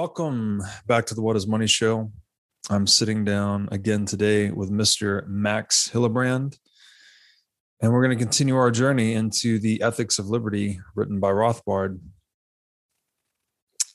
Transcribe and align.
welcome 0.00 0.62
back 0.86 1.04
to 1.04 1.14
the 1.14 1.20
What 1.20 1.36
is 1.36 1.46
Money 1.46 1.66
show. 1.66 2.10
I'm 2.70 2.86
sitting 2.86 3.22
down 3.22 3.68
again 3.70 4.06
today 4.06 4.50
with 4.50 4.70
Mr. 4.70 5.26
Max 5.26 5.90
Hillebrand, 5.92 6.56
and 7.82 7.92
we're 7.92 8.02
going 8.02 8.16
to 8.16 8.24
continue 8.24 8.56
our 8.56 8.70
journey 8.70 9.12
into 9.12 9.58
the 9.58 9.82
Ethics 9.82 10.18
of 10.18 10.30
Liberty 10.30 10.80
written 10.94 11.20
by 11.20 11.28
Rothbard. 11.28 12.00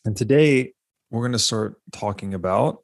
And 0.05 0.15
today 0.15 0.73
we're 1.09 1.23
going 1.23 1.31
to 1.31 1.39
start 1.39 1.81
talking 1.91 2.35
about 2.35 2.83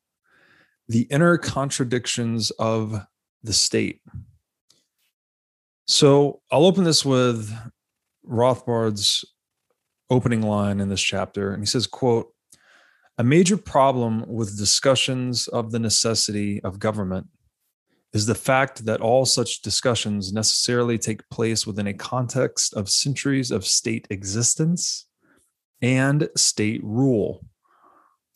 the 0.87 1.03
inner 1.03 1.37
contradictions 1.37 2.49
of 2.49 3.05
the 3.43 3.53
state. 3.53 4.01
So 5.85 6.41
I'll 6.51 6.65
open 6.65 6.85
this 6.85 7.05
with 7.05 7.55
Rothbard's 8.27 9.23
opening 10.09 10.41
line 10.41 10.79
in 10.79 10.89
this 10.89 11.03
chapter, 11.03 11.53
and 11.53 11.61
he 11.61 11.67
says, 11.67 11.85
quote, 11.85 12.33
a 13.17 13.23
major 13.23 13.57
problem 13.57 14.25
with 14.27 14.57
discussions 14.57 15.47
of 15.47 15.71
the 15.71 15.79
necessity 15.79 16.61
of 16.63 16.79
government 16.79 17.27
is 18.13 18.25
the 18.25 18.35
fact 18.35 18.85
that 18.85 19.01
all 19.01 19.25
such 19.25 19.61
discussions 19.61 20.33
necessarily 20.33 20.97
take 20.97 21.27
place 21.29 21.65
within 21.65 21.87
a 21.87 21.93
context 21.93 22.73
of 22.73 22.89
centuries 22.89 23.51
of 23.51 23.65
state 23.65 24.07
existence 24.09 25.07
and 25.81 26.29
state 26.35 26.81
rule, 26.83 27.45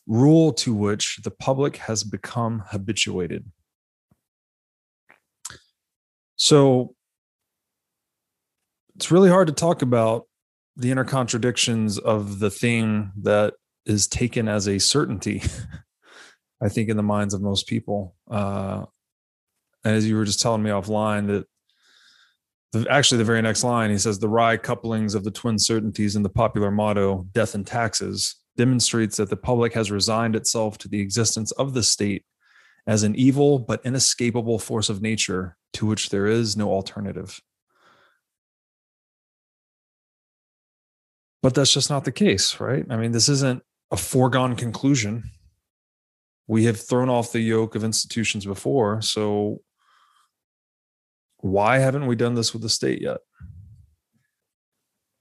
rule 0.06 0.52
to 0.52 0.74
which 0.74 1.18
the 1.24 1.30
public 1.30 1.76
has 1.76 2.04
become 2.04 2.62
habituated. 2.66 3.44
So 6.36 6.94
it's 8.94 9.10
really 9.10 9.30
hard 9.30 9.48
to 9.48 9.52
talk 9.52 9.82
about 9.82 10.26
the 10.76 10.90
inner 10.90 11.04
contradictions 11.04 11.98
of 11.98 12.38
the 12.38 12.50
thing 12.50 13.12
that 13.22 13.54
is 13.86 14.06
taken 14.06 14.48
as 14.48 14.68
a 14.68 14.78
certainty, 14.78 15.42
I 16.62 16.68
think, 16.68 16.88
in 16.88 16.96
the 16.96 17.02
minds 17.02 17.34
of 17.34 17.40
most 17.40 17.66
people. 17.66 18.14
Uh, 18.30 18.86
as 19.84 20.08
you 20.08 20.16
were 20.16 20.24
just 20.24 20.40
telling 20.40 20.62
me 20.62 20.70
offline, 20.70 21.28
that 21.28 21.46
the, 22.72 22.90
actually 22.90 23.18
the 23.18 23.24
very 23.24 23.40
next 23.42 23.64
line, 23.64 23.90
he 23.90 23.98
says, 23.98 24.18
the 24.18 24.28
wry 24.28 24.56
couplings 24.56 25.14
of 25.14 25.24
the 25.24 25.30
twin 25.30 25.58
certainties 25.58 26.16
in 26.16 26.22
the 26.22 26.28
popular 26.28 26.70
motto, 26.70 27.26
death 27.32 27.54
and 27.54 27.66
taxes, 27.66 28.36
demonstrates 28.56 29.16
that 29.16 29.30
the 29.30 29.36
public 29.36 29.72
has 29.74 29.90
resigned 29.90 30.34
itself 30.34 30.78
to 30.78 30.88
the 30.88 31.00
existence 31.00 31.52
of 31.52 31.74
the 31.74 31.82
state 31.82 32.24
as 32.86 33.02
an 33.02 33.14
evil 33.16 33.58
but 33.58 33.84
inescapable 33.84 34.58
force 34.58 34.88
of 34.88 35.02
nature 35.02 35.56
to 35.72 35.86
which 35.86 36.08
there 36.10 36.26
is 36.26 36.56
no 36.56 36.70
alternative. 36.70 37.40
But 41.42 41.54
that's 41.54 41.72
just 41.72 41.90
not 41.90 42.04
the 42.04 42.12
case, 42.12 42.58
right? 42.58 42.84
I 42.90 42.96
mean, 42.96 43.12
this 43.12 43.28
isn't 43.28 43.62
a 43.90 43.96
foregone 43.96 44.56
conclusion. 44.56 45.30
We 46.46 46.64
have 46.64 46.80
thrown 46.80 47.08
off 47.08 47.32
the 47.32 47.40
yoke 47.40 47.74
of 47.74 47.84
institutions 47.84 48.44
before. 48.46 49.02
So 49.02 49.60
why 51.38 51.78
haven't 51.78 52.06
we 52.06 52.16
done 52.16 52.34
this 52.34 52.52
with 52.52 52.62
the 52.62 52.68
state 52.68 53.00
yet? 53.00 53.18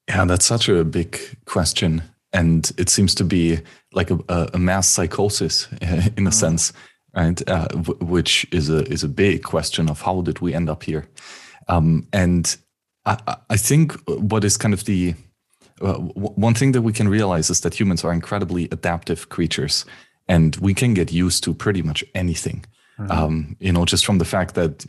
Yeah, 0.07 0.25
that's 0.25 0.45
such 0.45 0.69
a 0.69 0.83
big 0.83 1.19
question. 1.45 2.03
And 2.31 2.71
it 2.77 2.89
seems 2.89 3.15
to 3.15 3.23
be 3.23 3.59
like 3.93 4.11
a, 4.11 4.19
a 4.53 4.59
mass 4.59 4.87
psychosis 4.89 5.67
in 5.81 6.27
a 6.27 6.29
mm. 6.29 6.33
sense, 6.33 6.73
right? 7.15 7.49
Uh, 7.49 7.67
which 8.01 8.45
is 8.51 8.69
a 8.69 8.83
is 8.91 9.03
a 9.03 9.09
big 9.09 9.43
question 9.43 9.89
of 9.89 10.01
how 10.01 10.21
did 10.21 10.39
we 10.39 10.53
end 10.53 10.69
up 10.69 10.83
here? 10.83 11.07
Um, 11.67 12.07
and 12.13 12.55
I, 13.05 13.37
I 13.49 13.57
think 13.57 13.93
what 14.07 14.43
is 14.43 14.57
kind 14.57 14.73
of 14.73 14.85
the 14.85 15.15
uh, 15.81 15.95
one 15.95 16.53
thing 16.53 16.71
that 16.71 16.81
we 16.81 16.93
can 16.93 17.07
realize 17.07 17.49
is 17.49 17.61
that 17.61 17.79
humans 17.79 18.03
are 18.03 18.13
incredibly 18.13 18.65
adaptive 18.71 19.29
creatures 19.29 19.85
and 20.27 20.55
we 20.57 20.73
can 20.73 20.93
get 20.93 21.11
used 21.11 21.43
to 21.43 21.53
pretty 21.53 21.81
much 21.81 22.03
anything. 22.13 22.65
Mm-hmm. 22.97 23.11
Um, 23.11 23.57
you 23.59 23.71
know, 23.71 23.85
just 23.85 24.05
from 24.05 24.17
the 24.17 24.25
fact 24.25 24.55
that 24.55 24.85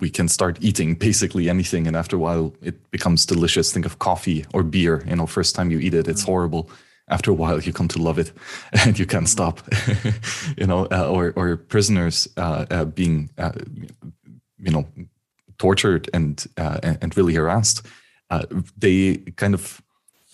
we 0.00 0.08
can 0.08 0.28
start 0.28 0.58
eating 0.60 0.94
basically 0.94 1.50
anything 1.50 1.86
and 1.86 1.96
after 1.96 2.16
a 2.16 2.18
while 2.18 2.54
it 2.62 2.90
becomes 2.90 3.26
delicious. 3.26 3.72
Think 3.72 3.86
of 3.86 3.98
coffee 3.98 4.46
or 4.54 4.62
beer. 4.62 5.04
You 5.06 5.16
know, 5.16 5.26
first 5.26 5.54
time 5.54 5.70
you 5.70 5.78
eat 5.78 5.94
it, 5.94 6.08
it's 6.08 6.22
mm-hmm. 6.22 6.30
horrible. 6.30 6.70
After 7.08 7.30
a 7.30 7.34
while, 7.34 7.60
you 7.60 7.72
come 7.72 7.88
to 7.88 7.98
love 8.00 8.18
it, 8.18 8.32
and 8.84 8.98
you 8.98 9.04
can't 9.04 9.28
stop. 9.28 9.60
you 10.56 10.66
know, 10.66 10.86
uh, 10.90 11.08
or 11.10 11.32
or 11.36 11.56
prisoners 11.56 12.28
uh, 12.36 12.64
uh 12.70 12.84
being, 12.84 13.28
uh, 13.36 13.52
you 14.56 14.70
know, 14.70 14.86
tortured 15.58 16.08
and 16.14 16.46
uh, 16.56 16.78
and 17.02 17.14
really 17.16 17.34
harassed. 17.34 17.84
they 18.78 19.16
kind 19.36 19.52
of 19.52 19.81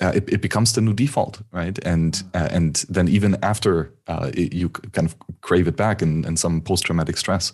uh, 0.00 0.12
it, 0.14 0.32
it, 0.32 0.41
becomes 0.41 0.72
the 0.72 0.81
new 0.81 0.92
default, 0.92 1.42
right? 1.53 1.78
And 1.84 2.22
uh, 2.34 2.48
and 2.50 2.76
then 2.88 3.09
even 3.09 3.36
after 3.42 3.92
uh, 4.06 4.31
it, 4.32 4.53
you 4.54 4.69
kind 4.69 5.06
of 5.06 5.16
crave 5.41 5.66
it 5.66 5.76
back 5.76 6.03
and, 6.03 6.25
and 6.25 6.38
some 6.38 6.60
post 6.60 6.84
traumatic 6.84 7.16
stress. 7.16 7.53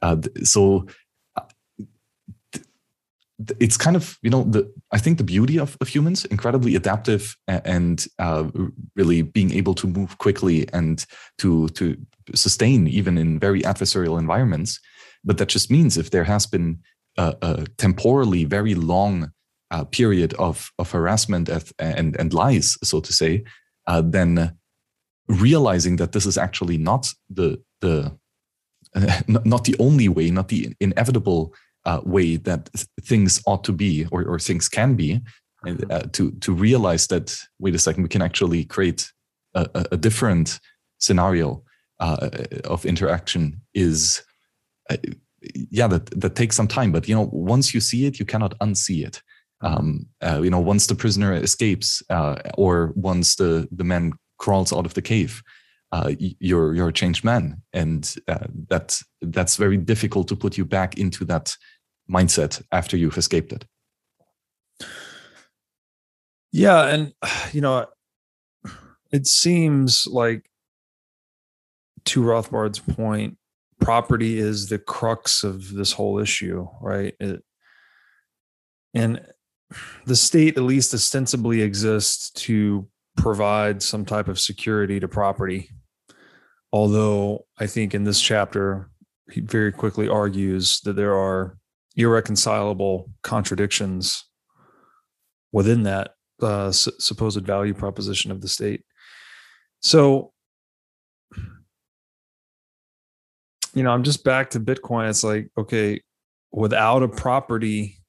Uh, 0.00 0.16
so 0.42 0.86
uh, 1.36 1.42
it's 3.60 3.76
kind 3.76 3.96
of 3.96 4.18
you 4.22 4.30
know 4.30 4.44
the 4.44 4.72
I 4.90 4.98
think 4.98 5.18
the 5.18 5.24
beauty 5.24 5.58
of, 5.58 5.76
of 5.80 5.88
humans 5.88 6.24
incredibly 6.26 6.76
adaptive 6.76 7.36
and 7.46 8.06
uh, 8.18 8.44
really 8.96 9.22
being 9.22 9.52
able 9.52 9.74
to 9.74 9.86
move 9.86 10.16
quickly 10.18 10.66
and 10.72 11.04
to 11.38 11.68
to 11.70 11.96
sustain 12.34 12.88
even 12.88 13.18
in 13.18 13.38
very 13.38 13.62
adversarial 13.62 14.18
environments. 14.18 14.80
But 15.24 15.38
that 15.38 15.48
just 15.48 15.70
means 15.70 15.98
if 15.98 16.10
there 16.10 16.24
has 16.24 16.46
been 16.46 16.80
a, 17.18 17.36
a 17.42 17.66
temporally 17.76 18.44
very 18.44 18.74
long 18.74 19.30
uh, 19.72 19.84
period 19.84 20.34
of 20.34 20.70
of 20.78 20.90
harassment 20.92 21.48
and 21.78 22.16
and 22.16 22.34
lies, 22.34 22.78
so 22.84 23.00
to 23.00 23.12
say, 23.12 23.42
uh, 23.86 24.02
then 24.04 24.56
realizing 25.28 25.96
that 25.96 26.12
this 26.12 26.26
is 26.26 26.38
actually 26.38 26.78
not 26.78 27.12
the 27.30 27.60
the 27.80 28.16
uh, 28.94 29.20
not 29.26 29.64
the 29.64 29.74
only 29.78 30.08
way, 30.08 30.30
not 30.30 30.48
the 30.48 30.74
inevitable 30.80 31.54
uh, 31.86 32.00
way 32.04 32.36
that 32.36 32.68
things 33.00 33.42
ought 33.46 33.64
to 33.64 33.72
be 33.72 34.06
or, 34.12 34.24
or 34.24 34.38
things 34.38 34.68
can 34.68 34.94
be, 34.94 35.20
and 35.64 35.90
uh, 35.90 36.02
to 36.12 36.30
to 36.32 36.52
realize 36.52 37.06
that 37.06 37.36
wait 37.58 37.74
a 37.74 37.78
second, 37.78 38.02
we 38.02 38.08
can 38.08 38.22
actually 38.22 38.64
create 38.64 39.10
a, 39.54 39.86
a 39.92 39.96
different 39.96 40.60
scenario 40.98 41.62
uh, 41.98 42.28
of 42.64 42.84
interaction 42.84 43.60
is 43.74 44.22
yeah 45.70 45.88
that 45.88 46.06
that 46.20 46.36
takes 46.36 46.56
some 46.56 46.68
time. 46.68 46.92
But 46.92 47.08
you 47.08 47.14
know 47.14 47.30
once 47.32 47.72
you 47.72 47.80
see 47.80 48.06
it 48.06 48.18
you 48.18 48.26
cannot 48.26 48.58
unsee 48.58 49.06
it 49.06 49.22
um, 49.62 50.06
uh, 50.20 50.40
you 50.42 50.50
know, 50.50 50.60
once 50.60 50.86
the 50.86 50.94
prisoner 50.94 51.34
escapes 51.34 52.02
uh, 52.10 52.36
or 52.54 52.92
once 52.96 53.36
the, 53.36 53.68
the 53.70 53.84
man 53.84 54.12
crawls 54.38 54.72
out 54.72 54.86
of 54.86 54.94
the 54.94 55.02
cave, 55.02 55.42
uh, 55.92 56.12
you're 56.18 56.74
you're 56.74 56.88
a 56.88 56.92
changed 56.92 57.22
man, 57.22 57.62
and 57.74 58.14
uh, 58.26 58.46
that 58.68 58.98
that's 59.20 59.56
very 59.56 59.76
difficult 59.76 60.26
to 60.28 60.36
put 60.36 60.56
you 60.56 60.64
back 60.64 60.96
into 60.96 61.22
that 61.26 61.54
mindset 62.10 62.62
after 62.72 62.96
you've 62.96 63.18
escaped 63.18 63.52
it. 63.52 63.66
Yeah, 66.50 66.86
and 66.86 67.12
you 67.52 67.60
know, 67.60 67.86
it 69.12 69.26
seems 69.26 70.06
like 70.06 70.48
to 72.06 72.22
Rothbard's 72.22 72.78
point, 72.78 73.36
property 73.78 74.38
is 74.38 74.70
the 74.70 74.78
crux 74.78 75.44
of 75.44 75.72
this 75.74 75.92
whole 75.92 76.18
issue, 76.18 76.66
right? 76.80 77.14
It, 77.20 77.44
and 78.94 79.20
the 80.06 80.16
state 80.16 80.56
at 80.56 80.62
least 80.62 80.94
ostensibly 80.94 81.62
exists 81.62 82.30
to 82.30 82.88
provide 83.16 83.82
some 83.82 84.04
type 84.04 84.28
of 84.28 84.40
security 84.40 84.98
to 85.00 85.08
property. 85.08 85.70
Although 86.72 87.46
I 87.58 87.66
think 87.66 87.94
in 87.94 88.04
this 88.04 88.20
chapter, 88.20 88.90
he 89.30 89.40
very 89.40 89.72
quickly 89.72 90.08
argues 90.08 90.80
that 90.80 90.96
there 90.96 91.14
are 91.14 91.58
irreconcilable 91.96 93.10
contradictions 93.22 94.24
within 95.52 95.82
that 95.82 96.14
uh, 96.40 96.72
supposed 96.72 97.44
value 97.44 97.74
proposition 97.74 98.30
of 98.30 98.40
the 98.40 98.48
state. 98.48 98.84
So, 99.80 100.32
you 103.74 103.82
know, 103.82 103.90
I'm 103.90 104.02
just 104.02 104.24
back 104.24 104.50
to 104.50 104.60
Bitcoin. 104.60 105.10
It's 105.10 105.24
like, 105.24 105.50
okay, 105.58 106.00
without 106.50 107.02
a 107.02 107.08
property 107.08 108.01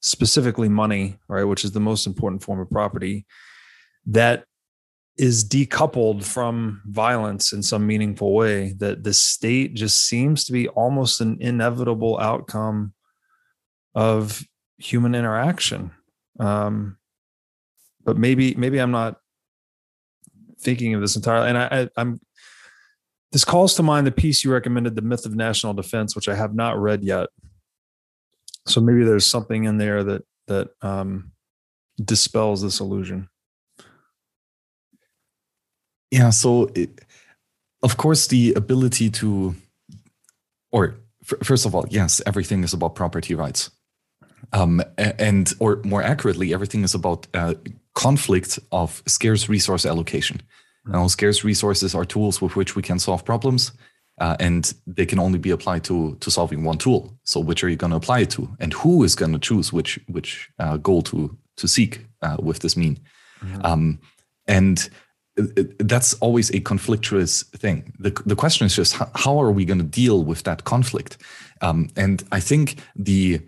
specifically 0.00 0.68
money, 0.68 1.18
right, 1.28 1.44
which 1.44 1.64
is 1.64 1.72
the 1.72 1.80
most 1.80 2.06
important 2.06 2.42
form 2.42 2.60
of 2.60 2.70
property, 2.70 3.26
that 4.06 4.44
is 5.16 5.44
decoupled 5.44 6.24
from 6.24 6.80
violence 6.86 7.52
in 7.52 7.62
some 7.62 7.86
meaningful 7.86 8.32
way, 8.34 8.72
that 8.78 9.02
the 9.02 9.12
state 9.12 9.74
just 9.74 10.06
seems 10.06 10.44
to 10.44 10.52
be 10.52 10.68
almost 10.68 11.20
an 11.20 11.36
inevitable 11.40 12.18
outcome 12.20 12.94
of 13.94 14.44
human 14.76 15.14
interaction. 15.14 15.90
Um, 16.38 16.98
but 18.04 18.16
maybe, 18.16 18.54
maybe 18.54 18.78
I'm 18.78 18.92
not 18.92 19.16
thinking 20.60 20.94
of 20.94 21.00
this 21.00 21.16
entirely. 21.16 21.48
And 21.48 21.58
I, 21.58 21.68
I, 21.70 21.88
I'm 21.96 22.20
this 23.32 23.44
calls 23.44 23.74
to 23.74 23.82
mind 23.82 24.06
the 24.06 24.12
piece 24.12 24.42
you 24.42 24.52
recommended, 24.52 24.94
The 24.96 25.02
Myth 25.02 25.26
of 25.26 25.34
National 25.34 25.74
Defense, 25.74 26.16
which 26.16 26.28
I 26.28 26.34
have 26.34 26.54
not 26.54 26.78
read 26.78 27.04
yet 27.04 27.28
so 28.68 28.80
maybe 28.80 29.04
there's 29.04 29.26
something 29.26 29.64
in 29.64 29.78
there 29.78 30.04
that 30.04 30.22
that 30.46 30.68
um, 30.82 31.32
dispels 32.04 32.62
this 32.62 32.80
illusion 32.80 33.28
Yeah. 36.10 36.30
So, 36.30 36.70
it, 36.74 37.00
of 37.82 37.96
course, 37.96 38.26
the 38.28 38.54
ability 38.54 39.10
to, 39.10 39.54
or 40.72 40.96
f- 41.22 41.38
first 41.46 41.66
of 41.66 41.74
all, 41.74 41.86
yes, 41.90 42.22
everything 42.26 42.64
is 42.64 42.72
about 42.72 42.94
property 42.94 43.34
rights. 43.34 43.70
Um, 44.52 44.82
and, 44.96 45.52
or 45.60 45.80
more 45.84 46.02
accurately, 46.02 46.54
everything 46.54 46.82
is 46.84 46.94
about 46.94 47.26
uh, 47.34 47.54
conflict 47.94 48.58
of 48.72 49.02
scarce 49.06 49.48
resource 49.48 49.84
allocation. 49.84 50.40
Now, 50.86 51.06
scarce 51.08 51.44
resources 51.44 51.94
are 51.94 52.06
tools 52.06 52.40
with 52.40 52.56
which 52.56 52.74
we 52.74 52.82
can 52.82 52.98
solve 52.98 53.24
problems, 53.24 53.72
uh, 54.20 54.36
and 54.40 54.74
they 54.86 55.06
can 55.06 55.18
only 55.18 55.38
be 55.38 55.50
applied 55.50 55.84
to 55.84 56.16
to 56.20 56.30
solving 56.30 56.64
one 56.64 56.78
tool. 56.78 57.18
So, 57.24 57.40
which 57.40 57.64
are 57.64 57.68
you 57.68 57.76
going 57.76 57.90
to 57.90 57.96
apply 57.96 58.20
it 58.20 58.30
to, 58.30 58.48
and 58.60 58.72
who 58.72 59.04
is 59.04 59.14
going 59.14 59.32
to 59.32 59.38
choose 59.38 59.72
which 59.72 59.98
which 60.08 60.50
uh, 60.58 60.76
goal 60.76 61.02
to 61.02 61.36
to 61.56 61.68
seek 61.68 62.06
uh, 62.22 62.36
with 62.38 62.58
this 62.60 62.76
mean? 62.76 62.98
Mm-hmm. 63.42 63.64
Um, 63.64 63.98
and 64.46 64.88
that's 65.78 66.14
always 66.14 66.50
a 66.50 66.60
conflictuous 66.60 67.44
thing. 67.56 67.92
The, 67.98 68.10
the 68.26 68.34
question 68.34 68.66
is 68.66 68.74
just 68.74 68.94
how, 68.94 69.10
how 69.14 69.40
are 69.40 69.52
we 69.52 69.64
going 69.64 69.78
to 69.78 69.84
deal 69.84 70.24
with 70.24 70.42
that 70.42 70.64
conflict? 70.64 71.18
Um, 71.60 71.90
and 71.96 72.24
I 72.32 72.40
think 72.40 72.76
the 72.96 73.40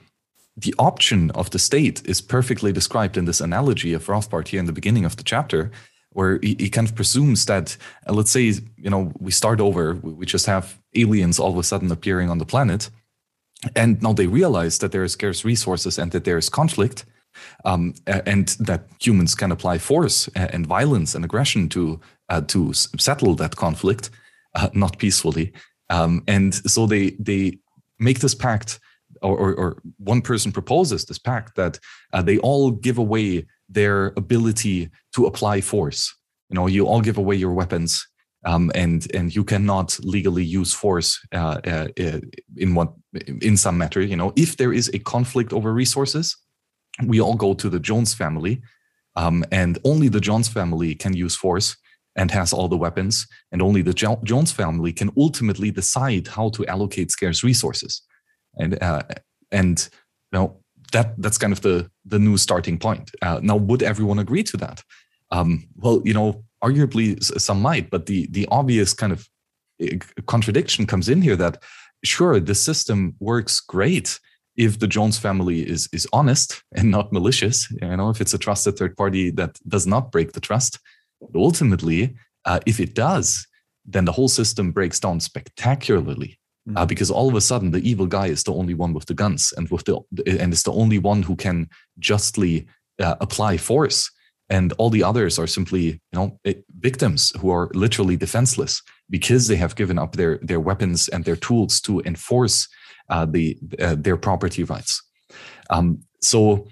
the 0.57 0.75
option 0.79 1.31
of 1.31 1.51
the 1.51 1.59
state 1.59 2.03
is 2.07 2.21
perfectly 2.21 2.73
described 2.73 3.17
in 3.17 3.25
this 3.25 3.41
analogy 3.41 3.95
of 3.95 4.07
Rothbard 4.07 4.49
here 4.49 4.61
in 4.61 4.67
the 4.67 4.73
beginning 4.73 5.05
of 5.05 5.17
the 5.17 5.23
chapter, 5.23 5.71
where 6.21 6.39
he, 6.43 6.55
he 6.59 6.69
kind 6.69 6.87
of 6.87 6.95
presumes 6.95 7.47
that, 7.47 7.77
uh, 8.07 8.13
let's 8.13 8.31
say, 8.31 8.43
you 8.85 8.91
know, 8.91 9.11
we 9.27 9.33
start 9.33 9.59
over, 9.59 9.95
we 10.03 10.27
just 10.27 10.47
have 10.47 10.79
aliens 10.95 11.39
all 11.39 11.51
of 11.51 11.57
a 11.57 11.63
sudden 11.63 11.91
appearing 11.91 12.29
on 12.31 12.39
the 12.39 12.45
planet, 12.45 12.91
and 13.75 14.03
now 14.03 14.13
they 14.13 14.27
realize 14.27 14.79
that 14.79 14.93
there 14.93 15.03
are 15.03 15.09
scarce 15.09 15.47
resources 15.47 15.99
and 15.99 16.13
that 16.13 16.25
there 16.25 16.39
is 16.39 16.51
conflict 16.51 17.07
um, 17.65 17.95
and 18.07 18.49
that 18.69 18.83
humans 19.01 19.35
can 19.35 19.53
apply 19.53 19.79
force 19.79 20.29
and 20.35 20.67
violence 20.67 21.15
and 21.15 21.25
aggression 21.25 21.69
to 21.69 22.01
uh, 22.29 22.43
to 22.43 22.73
settle 22.75 23.35
that 23.35 23.57
conflict, 23.57 24.11
uh, 24.59 24.69
not 24.73 24.99
peacefully. 24.99 25.53
Um, 25.89 26.23
and 26.29 26.55
so 26.55 26.87
they 26.87 27.17
they 27.19 27.59
make 27.99 28.19
this 28.21 28.35
pact, 28.35 28.81
or, 29.23 29.37
or, 29.39 29.55
or 29.55 29.83
one 29.99 30.23
person 30.23 30.53
proposes 30.53 31.05
this 31.05 31.19
pact 31.19 31.57
that 31.57 31.81
uh, 32.13 32.23
they 32.23 32.39
all 32.39 32.71
give 32.71 32.99
away 32.99 33.47
their 33.71 34.13
ability 34.17 34.91
to 35.15 35.27
apply 35.27 35.61
force. 35.61 36.15
You 36.49 36.57
know, 36.57 36.67
you 36.67 36.87
all 36.87 37.01
give 37.01 37.19
away 37.19 37.37
your 37.37 37.53
weapons. 37.53 38.07
Um, 38.47 38.73
and 38.75 39.07
and 39.13 39.35
you 39.37 39.45
cannot 39.45 39.99
legally 40.03 40.43
use 40.43 40.73
force 40.73 41.21
uh, 41.35 41.61
uh, 41.67 41.89
uh, 42.01 42.21
in 42.57 42.75
what 42.75 42.95
in 43.43 43.59
some 43.59 43.77
matter. 43.77 44.01
You 44.01 44.17
know, 44.17 44.33
if 44.35 44.57
there 44.57 44.73
is 44.73 44.91
a 44.95 44.99
conflict 44.99 45.53
over 45.53 45.75
resources, 45.75 46.39
we 47.05 47.21
all 47.21 47.35
go 47.35 47.53
to 47.53 47.69
the 47.69 47.79
Jones 47.79 48.15
family, 48.15 48.63
um, 49.15 49.45
and 49.53 49.79
only 49.85 50.09
the 50.09 50.23
Jones 50.23 50.49
family 50.49 50.95
can 50.95 51.13
use 51.13 51.37
force 51.37 51.77
and 52.17 52.31
has 52.31 52.53
all 52.55 52.67
the 52.69 52.79
weapons, 52.79 53.27
and 53.53 53.61
only 53.61 53.83
the 53.83 53.93
jo- 53.93 54.21
Jones 54.25 54.53
family 54.53 54.93
can 54.95 55.11
ultimately 55.19 55.71
decide 55.71 56.27
how 56.29 56.49
to 56.51 56.67
allocate 56.67 57.11
scarce 57.11 57.45
resources, 57.45 58.01
and 58.59 58.83
uh, 58.83 59.03
and 59.53 59.89
you 60.33 60.39
know 60.39 60.60
that 60.91 61.21
that's 61.21 61.39
kind 61.39 61.53
of 61.53 61.61
the 61.61 61.91
the 62.05 62.19
new 62.19 62.37
starting 62.37 62.79
point. 62.79 63.11
Uh, 63.23 63.41
now, 63.43 63.57
would 63.57 63.83
everyone 63.83 64.19
agree 64.19 64.43
to 64.45 64.57
that? 64.59 64.83
Um, 65.31 65.69
well, 65.77 66.03
you 66.05 66.15
know, 66.15 66.45
arguably 66.63 67.23
some 67.23 67.63
might, 67.63 67.91
but 67.91 68.07
the 68.07 68.27
the 68.31 68.47
obvious 68.51 68.95
kind 68.95 69.13
of 69.13 69.29
eh, 69.81 69.99
contradiction 70.27 70.87
comes 70.87 71.09
in 71.09 71.23
here 71.23 71.37
that 71.37 71.63
sure 72.05 72.41
the 72.41 72.55
system 72.55 73.15
works 73.21 73.61
great 73.61 74.19
if 74.57 74.79
the 74.79 74.87
Jones 74.87 75.19
family 75.19 75.69
is 75.69 75.89
is 75.93 76.07
honest 76.13 76.63
and 76.75 76.91
not 76.91 77.13
malicious, 77.13 77.71
you 77.71 77.97
know, 77.97 78.11
if 78.11 78.21
it's 78.21 78.35
a 78.35 78.39
trusted 78.39 78.77
third 78.77 78.97
party 78.97 79.31
that 79.31 79.59
does 79.69 79.87
not 79.87 80.13
break 80.13 80.33
the 80.33 80.41
trust, 80.41 80.79
but 81.21 81.39
ultimately, 81.39 82.17
uh, 82.45 82.61
if 82.67 82.81
it 82.81 82.95
does, 82.95 83.47
then 83.85 84.05
the 84.05 84.13
whole 84.13 84.29
system 84.29 84.73
breaks 84.73 85.01
down 85.01 85.21
spectacularly. 85.21 86.40
Uh, 86.71 86.73
mm-hmm. 86.73 86.79
Uh, 86.79 86.87
because 86.87 87.11
all 87.11 87.29
of 87.29 87.35
a 87.35 87.41
sudden 87.41 87.71
the 87.71 87.89
evil 87.89 88.07
guy 88.07 88.27
is 88.27 88.45
the 88.45 88.53
only 88.53 88.75
one 88.75 88.93
with 88.93 89.07
the 89.07 89.15
guns 89.15 89.53
and 89.57 89.69
with 89.71 89.85
the 89.85 89.99
and 90.41 90.53
is 90.53 90.63
the 90.63 90.73
only 90.73 90.99
one 90.99 91.23
who 91.23 91.35
can 91.35 91.69
justly 91.99 92.67
uh, 93.03 93.17
apply 93.21 93.57
force 93.57 94.11
and 94.51 94.73
all 94.79 94.91
the 94.91 95.03
others 95.03 95.39
are 95.39 95.47
simply 95.47 95.83
you 95.83 96.01
know 96.13 96.39
eh, 96.45 96.55
victims 96.81 97.33
who 97.41 97.51
are 97.51 97.71
literally 97.75 98.17
defenseless 98.17 98.83
because 99.09 99.47
they 99.47 99.57
have 99.57 99.77
given 99.77 99.99
up 99.99 100.13
their 100.17 100.39
their 100.43 100.61
weapons 100.61 101.09
and 101.09 101.25
their 101.25 101.37
tools 101.37 101.81
to 101.81 102.01
enforce 102.01 102.69
uh, 103.09 103.25
the 103.25 103.57
uh, 103.79 103.97
their 103.99 104.17
property 104.17 104.65
rights. 104.65 105.03
Um, 105.71 106.01
so 106.21 106.67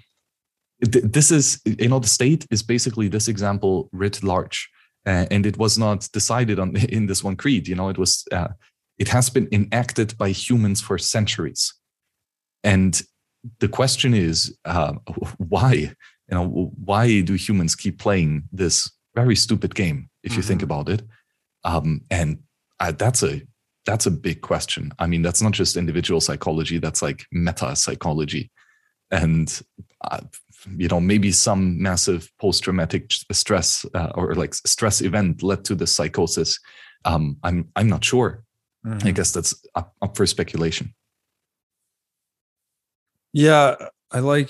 th- 0.83 1.05
this 1.05 1.31
is 1.31 1.61
you 1.65 1.89
know 1.89 1.99
the 1.99 2.07
state 2.07 2.45
is 2.51 2.61
basically 2.61 3.07
this 3.07 3.27
example 3.27 3.89
writ 3.91 4.23
large, 4.23 4.69
uh, 5.05 5.25
and 5.31 5.45
it 5.45 5.57
was 5.57 5.77
not 5.77 6.07
decided 6.13 6.59
on 6.59 6.75
in 6.89 7.07
this 7.07 7.23
one 7.23 7.35
creed. 7.35 7.67
You 7.67 7.75
know, 7.75 7.89
it 7.89 7.97
was 7.97 8.25
uh, 8.31 8.49
it 8.99 9.07
has 9.07 9.29
been 9.29 9.47
enacted 9.51 10.17
by 10.17 10.29
humans 10.29 10.81
for 10.81 10.97
centuries, 10.97 11.73
and 12.63 13.01
the 13.59 13.69
question 13.69 14.13
is 14.13 14.57
uh, 14.65 14.93
why. 15.37 15.93
You 16.31 16.37
know, 16.37 16.71
why 16.85 17.21
do 17.21 17.33
humans 17.33 17.75
keep 17.75 17.97
playing 17.97 18.43
this 18.51 18.91
very 19.15 19.35
stupid 19.35 19.73
game? 19.73 20.11
If 20.23 20.33
you 20.33 20.39
mm-hmm. 20.39 20.47
think 20.47 20.61
about 20.61 20.87
it, 20.87 21.01
um, 21.63 22.01
and 22.11 22.37
uh, 22.79 22.91
that's 22.91 23.23
a 23.23 23.41
that's 23.85 24.05
a 24.05 24.11
big 24.11 24.41
question. 24.41 24.91
I 24.99 25.07
mean, 25.07 25.23
that's 25.23 25.41
not 25.41 25.53
just 25.53 25.75
individual 25.75 26.21
psychology, 26.21 26.77
that's 26.77 27.01
like 27.01 27.25
meta 27.31 27.75
psychology. 27.75 28.51
And, 29.09 29.61
uh, 30.01 30.19
you 30.77 30.87
know, 30.87 30.99
maybe 30.99 31.31
some 31.31 31.81
massive 31.81 32.29
post 32.39 32.63
traumatic 32.63 33.11
stress 33.31 33.85
uh, 33.95 34.11
or 34.13 34.35
like 34.35 34.53
stress 34.53 35.01
event 35.01 35.41
led 35.41 35.65
to 35.65 35.75
the 35.75 35.87
psychosis. 35.87 36.59
Um, 37.05 37.37
I'm, 37.43 37.69
I'm 37.75 37.89
not 37.89 38.03
sure. 38.03 38.43
Mm-hmm. 38.85 39.07
I 39.07 39.11
guess 39.11 39.31
that's 39.31 39.53
up, 39.75 39.93
up 40.01 40.15
for 40.15 40.25
speculation. 40.25 40.93
Yeah, 43.33 43.75
I 44.11 44.19
like 44.19 44.49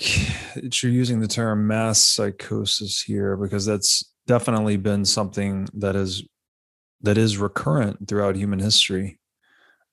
that 0.54 0.82
you're 0.82 0.92
using 0.92 1.20
the 1.20 1.28
term 1.28 1.66
mass 1.66 2.04
psychosis 2.04 3.02
here 3.02 3.36
because 3.36 3.66
that's 3.66 4.10
definitely 4.26 4.76
been 4.76 5.04
something 5.04 5.68
that 5.74 5.96
is 5.96 6.24
that 7.02 7.18
is 7.18 7.38
recurrent 7.38 8.08
throughout 8.08 8.36
human 8.36 8.58
history. 8.58 9.18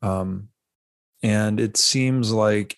Um, 0.01 0.49
and 1.23 1.59
it 1.59 1.77
seems 1.77 2.31
like 2.31 2.77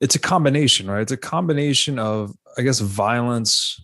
it's 0.00 0.14
a 0.14 0.20
combination, 0.20 0.88
right? 0.88 1.02
It's 1.02 1.12
a 1.12 1.16
combination 1.16 1.98
of, 1.98 2.34
I 2.56 2.62
guess, 2.62 2.78
violence 2.80 3.80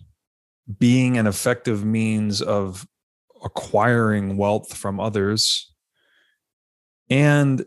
being 0.79 1.17
an 1.17 1.27
effective 1.27 1.85
means 1.85 2.41
of 2.41 2.87
acquiring 3.43 4.37
wealth 4.37 4.75
from 4.75 4.99
others. 4.99 5.71
And 7.09 7.65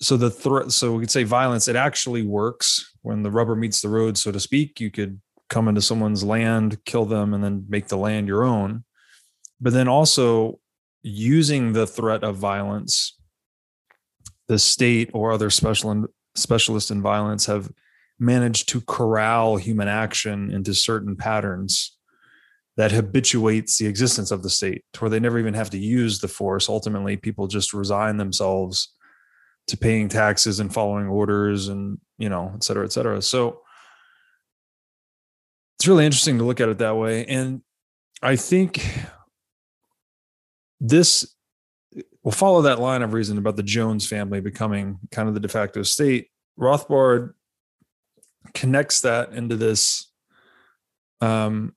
so 0.00 0.16
the 0.16 0.30
threat, 0.30 0.72
so 0.72 0.94
we 0.94 1.00
could 1.00 1.10
say 1.10 1.24
violence, 1.24 1.68
it 1.68 1.76
actually 1.76 2.22
works 2.22 2.94
when 3.02 3.22
the 3.22 3.30
rubber 3.30 3.54
meets 3.54 3.80
the 3.80 3.88
road, 3.88 4.16
so 4.16 4.32
to 4.32 4.40
speak. 4.40 4.80
You 4.80 4.90
could 4.90 5.20
come 5.48 5.68
into 5.68 5.82
someone's 5.82 6.24
land, 6.24 6.84
kill 6.84 7.04
them, 7.04 7.34
and 7.34 7.44
then 7.44 7.66
make 7.68 7.88
the 7.88 7.98
land 7.98 8.28
your 8.28 8.44
own. 8.44 8.84
But 9.60 9.72
then 9.72 9.88
also 9.88 10.58
using 11.02 11.72
the 11.72 11.86
threat 11.86 12.24
of 12.24 12.36
violence 12.36 13.16
the 14.48 14.58
state 14.58 15.10
or 15.14 15.30
other 15.30 15.48
special 15.48 15.92
in, 15.92 16.06
specialists 16.34 16.90
in 16.90 17.00
violence 17.00 17.46
have 17.46 17.70
managed 18.18 18.68
to 18.68 18.80
corral 18.80 19.56
human 19.56 19.86
action 19.86 20.50
into 20.50 20.74
certain 20.74 21.14
patterns 21.14 21.96
that 22.76 22.92
habituates 22.92 23.78
the 23.78 23.86
existence 23.86 24.30
of 24.30 24.42
the 24.42 24.50
state 24.50 24.84
to 24.92 25.00
where 25.00 25.10
they 25.10 25.20
never 25.20 25.38
even 25.38 25.54
have 25.54 25.70
to 25.70 25.78
use 25.78 26.20
the 26.20 26.28
force. 26.28 26.68
Ultimately 26.68 27.16
people 27.16 27.46
just 27.46 27.74
resign 27.74 28.16
themselves 28.16 28.94
to 29.66 29.76
paying 29.76 30.08
taxes 30.08 30.60
and 30.60 30.72
following 30.72 31.06
orders 31.06 31.68
and 31.68 31.98
you 32.18 32.28
know 32.28 32.52
et 32.54 32.64
cetera 32.64 32.84
et 32.84 32.92
cetera. 32.92 33.20
So 33.22 33.60
it's 35.78 35.86
really 35.88 36.06
interesting 36.06 36.38
to 36.38 36.44
look 36.44 36.60
at 36.60 36.68
it 36.68 36.78
that 36.78 36.96
way. 36.96 37.24
And 37.26 37.62
i 38.22 38.36
think 38.36 38.86
this 40.78 41.34
we'll 42.22 42.32
follow 42.32 42.62
that 42.62 42.80
line 42.80 43.02
of 43.02 43.12
reason 43.12 43.38
about 43.38 43.56
the 43.56 43.62
Jones 43.62 44.06
family 44.06 44.40
becoming 44.40 44.98
kind 45.10 45.28
of 45.28 45.34
the 45.34 45.40
de 45.40 45.48
facto 45.48 45.82
state. 45.82 46.28
Rothbard 46.58 47.32
connects 48.54 49.00
that 49.02 49.32
into 49.32 49.56
this, 49.56 50.10
um, 51.20 51.74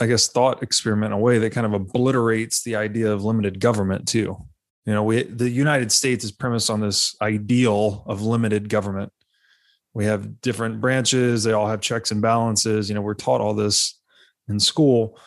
I 0.00 0.06
guess, 0.06 0.28
thought 0.28 0.62
experiment 0.62 1.12
in 1.12 1.18
a 1.18 1.22
way 1.22 1.38
that 1.38 1.50
kind 1.50 1.66
of 1.66 1.72
obliterates 1.72 2.62
the 2.62 2.76
idea 2.76 3.12
of 3.12 3.24
limited 3.24 3.60
government 3.60 4.06
too. 4.06 4.36
You 4.86 4.94
know, 4.94 5.02
we 5.02 5.22
the 5.24 5.50
United 5.50 5.92
States 5.92 6.24
is 6.24 6.32
premised 6.32 6.70
on 6.70 6.80
this 6.80 7.16
ideal 7.20 8.04
of 8.06 8.22
limited 8.22 8.68
government. 8.68 9.12
We 9.94 10.04
have 10.06 10.40
different 10.40 10.80
branches; 10.80 11.44
they 11.44 11.52
all 11.52 11.68
have 11.68 11.80
checks 11.80 12.10
and 12.10 12.22
balances. 12.22 12.88
You 12.88 12.94
know, 12.94 13.02
we're 13.02 13.14
taught 13.14 13.40
all 13.40 13.54
this 13.54 14.00
in 14.48 14.60
school. 14.60 15.18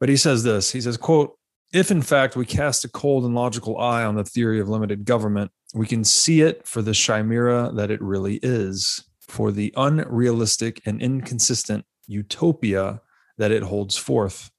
But 0.00 0.08
he 0.08 0.16
says 0.16 0.42
this. 0.42 0.72
He 0.72 0.80
says, 0.80 0.96
"quote 0.96 1.38
if 1.72 1.90
in 1.90 2.02
fact 2.02 2.36
we 2.36 2.44
cast 2.44 2.84
a 2.84 2.88
cold 2.88 3.24
and 3.24 3.34
logical 3.34 3.78
eye 3.78 4.04
on 4.04 4.14
the 4.14 4.24
theory 4.24 4.60
of 4.60 4.68
limited 4.68 5.04
government, 5.04 5.50
we 5.74 5.86
can 5.86 6.04
see 6.04 6.42
it 6.42 6.66
for 6.66 6.82
the 6.82 6.92
chimera 6.92 7.72
that 7.74 7.90
it 7.90 8.02
really 8.02 8.38
is, 8.42 9.04
for 9.20 9.50
the 9.50 9.72
unrealistic 9.76 10.82
and 10.84 11.00
inconsistent 11.00 11.86
utopia 12.06 13.00
that 13.42 13.50
it 13.50 13.64
holds 13.64 13.96
forth. 13.96 14.52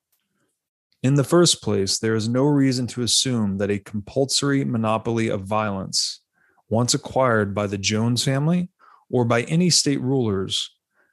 In 1.01 1.15
the 1.15 1.23
first 1.23 1.61
place, 1.63 1.97
there 1.97 2.15
is 2.15 2.27
no 2.27 2.43
reason 2.43 2.85
to 2.87 3.01
assume 3.01 3.57
that 3.59 3.71
a 3.71 3.79
compulsory 3.79 4.65
monopoly 4.65 5.29
of 5.29 5.45
violence, 5.45 6.19
once 6.67 6.93
acquired 6.93 7.55
by 7.55 7.65
the 7.65 7.77
Jones 7.77 8.25
family 8.25 8.67
or 9.09 9.23
by 9.23 9.43
any 9.43 9.69
state 9.69 10.01
rulers, 10.01 10.69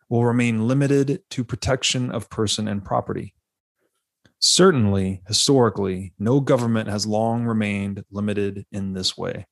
will 0.09 0.25
remain 0.25 0.67
limited 0.67 1.23
to 1.31 1.45
protection 1.45 2.11
of 2.11 2.29
person 2.29 2.67
and 2.67 2.85
property. 2.85 3.35
Certainly, 4.41 5.23
historically, 5.29 6.12
no 6.19 6.41
government 6.41 6.89
has 6.89 7.07
long 7.07 7.45
remained 7.45 8.03
limited 8.11 8.67
in 8.73 8.95
this 8.95 9.17
way. 9.17 9.47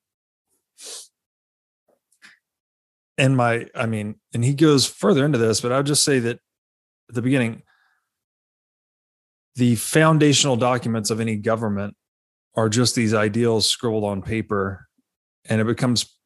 And 3.17 3.37
my, 3.37 3.69
I 3.77 3.87
mean, 3.87 4.17
and 4.35 4.45
he 4.45 4.55
goes 4.55 4.87
further 4.87 5.25
into 5.25 5.39
this, 5.39 5.61
but 5.61 5.71
I'll 5.71 5.85
just 5.85 6.03
say 6.03 6.19
that 6.19 6.41
at 7.09 7.15
the 7.15 7.23
beginning, 7.23 7.63
the 9.59 9.75
foundational 9.75 10.57
documents 10.57 11.11
of 11.11 11.19
any 11.19 11.35
government 11.35 11.97
are 12.55 12.69
just 12.69 12.95
these 12.95 13.12
ideals 13.12 13.67
scribbled 13.67 14.05
on 14.05 14.23
paper. 14.23 14.87
And 15.49 15.61
it 15.61 15.67
becomes 15.67 16.17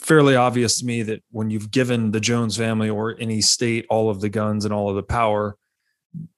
fairly 0.00 0.34
obvious 0.34 0.80
to 0.80 0.86
me 0.86 1.02
that 1.02 1.22
when 1.30 1.50
you've 1.50 1.70
given 1.70 2.12
the 2.12 2.20
Jones 2.20 2.56
family 2.56 2.88
or 2.88 3.14
any 3.20 3.42
state 3.42 3.84
all 3.90 4.08
of 4.08 4.22
the 4.22 4.30
guns 4.30 4.64
and 4.64 4.72
all 4.72 4.88
of 4.88 4.96
the 4.96 5.02
power, 5.02 5.58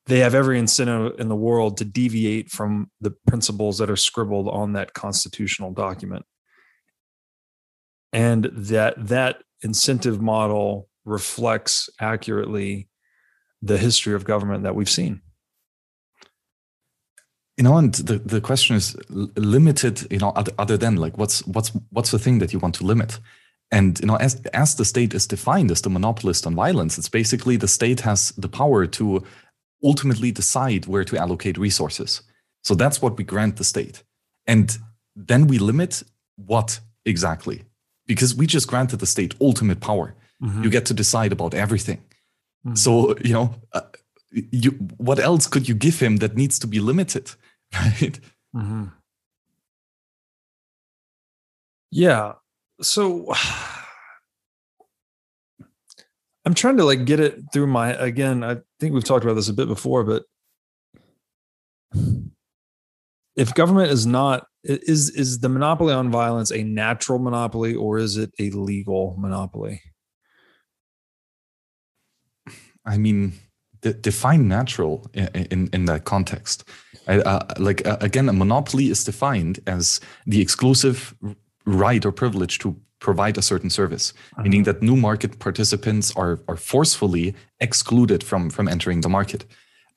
they 0.07 0.19
have 0.19 0.35
every 0.35 0.59
incentive 0.59 1.21
in 1.21 1.29
the 1.29 1.37
world 1.37 1.77
to 1.77 1.85
deviate 1.85 2.51
from 2.51 2.91
the 3.01 3.13
principles 3.29 3.79
that 3.79 3.89
are 3.89 3.97
scribbled 3.97 4.49
on 4.49 4.73
that 4.73 4.95
constitutional 4.95 5.73
document. 5.73 6.25
And 8.13 8.51
that 8.53 8.95
that 9.07 9.45
incentive 9.63 10.21
model 10.21 10.89
reflects 11.05 11.89
accurately 12.01 12.89
the 13.63 13.79
history 13.79 14.15
of 14.15 14.25
government 14.25 14.65
that 14.65 14.75
we've 14.75 14.91
seen 14.91 15.23
you 17.59 17.65
know 17.65 17.77
and 17.77 17.93
the, 17.95 18.19
the 18.19 18.41
question 18.41 18.77
is 18.77 18.97
limited 19.37 20.07
you 20.11 20.19
know 20.19 20.31
other, 20.31 20.53
other 20.59 20.77
than 20.79 20.97
like 20.97 21.19
what's 21.19 21.45
what's 21.47 21.71
what's 21.91 22.13
the 22.13 22.19
thing 22.19 22.39
that 22.39 22.53
you 22.53 22.61
want 22.61 22.77
to 22.77 22.85
limit? 22.85 23.19
And 23.71 24.01
you 24.01 24.07
know 24.07 24.17
as 24.17 24.41
as 24.55 24.77
the 24.77 24.85
state 24.85 25.13
is 25.13 25.27
defined 25.27 25.71
as 25.71 25.83
the 25.83 25.91
monopolist 25.91 26.47
on 26.47 26.55
violence 26.55 26.97
it's 26.97 27.09
basically 27.09 27.57
the 27.57 27.69
state 27.69 28.01
has 28.01 28.33
the 28.39 28.49
power 28.49 28.87
to 28.87 29.25
ultimately 29.85 30.31
decide 30.33 30.87
where 30.87 31.05
to 31.05 31.19
allocate 31.19 31.59
resources. 31.59 32.23
So 32.63 32.75
that's 32.75 33.03
what 33.03 33.19
we 33.19 33.25
grant 33.25 33.57
the 33.57 33.65
state. 33.65 34.03
And 34.47 34.79
then 35.15 35.47
we 35.47 35.59
limit 35.59 36.03
what 36.37 36.81
exactly? 37.05 37.65
Because 38.07 38.35
we 38.35 38.47
just 38.47 38.69
granted 38.69 39.01
the 39.01 39.07
state 39.07 39.35
ultimate 39.41 39.81
power. 39.81 40.15
Mm-hmm. 40.43 40.63
you 40.63 40.71
get 40.71 40.87
to 40.87 40.95
decide 40.95 41.33
about 41.33 41.53
everything. 41.53 41.99
Mm-hmm. 42.65 42.77
so 42.77 43.17
you 43.25 43.33
know 43.33 43.55
uh, 43.73 43.81
you 44.31 44.71
what 44.97 45.19
else 45.19 45.47
could 45.47 45.69
you 45.69 45.75
give 45.75 46.01
him 46.01 46.17
that 46.19 46.37
needs 46.37 46.59
to 46.59 46.67
be 46.67 46.81
limited 46.81 47.35
right? 47.75 48.21
Mm-hmm. 48.55 48.85
Yeah. 51.91 52.35
So 52.81 53.33
I'm 56.45 56.55
trying 56.55 56.77
to 56.79 56.85
like 56.85 57.05
get 57.05 57.21
it 57.21 57.41
through 57.53 57.67
my 57.67 57.93
again, 57.95 58.45
I 58.45 58.59
think 58.81 58.95
we've 58.95 59.05
talked 59.05 59.25
about 59.25 59.35
this 59.35 59.49
a 59.49 59.55
bit 59.55 59.69
before, 59.69 60.05
but 60.05 60.25
if 63.37 63.55
government 63.55 63.91
is 63.91 64.07
not 64.07 64.47
is 64.65 65.11
is 65.11 65.41
the 65.41 65.49
monopoly 65.49 65.95
on 65.95 66.11
violence 66.11 66.51
a 66.51 66.63
natural 66.63 67.19
monopoly 67.19 67.75
or 67.75 67.99
is 67.99 68.17
it 68.17 68.33
a 68.39 68.51
legal 68.51 69.15
monopoly? 69.19 69.83
I 72.85 72.97
mean, 72.97 73.35
define 73.83 74.49
natural 74.49 75.11
in, 75.13 75.29
in, 75.29 75.71
in 75.73 75.85
that 75.85 76.05
context. 76.05 76.69
Uh, 77.09 77.41
like 77.59 77.87
uh, 77.87 77.97
again, 78.01 78.29
a 78.29 78.33
monopoly 78.33 78.91
is 78.91 79.05
defined 79.05 79.61
as 79.67 80.01
the 80.27 80.41
exclusive 80.41 81.15
right 81.65 82.05
or 82.05 82.13
privilege 82.13 82.59
to 82.59 82.77
provide 83.01 83.39
a 83.39 83.43
certain 83.43 83.71
service, 83.71 84.13
uh-huh. 84.33 84.43
meaning 84.43 84.65
that 84.65 84.83
new 84.83 84.97
market 84.97 85.39
participants 85.39 86.15
are 86.17 86.39
are 86.49 86.57
forcefully 86.57 87.35
excluded 87.61 88.23
from 88.23 88.51
from 88.51 88.69
entering 88.69 89.01
the 89.01 89.09
market. 89.09 89.47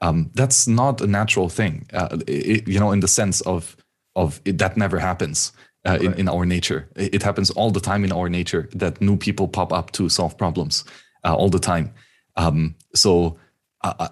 Um, 0.02 0.32
that's 0.34 0.68
not 0.68 1.02
a 1.02 1.08
natural 1.08 1.50
thing, 1.50 1.86
uh, 1.94 2.18
it, 2.28 2.68
you 2.68 2.80
know, 2.80 2.92
in 2.92 3.02
the 3.02 3.08
sense 3.08 3.42
of 3.42 3.76
of 4.16 4.42
it, 4.46 4.58
that 4.58 4.78
never 4.78 5.00
happens. 5.00 5.52
Uh, 5.84 5.94
right. 5.94 6.04
in, 6.04 6.14
in 6.14 6.30
our 6.30 6.46
nature, 6.46 6.88
it 6.96 7.24
happens 7.24 7.50
all 7.50 7.72
the 7.72 7.80
time 7.80 8.06
in 8.06 8.12
our 8.12 8.30
nature 8.30 8.70
that 8.72 9.02
new 9.02 9.18
people 9.18 9.48
pop 9.48 9.74
up 9.74 9.92
to 9.92 10.10
solve 10.10 10.38
problems 10.38 10.86
uh, 11.26 11.34
all 11.34 11.50
the 11.50 11.60
time. 11.60 11.92
Um, 12.38 12.76
so 12.94 13.40
uh, 13.84 14.10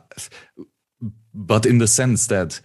but 1.34 1.66
in 1.66 1.78
the 1.78 1.88
sense 1.88 2.28
that 2.28 2.62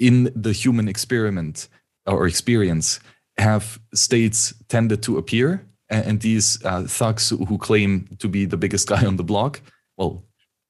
in 0.00 0.32
the 0.34 0.52
human 0.52 0.88
experiment 0.88 1.68
or 2.06 2.26
experience 2.26 2.98
have 3.38 3.78
states 3.94 4.52
tended 4.68 5.02
to 5.02 5.18
appear 5.18 5.64
and 5.88 6.20
these 6.20 6.64
uh, 6.64 6.84
thugs 6.84 7.30
who 7.30 7.58
claim 7.58 8.08
to 8.18 8.28
be 8.28 8.44
the 8.44 8.56
biggest 8.56 8.88
guy 8.92 9.04
on 9.04 9.16
the 9.16 9.24
block 9.24 9.60
well 9.96 10.24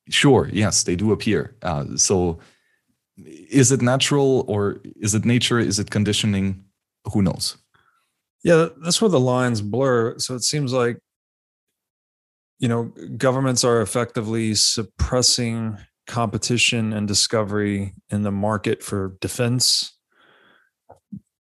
sure 0.09 0.51
yes 0.53 0.83
they 0.83 0.97
do 0.97 1.13
appear. 1.13 1.55
Uh, 1.63 1.85
so 1.97 2.39
is 3.17 3.71
it 3.71 3.83
natural 3.83 4.45
or 4.49 4.81
is 4.97 5.15
it 5.15 5.25
nature? 5.25 5.59
Is 5.59 5.79
it 5.79 5.91
conditioning? 5.91 6.65
Who 7.13 7.23
knows? 7.23 7.57
Yeah 8.43 8.69
that's 8.83 9.01
where 9.01 9.11
the 9.11 9.21
lines 9.21 9.63
blur. 9.63 10.19
So 10.19 10.35
it 10.35 10.43
seems 10.43 10.73
like 10.73 10.99
you 12.61 12.69
know, 12.69 12.93
governments 13.17 13.65
are 13.65 13.81
effectively 13.81 14.55
suppressing 14.55 15.79
competition 16.11 16.93
and 16.93 17.09
discovery 17.09 17.95
in 18.11 18.23
the 18.23 18.31
market 18.31 18.83
for 18.83 19.17
defense. 19.21 19.97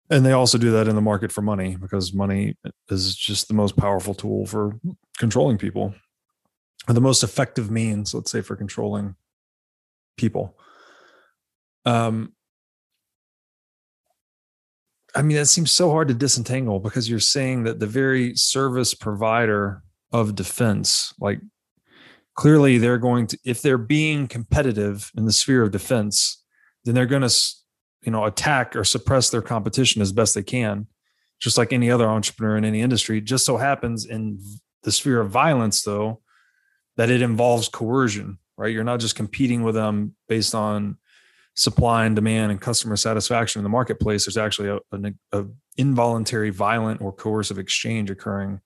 And 0.09 0.25
they 0.25 0.33
also 0.33 0.57
do 0.57 0.71
that 0.71 0.87
in 0.87 0.95
the 0.95 1.01
market 1.01 1.31
for 1.31 1.41
money 1.41 1.77
because 1.77 2.13
money 2.13 2.57
is 2.89 3.15
just 3.15 3.47
the 3.47 3.53
most 3.53 3.77
powerful 3.77 4.13
tool 4.13 4.45
for 4.45 4.73
controlling 5.17 5.57
people, 5.57 5.95
or 6.87 6.93
the 6.93 7.01
most 7.01 7.23
effective 7.23 7.71
means, 7.71 8.13
let's 8.13 8.31
say, 8.31 8.41
for 8.41 8.55
controlling 8.55 9.15
people. 10.17 10.57
Um, 11.85 12.33
I 15.15 15.21
mean, 15.21 15.37
that 15.37 15.45
seems 15.45 15.71
so 15.71 15.89
hard 15.91 16.09
to 16.09 16.13
disentangle 16.13 16.79
because 16.79 17.09
you're 17.09 17.19
saying 17.19 17.63
that 17.63 17.79
the 17.79 17.87
very 17.87 18.35
service 18.35 18.93
provider 18.93 19.81
of 20.11 20.35
defense. 20.35 21.13
Like 21.19 21.39
clearly 22.35 22.77
they're 22.77 22.97
going 22.97 23.27
to 23.27 23.37
if 23.43 23.61
they're 23.61 23.77
being 23.77 24.27
competitive 24.27 25.11
in 25.17 25.25
the 25.25 25.33
sphere 25.33 25.63
of 25.63 25.71
defense, 25.71 26.43
then 26.83 26.93
they're 26.93 27.05
going 27.05 27.27
to 27.27 27.35
you 28.03 28.11
know 28.11 28.25
attack 28.25 28.75
or 28.75 28.83
suppress 28.83 29.29
their 29.29 29.41
competition 29.41 30.01
as 30.01 30.11
best 30.11 30.35
they 30.35 30.43
can, 30.43 30.87
just 31.39 31.57
like 31.57 31.73
any 31.73 31.89
other 31.89 32.07
entrepreneur 32.07 32.57
in 32.57 32.65
any 32.65 32.81
industry. 32.81 33.21
Just 33.21 33.45
so 33.45 33.57
happens 33.57 34.05
in 34.05 34.39
the 34.83 34.91
sphere 34.91 35.19
of 35.19 35.29
violence 35.29 35.81
though 35.81 36.21
that 36.97 37.09
it 37.09 37.21
involves 37.21 37.67
coercion, 37.67 38.37
right? 38.57 38.73
You're 38.73 38.83
not 38.83 38.99
just 38.99 39.15
competing 39.15 39.63
with 39.63 39.75
them 39.75 40.15
based 40.29 40.55
on 40.55 40.97
supply 41.55 42.05
and 42.05 42.15
demand 42.15 42.51
and 42.51 42.61
customer 42.61 42.95
satisfaction 42.95 43.59
in 43.59 43.63
the 43.63 43.69
marketplace. 43.69 44.25
There's 44.25 44.37
actually 44.37 44.69
a, 44.69 44.79
a, 44.91 45.39
a 45.39 45.45
involuntary, 45.77 46.49
violent, 46.49 47.01
or 47.01 47.11
coercive 47.11 47.59
exchange 47.59 48.09
occurring 48.09 48.61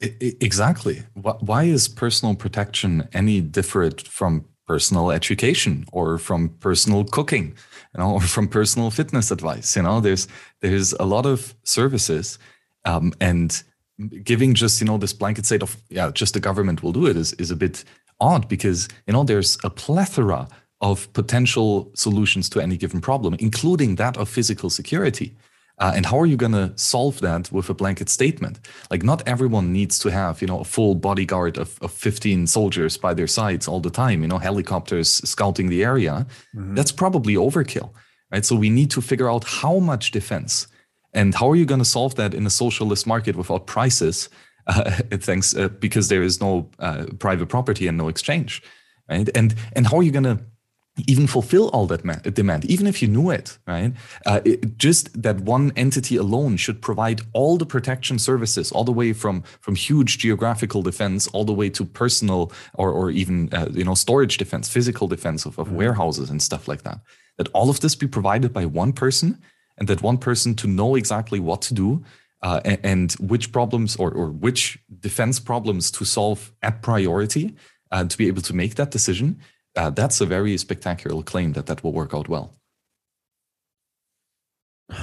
Exactly. 0.00 1.02
Why 1.14 1.64
is 1.64 1.86
personal 1.88 2.34
protection 2.34 3.06
any 3.12 3.40
different 3.42 4.08
from 4.08 4.46
personal 4.66 5.10
education 5.10 5.84
or 5.92 6.16
from 6.16 6.48
personal 6.60 7.04
cooking, 7.04 7.54
you 7.94 7.98
know, 8.00 8.12
or 8.14 8.20
from 8.22 8.48
personal 8.48 8.90
fitness 8.90 9.30
advice? 9.30 9.76
You 9.76 9.82
know, 9.82 10.00
there's 10.00 10.26
there's 10.60 10.92
a 10.94 11.04
lot 11.04 11.26
of 11.26 11.54
services, 11.64 12.38
um, 12.86 13.12
and 13.20 13.62
giving 14.24 14.54
just 14.54 14.80
you 14.80 14.86
know 14.86 14.96
this 14.96 15.12
blanket 15.12 15.44
state 15.44 15.62
of 15.62 15.76
yeah, 15.90 16.10
just 16.14 16.32
the 16.32 16.40
government 16.40 16.82
will 16.82 16.92
do 16.92 17.06
it 17.06 17.16
is 17.16 17.34
is 17.34 17.50
a 17.50 17.56
bit 17.56 17.84
odd 18.20 18.48
because 18.48 18.88
you 19.06 19.12
know 19.12 19.24
there's 19.24 19.58
a 19.64 19.70
plethora 19.70 20.48
of 20.80 21.12
potential 21.12 21.90
solutions 21.94 22.48
to 22.48 22.60
any 22.60 22.76
given 22.78 23.02
problem, 23.02 23.36
including 23.38 23.96
that 23.96 24.16
of 24.16 24.30
physical 24.30 24.70
security. 24.70 25.36
Uh, 25.80 25.92
and 25.96 26.04
how 26.04 26.20
are 26.20 26.26
you 26.26 26.36
going 26.36 26.52
to 26.52 26.70
solve 26.76 27.20
that 27.20 27.50
with 27.50 27.70
a 27.70 27.74
blanket 27.74 28.10
statement? 28.10 28.60
Like, 28.90 29.02
not 29.02 29.26
everyone 29.26 29.72
needs 29.72 29.98
to 30.00 30.10
have, 30.10 30.42
you 30.42 30.46
know, 30.46 30.60
a 30.60 30.64
full 30.64 30.94
bodyguard 30.94 31.56
of, 31.56 31.78
of 31.80 31.90
15 31.90 32.46
soldiers 32.46 32.98
by 32.98 33.14
their 33.14 33.26
sides 33.26 33.66
all 33.66 33.80
the 33.80 33.90
time, 33.90 34.20
you 34.20 34.28
know, 34.28 34.38
helicopters 34.38 35.10
scouting 35.28 35.70
the 35.70 35.82
area. 35.82 36.26
Mm-hmm. 36.54 36.74
That's 36.74 36.92
probably 36.92 37.34
overkill, 37.34 37.90
right? 38.30 38.44
So 38.44 38.56
we 38.56 38.68
need 38.68 38.90
to 38.90 39.00
figure 39.00 39.30
out 39.30 39.44
how 39.44 39.78
much 39.78 40.10
defense 40.10 40.66
and 41.12 41.34
how 41.34 41.50
are 41.50 41.56
you 41.56 41.64
going 41.64 41.80
to 41.80 41.84
solve 41.84 42.14
that 42.16 42.34
in 42.34 42.46
a 42.46 42.50
socialist 42.50 43.06
market 43.06 43.36
without 43.36 43.66
prices? 43.66 44.28
Uh, 44.66 44.90
thanks, 45.12 45.56
uh, 45.56 45.68
because 45.68 46.08
there 46.08 46.22
is 46.22 46.40
no 46.40 46.68
uh, 46.78 47.06
private 47.18 47.48
property 47.48 47.86
and 47.86 47.98
no 47.98 48.08
exchange, 48.08 48.62
right? 49.08 49.28
And 49.34 49.54
and 49.72 49.86
how 49.86 49.98
are 49.98 50.02
you 50.02 50.12
going 50.12 50.24
to 50.24 50.40
even 51.06 51.26
fulfill 51.26 51.68
all 51.70 51.86
that 51.86 52.04
ma- 52.04 52.14
demand, 52.14 52.64
even 52.64 52.86
if 52.86 53.02
you 53.02 53.08
knew 53.08 53.30
it, 53.30 53.58
right? 53.66 53.92
Uh, 54.26 54.40
it, 54.44 54.76
just 54.78 55.22
that 55.22 55.40
one 55.40 55.72
entity 55.76 56.16
alone 56.16 56.56
should 56.56 56.82
provide 56.82 57.22
all 57.32 57.56
the 57.56 57.66
protection 57.66 58.18
services, 58.18 58.72
all 58.72 58.84
the 58.84 58.92
way 58.92 59.12
from 59.12 59.42
from 59.60 59.74
huge 59.74 60.18
geographical 60.18 60.82
defense, 60.82 61.26
all 61.28 61.44
the 61.44 61.52
way 61.52 61.68
to 61.70 61.84
personal 61.84 62.52
or 62.74 62.90
or 62.90 63.10
even 63.10 63.52
uh, 63.52 63.68
you 63.70 63.84
know 63.84 63.94
storage 63.94 64.36
defense, 64.36 64.68
physical 64.68 65.08
defense 65.08 65.46
of, 65.46 65.58
of 65.58 65.68
mm-hmm. 65.68 65.76
warehouses 65.76 66.30
and 66.30 66.42
stuff 66.42 66.68
like 66.68 66.82
that. 66.82 67.00
That 67.36 67.48
all 67.52 67.70
of 67.70 67.80
this 67.80 67.94
be 67.94 68.06
provided 68.06 68.52
by 68.52 68.66
one 68.66 68.92
person, 68.92 69.38
and 69.78 69.88
that 69.88 70.02
one 70.02 70.18
person 70.18 70.54
to 70.56 70.66
know 70.66 70.96
exactly 70.96 71.40
what 71.40 71.62
to 71.62 71.74
do. 71.74 72.04
Uh, 72.42 72.58
and, 72.64 72.80
and, 72.82 73.12
which 73.20 73.52
problems 73.52 73.96
or, 73.96 74.10
or 74.10 74.30
which 74.30 74.78
defense 75.00 75.38
problems 75.38 75.90
to 75.90 76.06
solve 76.06 76.52
at 76.62 76.80
priority 76.80 77.54
uh, 77.90 78.02
to 78.02 78.16
be 78.16 78.28
able 78.28 78.40
to 78.40 78.56
make 78.56 78.76
that 78.76 78.90
decision 78.90 79.38
uh, 79.76 79.90
that's 79.90 80.20
a 80.20 80.26
very 80.26 80.56
spectacular 80.56 81.22
claim 81.22 81.52
that 81.52 81.66
that 81.66 81.84
will 81.84 81.92
work 81.92 82.14
out 82.14 82.28
well. 82.28 82.56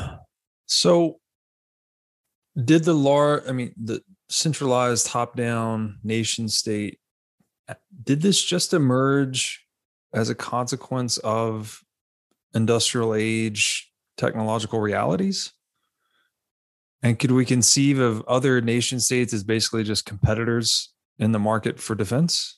So, 0.70 1.22
did 2.62 2.84
the 2.84 2.94
large, 2.94 3.44
I 3.48 3.54
mean, 3.54 3.74
the 3.82 4.02
centralized 4.28 5.08
top 5.08 5.38
down 5.38 5.98
nation 6.04 6.50
state, 6.50 7.00
uh, 7.70 7.76
did 8.04 8.22
this 8.22 8.44
just 8.44 8.74
emerge 8.74 9.66
as 10.14 10.30
a 10.30 10.36
consequence 10.36 11.20
of 11.20 11.82
industrial 12.54 13.16
age 13.16 13.90
technological 14.18 14.82
realities? 14.82 15.54
And 17.02 17.18
could 17.18 17.32
we 17.32 17.46
conceive 17.46 18.00
of 18.00 18.24
other 18.28 18.60
nation 18.60 19.00
states 19.00 19.34
as 19.34 19.44
basically 19.44 19.84
just 19.84 20.06
competitors 20.06 20.92
in 21.20 21.32
the 21.32 21.40
market 21.40 21.80
for 21.80 21.96
defense? 21.96 22.57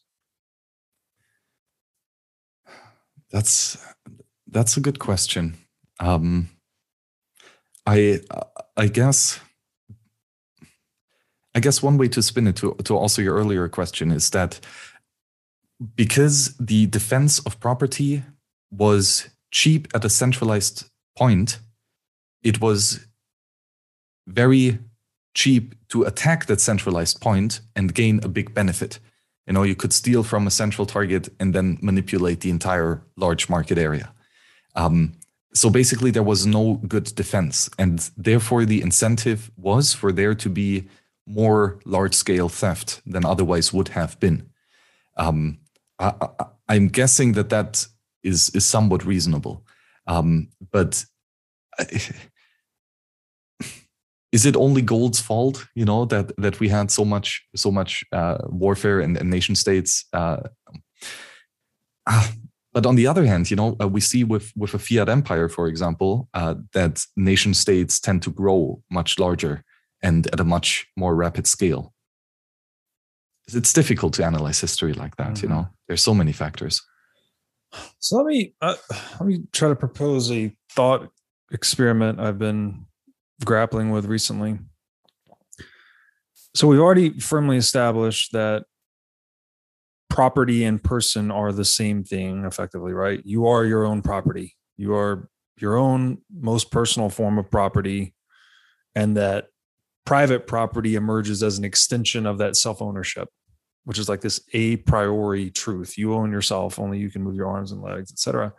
That's 3.31 3.77
that's 4.47 4.77
a 4.77 4.81
good 4.81 4.99
question. 4.99 5.57
Um, 5.99 6.49
I 7.85 8.21
I 8.75 8.87
guess 8.87 9.39
I 11.55 11.59
guess 11.59 11.83
one 11.83 11.97
way 11.97 12.07
to 12.09 12.21
spin 12.21 12.47
it 12.47 12.55
to 12.57 12.75
to 12.83 12.95
also 12.95 13.21
your 13.21 13.35
earlier 13.35 13.67
question 13.69 14.11
is 14.11 14.29
that 14.31 14.59
because 15.95 16.55
the 16.57 16.87
defense 16.87 17.39
of 17.39 17.59
property 17.59 18.23
was 18.71 19.29
cheap 19.51 19.87
at 19.93 20.05
a 20.05 20.09
centralized 20.09 20.85
point, 21.17 21.59
it 22.43 22.61
was 22.61 23.07
very 24.27 24.79
cheap 25.33 25.75
to 25.89 26.03
attack 26.03 26.45
that 26.45 26.61
centralized 26.61 27.21
point 27.21 27.61
and 27.75 27.93
gain 27.93 28.19
a 28.23 28.27
big 28.27 28.53
benefit 28.53 28.99
you 29.49 29.53
know 29.53 29.63
you 29.63 29.75
could 29.75 29.91
steal 29.91 30.23
from 30.23 30.45
a 30.45 30.51
central 30.51 30.85
target 30.85 31.27
and 31.39 31.55
then 31.55 31.79
manipulate 31.81 32.41
the 32.41 32.51
entire 32.51 33.01
large 33.17 33.49
market 33.49 33.79
area. 33.79 34.13
Um, 34.75 35.13
so 35.55 35.71
basically 35.71 36.11
there 36.11 36.23
was 36.23 36.45
no 36.45 36.75
good 36.87 37.15
defense 37.15 37.67
and 37.79 38.11
therefore 38.15 38.63
the 38.63 38.81
incentive 38.81 39.49
was 39.57 39.91
for 39.91 40.11
there 40.11 40.35
to 40.35 40.49
be 40.49 40.87
more 41.25 41.79
large 41.83 42.13
scale 42.13 42.47
theft 42.47 43.01
than 43.07 43.25
otherwise 43.25 43.73
would 43.73 43.89
have 43.89 44.19
been. 44.19 44.47
Um, 45.17 45.57
I, 45.97 46.13
am 46.69 46.87
guessing 46.87 47.33
that 47.33 47.49
that 47.49 47.87
is 48.23 48.51
is 48.53 48.65
somewhat 48.65 49.03
reasonable. 49.03 49.65
Um, 50.05 50.49
but 50.71 51.05
is 54.31 54.45
it 54.45 54.55
only 54.55 54.81
gold's 54.81 55.19
fault 55.19 55.65
you 55.75 55.85
know 55.85 56.05
that 56.05 56.31
that 56.37 56.59
we 56.59 56.69
had 56.69 56.91
so 56.91 57.05
much 57.05 57.43
so 57.55 57.71
much 57.71 58.03
uh, 58.11 58.37
warfare 58.47 58.99
and, 58.99 59.17
and, 59.17 59.29
nation 59.29 59.55
states 59.55 60.05
uh, 60.13 60.37
ah, 62.07 62.31
but 62.73 62.85
on 62.85 62.95
the 62.95 63.07
other 63.07 63.25
hand 63.25 63.49
you 63.49 63.57
know 63.57 63.75
uh, 63.81 63.87
we 63.87 64.01
see 64.01 64.23
with 64.23 64.51
with 64.55 64.73
a 64.73 64.79
fiat 64.79 65.09
empire 65.09 65.49
for 65.49 65.67
example 65.67 66.29
uh, 66.33 66.55
that 66.73 67.05
nation 67.15 67.53
states 67.53 67.99
tend 67.99 68.21
to 68.21 68.31
grow 68.31 68.81
much 68.89 69.19
larger 69.19 69.63
and 70.01 70.27
at 70.27 70.39
a 70.39 70.43
much 70.43 70.87
more 70.95 71.15
rapid 71.15 71.47
scale. 71.47 71.93
It's 73.51 73.73
difficult 73.73 74.13
to 74.13 74.25
analyze 74.25 74.61
history 74.61 74.93
like 74.93 75.15
that 75.17 75.33
mm-hmm. 75.33 75.45
you 75.45 75.49
know. 75.49 75.69
There's 75.87 76.03
so 76.03 76.13
many 76.13 76.31
factors. 76.31 76.81
So 77.99 78.17
let 78.17 78.25
me 78.27 78.53
uh, 78.61 78.75
let 79.19 79.27
me 79.27 79.41
try 79.51 79.69
to 79.69 79.75
propose 79.75 80.31
a 80.31 80.55
thought 80.71 81.09
experiment 81.51 82.19
i've 82.19 82.37
been 82.37 82.85
grappling 83.43 83.91
with 83.91 84.05
recently. 84.05 84.59
So 86.55 86.67
we've 86.67 86.79
already 86.79 87.19
firmly 87.19 87.57
established 87.57 88.31
that 88.33 88.65
property 90.09 90.63
and 90.63 90.83
person 90.83 91.31
are 91.31 91.51
the 91.51 91.65
same 91.65 92.03
thing 92.03 92.45
effectively, 92.45 92.93
right? 92.93 93.21
You 93.23 93.47
are 93.47 93.65
your 93.65 93.85
own 93.85 94.01
property. 94.01 94.55
You 94.77 94.95
are 94.95 95.29
your 95.61 95.77
own 95.77 96.19
most 96.33 96.71
personal 96.71 97.09
form 97.09 97.37
of 97.37 97.49
property 97.51 98.13
and 98.95 99.17
that 99.17 99.47
private 100.05 100.47
property 100.47 100.95
emerges 100.95 101.43
as 101.43 101.57
an 101.57 101.63
extension 101.63 102.25
of 102.25 102.39
that 102.39 102.55
self-ownership 102.55 103.29
which 103.85 103.99
is 103.99 104.09
like 104.09 104.21
this 104.21 104.41
a 104.53 104.77
priori 104.77 105.49
truth 105.51 105.97
you 105.97 106.13
own 106.13 106.31
yourself 106.31 106.79
only 106.79 106.97
you 106.97 107.09
can 107.09 107.23
move 107.23 107.35
your 107.35 107.47
arms 107.47 107.71
and 107.71 107.81
legs 107.81 108.11
etc 108.11 108.53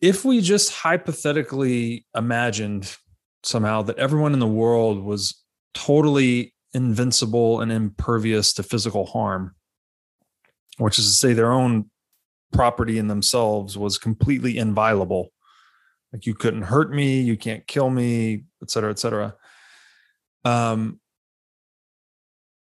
if 0.00 0.24
we 0.24 0.40
just 0.40 0.72
hypothetically 0.72 2.06
imagined 2.14 2.96
somehow 3.44 3.82
that 3.82 3.98
everyone 3.98 4.32
in 4.32 4.38
the 4.38 4.46
world 4.46 5.02
was 5.02 5.42
totally 5.74 6.54
invincible 6.72 7.60
and 7.60 7.70
impervious 7.70 8.52
to 8.54 8.62
physical 8.62 9.06
harm, 9.06 9.54
which 10.78 10.98
is 10.98 11.06
to 11.06 11.12
say, 11.12 11.32
their 11.32 11.52
own 11.52 11.90
property 12.52 12.98
in 12.98 13.08
themselves 13.08 13.76
was 13.76 13.98
completely 13.98 14.58
inviolable. 14.58 15.30
Like 16.12 16.26
you 16.26 16.34
couldn't 16.34 16.62
hurt 16.62 16.92
me, 16.92 17.20
you 17.20 17.36
can't 17.36 17.66
kill 17.66 17.90
me, 17.90 18.44
et 18.62 18.70
cetera, 18.70 18.90
et 18.90 18.98
cetera. 18.98 19.34
Um, 20.44 21.00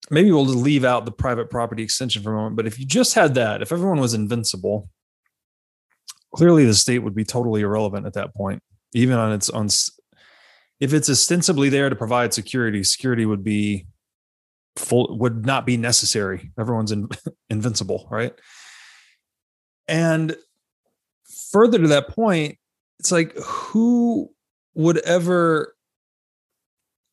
maybe 0.10 0.32
we'll 0.32 0.46
just 0.46 0.58
leave 0.58 0.84
out 0.84 1.06
the 1.06 1.12
private 1.12 1.50
property 1.50 1.84
extension 1.84 2.22
for 2.22 2.34
a 2.34 2.36
moment. 2.36 2.56
But 2.58 2.68
if 2.68 2.80
you 2.80 2.86
just 2.86 3.14
had 3.14 3.36
that, 3.36 3.62
if 3.62 3.72
everyone 3.72 4.00
was 4.00 4.14
invincible, 4.14 4.90
clearly 6.36 6.66
the 6.66 6.74
state 6.74 7.00
would 7.00 7.16
be 7.16 7.24
totally 7.24 7.62
irrelevant 7.62 8.06
at 8.06 8.14
that 8.14 8.34
point, 8.36 8.62
even 8.94 9.18
on 9.18 9.32
its 9.32 9.50
on 9.50 9.70
if 10.80 10.94
it's 10.94 11.10
ostensibly 11.10 11.70
there 11.70 11.90
to 11.90 11.96
provide 11.96 12.34
security, 12.34 12.84
security 12.84 13.26
would 13.26 13.44
be 13.44 13.86
full 14.76 15.18
would 15.18 15.46
not 15.46 15.66
be 15.66 15.78
necessary. 15.78 16.52
Everyone's 16.58 16.92
in, 16.92 17.10
invincible, 17.50 18.08
right? 18.10 18.34
And 19.88 20.36
further 21.52 21.80
to 21.80 21.88
that 21.90 22.10
point, 22.10 22.58
it's 23.00 23.12
like 23.12 23.36
who 23.38 24.30
would 24.76 25.00
ever 25.00 25.76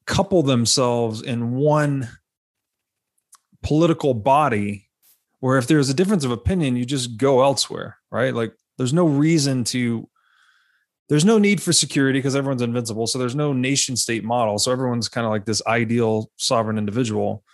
couple 0.07 0.43
themselves 0.43 1.21
in 1.21 1.57
one 1.57 2.09
political 3.63 4.15
body 4.15 4.89
where 5.41 5.59
if 5.59 5.67
there's 5.67 5.91
a 5.91 5.95
difference 5.95 6.25
of 6.25 6.31
opinion, 6.31 6.77
you 6.77 6.85
just 6.85 7.17
go 7.17 7.43
elsewhere, 7.43 7.99
right? 8.11 8.35
Like 8.35 8.55
there's 8.79 8.93
no 8.93 9.07
reason 9.07 9.65
to 9.65 10.09
there's 11.09 11.25
no 11.25 11.39
need 11.39 11.63
for 11.63 11.73
security 11.73 12.19
because 12.19 12.35
everyone's 12.35 12.63
invincible. 12.63 13.07
So 13.07 13.19
there's 13.19 13.37
no 13.37 13.53
nation 13.53 13.97
state 13.97 14.25
model. 14.25 14.59
So 14.59 14.73
everyone's 14.73 15.09
kind 15.09 15.25
of 15.25 15.31
like 15.31 15.45
this 15.45 15.63
ideal 15.67 16.31
sovereign 16.37 16.79
individual. 16.79 17.45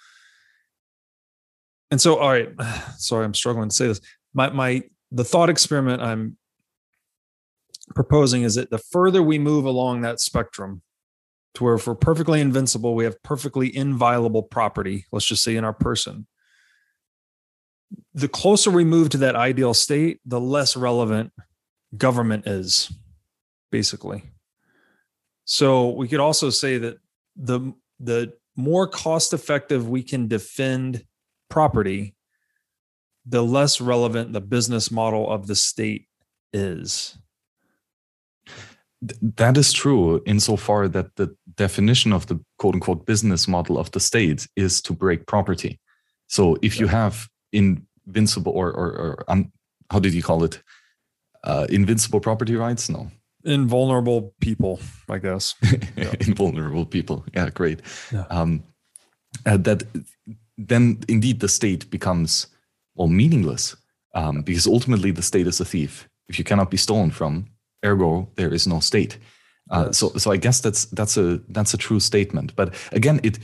And 1.90 2.00
so, 2.00 2.16
all 2.16 2.30
right, 2.30 2.50
sorry, 2.96 3.24
I'm 3.24 3.34
struggling 3.34 3.68
to 3.68 3.74
say 3.74 3.86
this. 3.88 4.00
My 4.32 4.50
my 4.50 4.82
the 5.10 5.24
thought 5.24 5.50
experiment 5.50 6.00
I'm 6.00 6.38
proposing 7.94 8.42
is 8.42 8.54
that 8.54 8.70
the 8.70 8.78
further 8.78 9.22
we 9.22 9.38
move 9.38 9.66
along 9.66 10.00
that 10.00 10.20
spectrum 10.20 10.82
to 11.54 11.64
where 11.64 11.74
if 11.74 11.86
we're 11.86 11.94
perfectly 11.94 12.40
invincible, 12.40 12.94
we 12.94 13.04
have 13.04 13.22
perfectly 13.22 13.74
inviolable 13.74 14.42
property, 14.42 15.04
let's 15.12 15.26
just 15.26 15.42
say 15.42 15.56
in 15.56 15.64
our 15.64 15.74
person. 15.74 16.26
The 18.14 18.28
closer 18.28 18.70
we 18.70 18.84
move 18.84 19.10
to 19.10 19.18
that 19.18 19.36
ideal 19.36 19.74
state, 19.74 20.20
the 20.24 20.40
less 20.40 20.76
relevant 20.76 21.30
government 21.98 22.46
is 22.46 22.90
basically. 23.72 24.22
So 25.44 25.88
we 25.88 26.06
could 26.06 26.20
also 26.20 26.50
say 26.50 26.78
that 26.78 26.98
the 27.34 27.72
the 27.98 28.34
more 28.56 28.86
cost 28.86 29.32
effective 29.32 29.88
we 29.88 30.02
can 30.02 30.28
defend 30.28 31.04
property, 31.48 32.14
the 33.26 33.42
less 33.42 33.80
relevant 33.80 34.32
the 34.32 34.40
business 34.40 34.90
model 34.90 35.30
of 35.30 35.46
the 35.46 35.56
state 35.56 36.06
is. 36.52 37.18
That 39.00 39.56
is 39.56 39.72
true 39.72 40.22
insofar 40.26 40.86
that 40.88 41.16
the 41.16 41.34
definition 41.56 42.12
of 42.12 42.26
the 42.26 42.38
quote 42.58 42.74
unquote 42.74 43.04
business 43.04 43.48
model 43.48 43.78
of 43.78 43.90
the 43.90 44.00
state 44.00 44.46
is 44.54 44.80
to 44.82 44.92
break 44.92 45.26
property. 45.26 45.80
So 46.28 46.56
if 46.62 46.78
you 46.78 46.86
have 46.86 47.28
invincible 47.52 48.52
or, 48.52 48.68
or, 48.68 48.90
or 49.02 49.24
um, 49.28 49.50
how 49.90 49.98
did 49.98 50.14
you 50.14 50.22
call 50.22 50.44
it? 50.44 50.62
Uh, 51.44 51.66
invincible 51.68 52.20
property 52.20 52.54
rights? 52.54 52.88
No 52.88 53.10
invulnerable 53.44 54.34
people, 54.40 54.80
I 55.08 55.18
guess. 55.18 55.54
Yeah. 55.96 56.14
invulnerable 56.20 56.86
people. 56.86 57.24
Yeah, 57.34 57.50
great. 57.50 57.80
Yeah. 58.12 58.24
Um, 58.30 58.62
uh, 59.46 59.56
that 59.58 59.82
then 60.58 60.98
indeed 61.08 61.40
the 61.40 61.48
state 61.48 61.90
becomes 61.90 62.46
well 62.94 63.08
meaningless. 63.08 63.76
um, 64.14 64.42
because 64.42 64.66
ultimately 64.66 65.12
the 65.12 65.22
state 65.22 65.46
is 65.46 65.60
a 65.60 65.64
thief. 65.64 66.08
If 66.28 66.38
you 66.38 66.44
cannot 66.44 66.70
be 66.70 66.76
stolen 66.76 67.10
from, 67.10 67.46
ergo 67.84 68.28
there 68.36 68.54
is 68.54 68.66
no 68.66 68.80
state. 68.80 69.18
Uh, 69.70 69.84
yes. 69.86 69.98
So, 69.98 70.08
so 70.18 70.32
I 70.32 70.38
guess 70.38 70.60
that's 70.60 70.84
that's 70.92 71.16
a 71.16 71.40
that's 71.48 71.74
a 71.74 71.78
true 71.78 72.00
statement. 72.00 72.54
But 72.56 72.74
again, 72.92 73.20
it, 73.22 73.38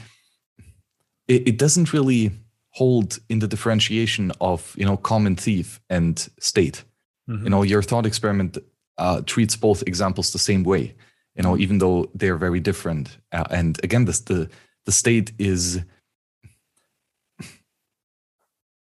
it 1.26 1.48
it 1.48 1.58
doesn't 1.58 1.92
really 1.92 2.30
hold 2.74 3.18
in 3.28 3.38
the 3.40 3.48
differentiation 3.48 4.32
of 4.40 4.74
you 4.76 4.84
know 4.87 4.96
common 4.96 5.37
thief 5.37 5.80
and 5.88 6.18
state. 6.40 6.84
Mm-hmm. 7.28 7.44
You 7.44 7.50
know, 7.50 7.62
your 7.64 7.82
thought 7.82 8.06
experiment 8.06 8.58
uh, 8.98 9.22
treats 9.22 9.56
both 9.56 9.82
examples 9.87 10.32
the 10.32 10.38
same 10.38 10.64
way. 10.64 10.94
You 11.34 11.42
know, 11.42 11.56
even 11.56 11.78
though 11.78 12.11
they're 12.14 12.37
very 12.37 12.61
different. 12.61 13.18
Uh, 13.32 13.44
and 13.50 13.78
again, 13.84 14.04
this 14.04 14.20
the 14.20 14.50
the 14.87 14.92
state 14.92 15.32
is. 15.38 15.80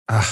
Uh, 0.08 0.24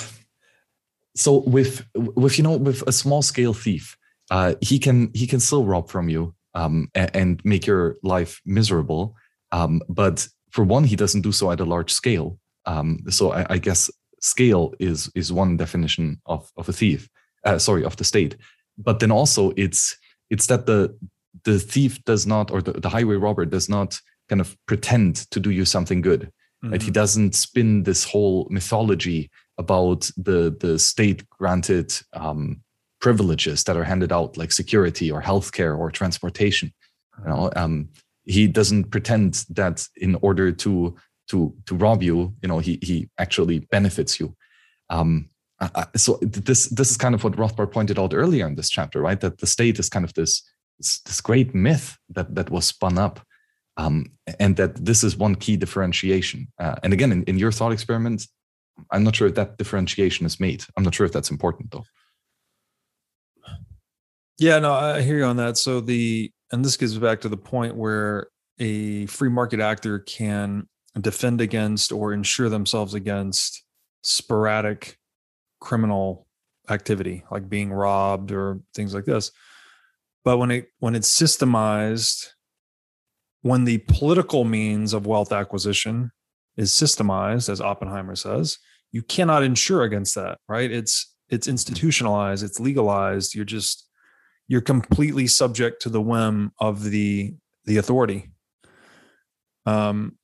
so 1.14 1.38
with 1.38 1.86
with 1.94 2.36
you 2.38 2.44
know 2.44 2.56
with 2.56 2.82
a 2.86 2.92
small 2.92 3.22
scale 3.22 3.54
thief, 3.54 3.96
uh, 4.30 4.54
he 4.60 4.78
can 4.78 5.10
he 5.14 5.26
can 5.26 5.40
still 5.40 5.64
rob 5.64 5.88
from 5.88 6.08
you 6.08 6.34
um, 6.54 6.88
and, 6.94 7.10
and, 7.14 7.44
make 7.44 7.66
your 7.66 7.96
life 8.02 8.40
miserable. 8.44 9.14
Um, 9.52 9.82
but 9.88 10.26
for 10.50 10.64
one, 10.64 10.84
he 10.84 10.96
doesn't 10.96 11.20
do 11.20 11.32
so 11.32 11.50
at 11.52 11.60
a 11.60 11.64
large 11.64 11.92
scale. 11.92 12.38
Um, 12.64 13.00
so 13.10 13.32
I, 13.32 13.46
I, 13.50 13.58
guess 13.58 13.90
scale 14.20 14.74
is 14.80 15.10
is 15.14 15.32
one 15.32 15.56
definition 15.56 16.20
of 16.26 16.50
of 16.56 16.68
a 16.68 16.72
thief. 16.72 17.08
Uh, 17.44 17.58
sorry, 17.58 17.84
of 17.84 17.96
the 17.96 18.04
state. 18.04 18.36
But 18.78 19.00
then 19.00 19.10
also 19.10 19.52
it's 19.56 19.96
it's 20.30 20.46
that 20.46 20.66
the 20.66 20.96
the 21.44 21.58
thief 21.58 22.04
does 22.04 22.26
not 22.26 22.50
or 22.50 22.60
the, 22.62 22.72
the 22.72 22.88
highway 22.88 23.16
robber 23.16 23.44
does 23.44 23.68
not 23.68 24.00
kind 24.28 24.40
of 24.40 24.56
pretend 24.66 25.30
to 25.30 25.40
do 25.40 25.50
you 25.50 25.64
something 25.64 26.00
good. 26.00 26.22
Mm-hmm. 26.22 26.72
Right? 26.72 26.82
He 26.82 26.88
mm-hmm. 26.88 26.92
doesn't 26.94 27.34
spin 27.34 27.82
this 27.84 28.04
whole 28.04 28.46
mythology 28.50 29.30
about 29.58 30.10
the 30.16 30.56
the 30.58 30.78
state 30.78 31.28
granted 31.30 31.92
um, 32.12 32.62
privileges 33.00 33.64
that 33.64 33.76
are 33.76 33.84
handed 33.84 34.12
out, 34.12 34.36
like 34.36 34.52
security 34.52 35.10
or 35.10 35.22
healthcare 35.22 35.78
or 35.78 35.90
transportation. 35.90 36.72
You 37.22 37.28
know, 37.28 37.50
um, 37.56 37.88
he 38.24 38.46
doesn't 38.46 38.90
pretend 38.90 39.44
that 39.50 39.86
in 39.96 40.16
order 40.16 40.52
to 40.52 40.96
to 41.28 41.54
to 41.66 41.74
rob 41.74 42.02
you, 42.02 42.34
you 42.42 42.48
know, 42.48 42.58
he 42.58 42.78
he 42.82 43.08
actually 43.18 43.60
benefits 43.60 44.20
you. 44.20 44.34
Um, 44.90 45.28
so 45.96 46.18
this 46.22 46.68
this 46.68 46.90
is 46.90 46.96
kind 46.96 47.14
of 47.14 47.24
what 47.24 47.34
Rothbard 47.34 47.72
pointed 47.72 47.98
out 47.98 48.12
earlier 48.12 48.46
in 48.46 48.56
this 48.56 48.68
chapter, 48.68 49.00
right? 49.00 49.20
That 49.20 49.38
the 49.38 49.46
state 49.46 49.78
is 49.78 49.88
kind 49.88 50.04
of 50.04 50.12
this 50.14 50.42
this 50.78 51.20
great 51.20 51.54
myth 51.54 51.96
that 52.10 52.34
that 52.34 52.50
was 52.50 52.66
spun 52.66 52.98
up, 52.98 53.20
um, 53.76 54.12
and 54.38 54.56
that 54.56 54.84
this 54.84 55.02
is 55.02 55.16
one 55.16 55.34
key 55.34 55.56
differentiation. 55.56 56.48
Uh, 56.58 56.76
and 56.82 56.92
again, 56.92 57.12
in, 57.12 57.22
in 57.24 57.38
your 57.38 57.52
thought 57.52 57.72
experiment, 57.72 58.26
I'm 58.90 59.02
not 59.02 59.16
sure 59.16 59.28
if 59.28 59.34
that 59.36 59.56
differentiation 59.56 60.26
is 60.26 60.38
made. 60.38 60.64
I'm 60.76 60.84
not 60.84 60.94
sure 60.94 61.06
if 61.06 61.12
that's 61.12 61.30
important 61.30 61.70
though. 61.70 61.84
Yeah, 64.38 64.58
no, 64.58 64.72
I 64.74 65.00
hear 65.00 65.18
you 65.18 65.24
on 65.24 65.36
that. 65.38 65.56
So 65.56 65.80
the 65.80 66.30
and 66.52 66.64
this 66.64 66.76
gets 66.76 66.94
back 66.94 67.22
to 67.22 67.30
the 67.30 67.38
point 67.38 67.76
where 67.76 68.28
a 68.58 69.06
free 69.06 69.30
market 69.30 69.60
actor 69.60 70.00
can 70.00 70.68
defend 71.00 71.40
against 71.40 71.92
or 71.92 72.12
insure 72.12 72.48
themselves 72.48 72.92
against 72.94 73.64
sporadic 74.02 74.98
criminal 75.60 76.26
activity 76.70 77.24
like 77.30 77.48
being 77.48 77.72
robbed 77.72 78.32
or 78.32 78.60
things 78.74 78.94
like 78.94 79.04
this. 79.04 79.30
But 80.24 80.38
when 80.38 80.50
it 80.50 80.66
when 80.78 80.94
it's 80.94 81.10
systemized 81.10 82.28
when 83.42 83.64
the 83.64 83.78
political 83.78 84.44
means 84.44 84.92
of 84.92 85.06
wealth 85.06 85.32
acquisition 85.32 86.10
is 86.56 86.72
systemized 86.72 87.48
as 87.48 87.60
oppenheimer 87.60 88.16
says 88.16 88.58
you 88.90 89.02
cannot 89.02 89.44
insure 89.44 89.84
against 89.84 90.14
that 90.16 90.38
right? 90.48 90.70
It's 90.70 91.14
it's 91.28 91.48
institutionalized 91.48 92.42
it's 92.42 92.60
legalized. 92.60 93.34
You're 93.34 93.44
just 93.44 93.88
you're 94.48 94.60
completely 94.60 95.26
subject 95.26 95.82
to 95.82 95.88
the 95.88 96.00
whim 96.00 96.52
of 96.60 96.84
the 96.84 97.34
the 97.64 97.76
authority. 97.76 98.30
Um 99.64 100.18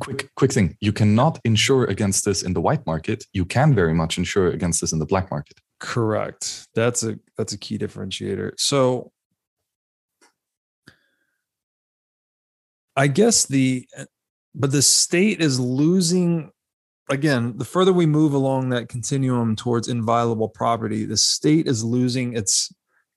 quick 0.00 0.30
quick 0.34 0.52
thing. 0.52 0.76
You 0.80 0.92
cannot 0.92 1.40
insure 1.44 1.84
against 1.84 2.24
this 2.24 2.42
in 2.42 2.52
the 2.52 2.60
white 2.60 2.86
market. 2.86 3.24
You 3.32 3.44
can 3.44 3.74
very 3.74 3.94
much 3.94 4.18
insure 4.18 4.48
against 4.48 4.80
this 4.80 4.92
in 4.92 4.98
the 4.98 5.06
black 5.06 5.30
market. 5.30 5.58
Correct. 5.80 6.66
That's 6.74 7.02
a 7.02 7.18
that's 7.36 7.52
a 7.52 7.58
key 7.58 7.78
differentiator. 7.78 8.52
So 8.58 9.12
i 12.98 13.06
guess 13.06 13.46
the 13.46 13.88
but 14.54 14.72
the 14.72 14.82
state 14.82 15.40
is 15.40 15.58
losing 15.58 16.50
again 17.08 17.56
the 17.56 17.64
further 17.64 17.92
we 17.92 18.04
move 18.04 18.34
along 18.34 18.68
that 18.68 18.88
continuum 18.88 19.56
towards 19.56 19.88
inviolable 19.88 20.48
property 20.48 21.06
the 21.06 21.16
state 21.16 21.66
is 21.66 21.82
losing 21.82 22.36
its 22.36 22.70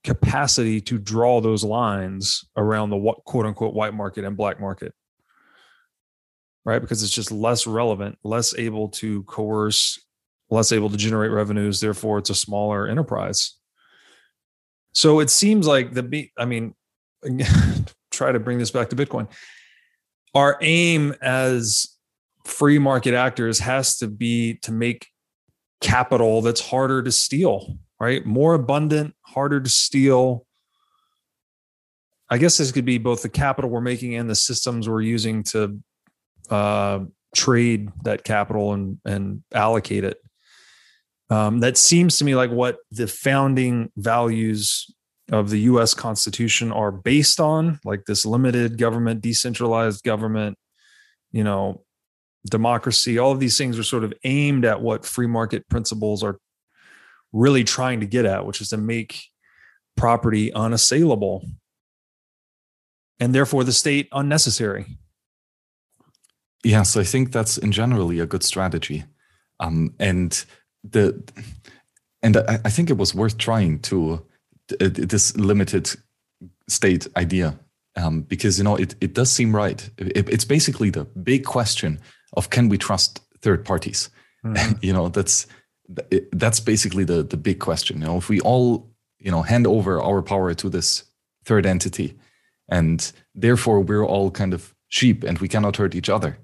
capacity 0.04 0.80
to 0.80 0.98
draw 0.98 1.42
those 1.42 1.64
lines 1.64 2.46
around 2.58 2.92
the 2.92 3.14
quote 3.26 3.46
unquote 3.46 3.74
white 3.74 3.94
market 3.94 4.24
and 4.24 4.38
black 4.38 4.60
market 4.60 4.94
right? 6.66 6.80
Because 6.80 7.04
it's 7.04 7.14
just 7.14 7.32
less 7.32 7.66
relevant, 7.66 8.18
less 8.24 8.56
able 8.58 8.90
to 8.90 9.24
coerce, 9.24 10.00
less 10.50 10.72
able 10.72 10.90
to 10.90 10.98
generate 10.98 11.32
revenues. 11.32 11.80
Therefore, 11.80 12.20
it's 12.20 12.30
a 12.30 12.36
smaller 12.36 12.88
enterprise. 12.88 13.58
So 14.94 15.20
it 15.20 15.30
seems 15.30 15.68
like 15.68 15.94
the 15.94 16.30
I 16.38 16.46
mean, 16.46 16.76
try 18.12 18.32
to 18.32 18.40
bring 18.40 18.58
this 18.58 18.72
back 18.72 18.90
to 18.90 18.96
Bitcoin. 18.96 19.28
Our 20.34 20.58
aim 20.62 21.16
as 21.22 21.98
free 22.46 22.80
market 22.80 23.14
actors 23.14 23.60
has 23.60 23.98
to 23.98 24.08
be 24.08 24.56
to 24.56 24.72
make 24.72 25.08
capital 25.82 26.42
that's 26.42 26.62
harder 26.62 27.02
to 27.04 27.12
steal, 27.12 27.78
right? 28.00 28.26
More 28.26 28.54
abundant, 28.54 29.16
harder 29.22 29.60
to 29.60 29.70
steal. 29.70 30.46
I 32.30 32.38
guess 32.38 32.58
this 32.58 32.72
could 32.72 32.86
be 32.86 32.98
both 32.98 33.24
the 33.24 33.30
capital 33.30 33.70
we're 33.70 33.82
making 33.82 34.16
and 34.16 34.30
the 34.30 34.36
systems 34.36 34.88
we're 34.88 35.02
using 35.02 35.44
to 35.44 35.80
uh, 36.50 37.00
trade 37.36 37.90
that 38.04 38.24
capital 38.24 38.74
and 38.74 39.00
and 39.06 39.44
allocate 39.54 40.04
it. 40.04 40.18
Um, 41.30 41.60
that 41.60 41.78
seems 41.78 42.18
to 42.18 42.26
me 42.26 42.36
like 42.36 42.52
what 42.52 42.78
the 42.92 43.08
founding 43.08 43.92
values 43.96 44.94
of 45.32 45.50
the 45.50 45.60
U.S. 45.62 45.94
Constitution 45.94 46.74
are 46.74 46.92
based 46.92 47.40
on, 47.40 47.80
like 47.86 48.04
this 48.06 48.26
limited 48.26 48.78
government, 48.78 49.22
decentralized 49.22 50.04
government, 50.04 50.58
you 51.32 51.46
know, 51.46 51.84
democracy. 52.50 53.18
All 53.18 53.32
of 53.32 53.40
these 53.40 53.58
things 53.58 53.80
are 53.80 53.84
sort 53.84 54.04
of 54.04 54.14
aimed 54.26 54.66
at 54.66 54.82
what 54.82 55.06
free 55.06 55.28
market 55.28 55.68
principles 55.70 56.22
are 56.22 56.38
really 57.32 57.64
trying 57.64 58.02
to 58.02 58.06
get 58.06 58.26
at, 58.26 58.46
which 58.46 58.60
is 58.60 58.70
to 58.70 58.78
make 58.78 59.24
property 59.96 60.52
unassailable 60.52 61.46
and 63.22 63.36
therefore 63.36 63.64
the 63.64 63.72
state 63.72 64.10
unnecessary. 64.12 64.98
Yes, 66.64 66.96
I 66.96 67.04
think 67.04 67.32
that's 67.32 67.58
in 67.58 67.72
generally 67.72 68.20
a 68.20 68.26
good 68.26 68.44
strategy, 68.44 69.04
um, 69.60 69.94
and 70.00 70.46
the 70.84 71.24
and 72.22 72.38
I, 72.38 72.60
I, 72.66 72.70
think 72.70 72.90
it 72.90 72.98
was 72.98 73.16
worth 73.16 73.38
trying 73.38 73.80
to 73.80 74.24
uh, 74.80 74.90
this 74.92 75.36
limited 75.38 75.90
state 76.68 77.08
idea 77.18 77.58
um, 77.96 78.22
because 78.22 78.60
you 78.60 78.64
know 78.64 78.76
it 78.76 78.96
it 79.02 79.14
does 79.14 79.32
seem 79.32 79.56
right. 79.56 79.90
It, 79.98 80.30
it's 80.30 80.46
basically 80.46 80.92
the 80.92 81.06
big 81.06 81.46
question 81.46 82.00
of 82.34 82.52
can 82.52 82.70
we 82.70 82.78
trust 82.78 83.22
third 83.42 83.66
parties? 83.66 84.10
Mm-hmm. 84.46 84.74
you 84.82 84.94
know 84.94 85.10
that's 85.10 85.48
that's 86.32 86.60
basically 86.60 87.06
the 87.06 87.24
the 87.24 87.38
big 87.38 87.60
question. 87.60 88.02
You 88.02 88.08
know, 88.08 88.18
if 88.18 88.30
we 88.30 88.40
all 88.42 88.88
you 89.18 89.32
know 89.32 89.42
hand 89.42 89.66
over 89.66 90.00
our 90.00 90.22
power 90.22 90.54
to 90.54 90.70
this 90.70 91.06
third 91.44 91.66
entity, 91.66 92.20
and 92.70 93.12
therefore 93.34 93.82
we're 93.82 94.06
all 94.06 94.30
kind 94.30 94.54
of 94.54 94.76
sheep 94.90 95.24
and 95.24 95.40
we 95.40 95.48
cannot 95.48 95.78
hurt 95.78 95.96
each 95.96 96.10
other 96.10 96.38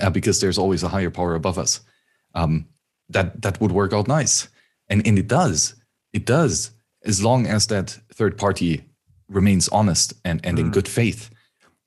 uh, 0.00 0.10
because 0.10 0.40
there's 0.40 0.58
always 0.58 0.82
a 0.82 0.88
higher 0.88 1.10
power 1.10 1.34
above 1.34 1.58
us. 1.58 1.80
Um, 2.34 2.66
that 3.08 3.42
that 3.42 3.60
would 3.60 3.72
work 3.72 3.92
out 3.92 4.08
nice, 4.08 4.48
and 4.88 5.06
and 5.06 5.18
it 5.18 5.28
does. 5.28 5.74
It 6.12 6.26
does 6.26 6.72
as 7.04 7.22
long 7.22 7.46
as 7.46 7.66
that 7.68 7.98
third 8.12 8.36
party 8.36 8.84
remains 9.28 9.68
honest 9.68 10.14
and 10.24 10.44
and 10.44 10.58
mm. 10.58 10.62
in 10.62 10.70
good 10.70 10.88
faith. 10.88 11.30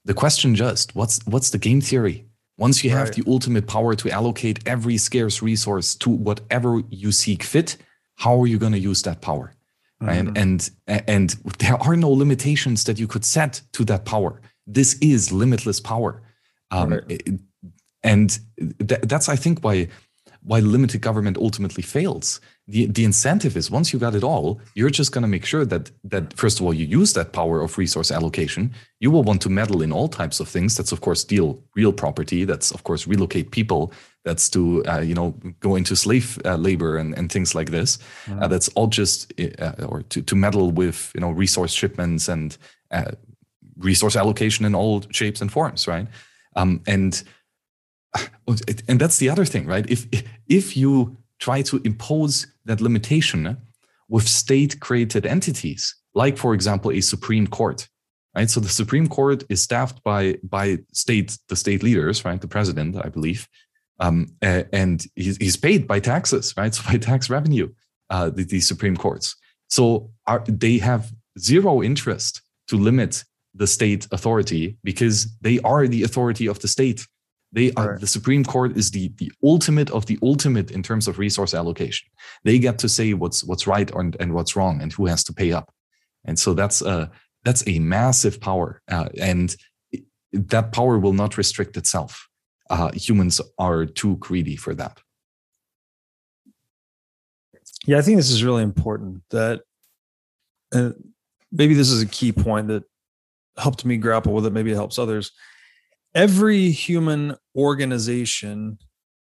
The 0.06 0.14
question 0.14 0.56
just 0.56 0.96
what's 0.96 1.20
what's 1.26 1.50
the 1.50 1.58
game 1.58 1.82
theory? 1.82 2.26
Once 2.58 2.84
you 2.84 2.90
have 2.90 3.08
right. 3.08 3.16
the 3.16 3.24
ultimate 3.26 3.68
power 3.68 3.96
to 3.96 4.10
allocate 4.10 4.60
every 4.68 4.98
scarce 4.98 5.42
resource 5.42 5.96
to 5.96 6.10
whatever 6.10 6.82
you 6.90 7.10
seek 7.12 7.42
fit, 7.42 7.78
how 8.16 8.42
are 8.42 8.48
you 8.48 8.60
going 8.60 8.74
to 8.74 8.80
use 8.80 9.02
that 9.04 9.22
power? 9.22 9.54
Right? 10.02 10.26
Mm. 10.26 10.38
And 10.38 10.70
and 10.88 11.30
there 11.60 11.82
are 11.82 11.96
no 11.96 12.10
limitations 12.10 12.84
that 12.86 13.00
you 13.00 13.08
could 13.08 13.26
set 13.26 13.62
to 13.74 13.84
that 13.86 14.06
power. 14.06 14.42
This 14.66 14.98
is 15.02 15.32
limitless 15.32 15.80
power. 15.80 16.22
Um, 16.72 16.92
right. 16.92 17.04
it, 17.10 17.40
and 18.04 18.40
th- 18.88 19.02
that's 19.04 19.30
i 19.30 19.36
think 19.36 19.60
why 19.64 19.88
why 20.42 20.60
limited 20.60 21.02
government 21.02 21.38
ultimately 21.38 21.84
fails 21.84 22.40
the 22.68 22.86
the 22.88 23.04
incentive 23.04 23.58
is 23.58 23.70
once 23.70 23.92
you 23.92 24.00
got 24.00 24.16
it 24.16 24.24
all 24.24 24.60
you're 24.74 24.90
just 24.90 25.12
going 25.12 25.22
to 25.22 25.28
make 25.28 25.46
sure 25.46 25.66
that 25.66 25.92
that 26.04 26.34
first 26.34 26.60
of 26.60 26.66
all 26.66 26.74
you 26.74 26.86
use 26.86 27.14
that 27.14 27.34
power 27.34 27.62
of 27.62 27.78
resource 27.78 28.12
allocation 28.12 28.74
you 29.00 29.12
will 29.12 29.24
want 29.24 29.42
to 29.42 29.50
meddle 29.50 29.82
in 29.82 29.92
all 29.92 30.08
types 30.08 30.40
of 30.40 30.48
things 30.48 30.78
that's 30.78 30.92
of 30.92 31.02
course 31.02 31.22
steal 31.22 31.62
real 31.76 31.92
property 31.92 32.46
that's 32.46 32.72
of 32.72 32.84
course 32.84 33.08
relocate 33.08 33.52
people 33.52 33.92
That's 34.26 34.50
to 34.50 34.84
uh, 34.86 35.00
you 35.00 35.16
know 35.16 35.34
go 35.60 35.76
into 35.76 35.96
slave 35.96 36.38
uh, 36.46 36.58
labor 36.58 36.98
and, 36.98 37.18
and 37.18 37.32
things 37.32 37.56
like 37.56 37.72
this. 37.72 37.98
Mm-hmm. 38.26 38.50
that's 38.50 38.68
all 38.76 38.88
just 38.88 39.34
uh, 39.40 39.86
or 39.88 40.04
to, 40.04 40.22
to 40.22 40.36
meddle 40.36 40.72
with 40.72 41.12
you 41.16 41.22
know 41.22 41.32
resource 41.32 41.74
shipments 41.74 42.30
and 42.30 42.58
uh, 42.92 43.12
resource 43.78 44.16
allocation 44.16 44.66
in 44.66 44.76
all 44.76 45.02
shapes 45.12 45.42
and 45.42 45.52
forms, 45.52 45.88
right? 45.88 46.08
Um, 46.56 46.82
and 46.86 47.24
and 48.88 49.00
that's 49.00 49.18
the 49.18 49.30
other 49.30 49.46
thing, 49.46 49.66
right? 49.66 49.90
If 49.90 50.08
if 50.48 50.76
you 50.76 51.18
try 51.40 51.62
to 51.64 51.82
impose 51.86 52.48
that 52.66 52.82
limitation 52.82 53.58
with 54.10 54.28
state-created 54.28 55.26
entities, 55.26 55.96
like 56.14 56.38
for 56.38 56.54
example 56.54 56.92
a 56.92 57.02
Supreme 57.02 57.48
Court, 57.48 57.88
right? 58.36 58.50
So 58.50 58.60
the 58.60 58.70
Supreme 58.70 59.08
Court 59.08 59.44
is 59.50 59.62
staffed 59.62 60.04
by 60.04 60.38
by 60.44 60.80
state 60.94 61.38
the 61.48 61.56
state 61.56 61.84
leaders, 61.84 62.26
right? 62.26 62.42
The 62.42 62.48
president, 62.48 62.96
I 62.98 63.10
believe, 63.10 63.48
um, 64.00 64.28
and 64.42 65.06
he's, 65.16 65.38
he's 65.38 65.58
paid 65.58 65.88
by 65.88 66.00
taxes, 66.00 66.54
right? 66.58 66.74
So 66.80 66.84
by 66.90 66.98
tax 66.98 67.30
revenue, 67.30 67.70
uh, 68.10 68.30
the, 68.30 68.44
the 68.44 68.60
Supreme 68.62 68.96
Courts. 68.96 69.36
So 69.68 70.12
are, 70.26 70.44
they 70.48 70.78
have 70.78 71.12
zero 71.38 71.84
interest 71.84 72.42
to 72.68 72.78
limit 72.78 73.24
the 73.54 73.68
state 73.68 74.08
authority 74.12 74.78
because 74.84 75.28
they 75.42 75.60
are 75.60 75.88
the 75.88 76.04
authority 76.04 76.48
of 76.48 76.60
the 76.60 76.68
state. 76.68 77.06
They 77.52 77.72
are 77.74 77.92
right. 77.92 78.00
the 78.00 78.08
Supreme 78.08 78.44
Court 78.44 78.78
is 78.78 78.92
the 78.92 79.12
the 79.18 79.32
ultimate 79.44 79.90
of 79.92 80.06
the 80.06 80.20
ultimate 80.22 80.70
in 80.72 80.84
terms 80.84 81.08
of 81.08 81.18
resource 81.18 81.54
allocation. 81.54 82.08
They 82.44 82.60
get 82.60 82.78
to 82.80 82.90
say 82.90 83.14
what's 83.14 83.44
what's 83.44 83.66
right 83.66 83.90
and, 83.96 84.16
and 84.20 84.34
what's 84.34 84.56
wrong 84.56 84.82
and 84.82 84.94
who 84.94 85.08
has 85.08 85.24
to 85.26 85.34
pay 85.34 85.52
up. 85.52 85.74
And 86.26 86.38
so 86.38 86.54
that's 86.54 86.82
a 86.82 87.10
that's 87.44 87.68
a 87.68 87.80
massive 87.80 88.40
power, 88.40 88.82
uh, 88.92 89.10
and 89.20 89.56
that 90.32 90.72
power 90.74 91.00
will 91.00 91.14
not 91.14 91.38
restrict 91.38 91.78
itself. 91.78 92.28
Uh, 92.70 92.92
humans 92.92 93.42
are 93.58 93.86
too 93.86 94.18
greedy 94.18 94.56
for 94.56 94.76
that. 94.76 95.00
Yeah, 97.88 97.98
I 97.98 98.02
think 98.02 98.18
this 98.18 98.30
is 98.30 98.44
really 98.44 98.62
important. 98.62 99.24
That 99.32 99.62
uh, 100.74 100.92
maybe 101.52 101.74
this 101.74 101.90
is 101.90 102.04
a 102.04 102.08
key 102.08 102.32
point 102.32 102.68
that 102.68 102.84
helped 103.58 103.86
me 103.86 103.98
grapple 103.98 104.34
with 104.34 104.46
it. 104.46 104.54
Maybe 104.54 104.72
it 104.72 104.76
helps 104.76 105.00
others. 105.00 105.32
Every 106.16 106.72
human 106.72 107.36
organization 107.56 108.80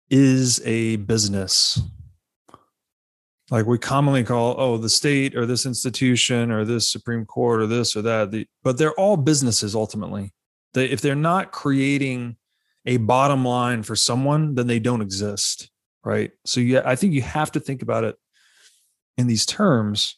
is 0.09 0.61
a 0.65 0.97
business. 0.97 1.79
Like 3.49 3.65
we 3.65 3.77
commonly 3.77 4.23
call, 4.23 4.55
oh, 4.57 4.77
the 4.77 4.89
state 4.89 5.35
or 5.35 5.45
this 5.45 5.65
institution 5.65 6.51
or 6.51 6.65
this 6.65 6.89
Supreme 6.89 7.25
Court 7.25 7.61
or 7.61 7.67
this 7.67 7.95
or 7.95 8.01
that. 8.01 8.31
The, 8.31 8.47
but 8.63 8.77
they're 8.77 8.93
all 8.93 9.17
businesses 9.17 9.75
ultimately. 9.75 10.33
They, 10.73 10.85
if 10.85 11.01
they're 11.01 11.15
not 11.15 11.51
creating 11.51 12.37
a 12.85 12.97
bottom 12.97 13.45
line 13.45 13.83
for 13.83 13.95
someone, 13.95 14.55
then 14.55 14.67
they 14.67 14.79
don't 14.79 15.01
exist. 15.01 15.69
Right. 16.03 16.31
So 16.45 16.61
yeah, 16.61 16.81
I 16.83 16.95
think 16.95 17.13
you 17.13 17.21
have 17.21 17.51
to 17.51 17.59
think 17.59 17.81
about 17.81 18.05
it 18.05 18.15
in 19.17 19.27
these 19.27 19.45
terms. 19.45 20.17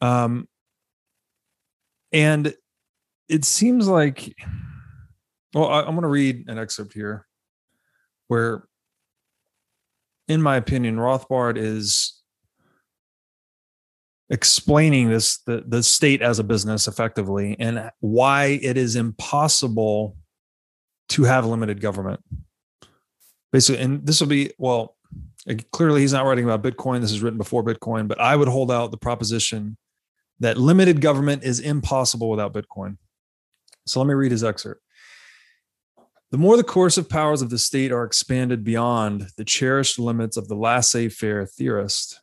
Um, 0.00 0.46
and 2.12 2.54
it 3.28 3.44
seems 3.44 3.88
like 3.88 4.36
well 5.54 5.68
I, 5.68 5.80
i'm 5.80 5.94
going 5.94 6.02
to 6.02 6.08
read 6.08 6.48
an 6.48 6.58
excerpt 6.58 6.92
here 6.92 7.26
where 8.28 8.66
in 10.28 10.42
my 10.42 10.56
opinion 10.56 10.96
rothbard 10.96 11.56
is 11.56 12.22
explaining 14.30 15.10
this 15.10 15.38
the, 15.38 15.64
the 15.66 15.82
state 15.82 16.22
as 16.22 16.38
a 16.38 16.44
business 16.44 16.88
effectively 16.88 17.56
and 17.58 17.90
why 18.00 18.58
it 18.62 18.76
is 18.76 18.96
impossible 18.96 20.16
to 21.10 21.24
have 21.24 21.46
limited 21.46 21.80
government. 21.80 22.20
Basically 23.52 23.82
and 23.82 24.04
this 24.06 24.20
will 24.20 24.28
be 24.28 24.50
well 24.58 24.96
clearly 25.72 26.00
he's 26.00 26.12
not 26.12 26.24
writing 26.24 26.44
about 26.44 26.62
bitcoin. 26.62 27.00
This 27.00 27.12
is 27.12 27.22
written 27.22 27.38
before 27.38 27.62
bitcoin 27.62 28.08
but 28.08 28.20
i 28.20 28.34
would 28.34 28.48
hold 28.48 28.72
out 28.72 28.90
the 28.90 28.96
proposition 28.96 29.76
that 30.40 30.56
limited 30.56 31.00
government 31.00 31.44
is 31.44 31.60
impossible 31.60 32.28
without 32.28 32.52
bitcoin. 32.52 32.96
So 33.86 34.00
let 34.00 34.08
me 34.08 34.14
read 34.14 34.32
his 34.32 34.42
excerpt. 34.42 34.82
The 36.34 36.38
more 36.38 36.56
the 36.56 36.64
coercive 36.64 37.08
powers 37.08 37.42
of 37.42 37.50
the 37.50 37.58
state 37.58 37.92
are 37.92 38.02
expanded 38.02 38.64
beyond 38.64 39.28
the 39.36 39.44
cherished 39.44 40.00
limits 40.00 40.36
of 40.36 40.48
the 40.48 40.56
laissez 40.56 41.08
faire 41.08 41.46
theorist, 41.46 42.20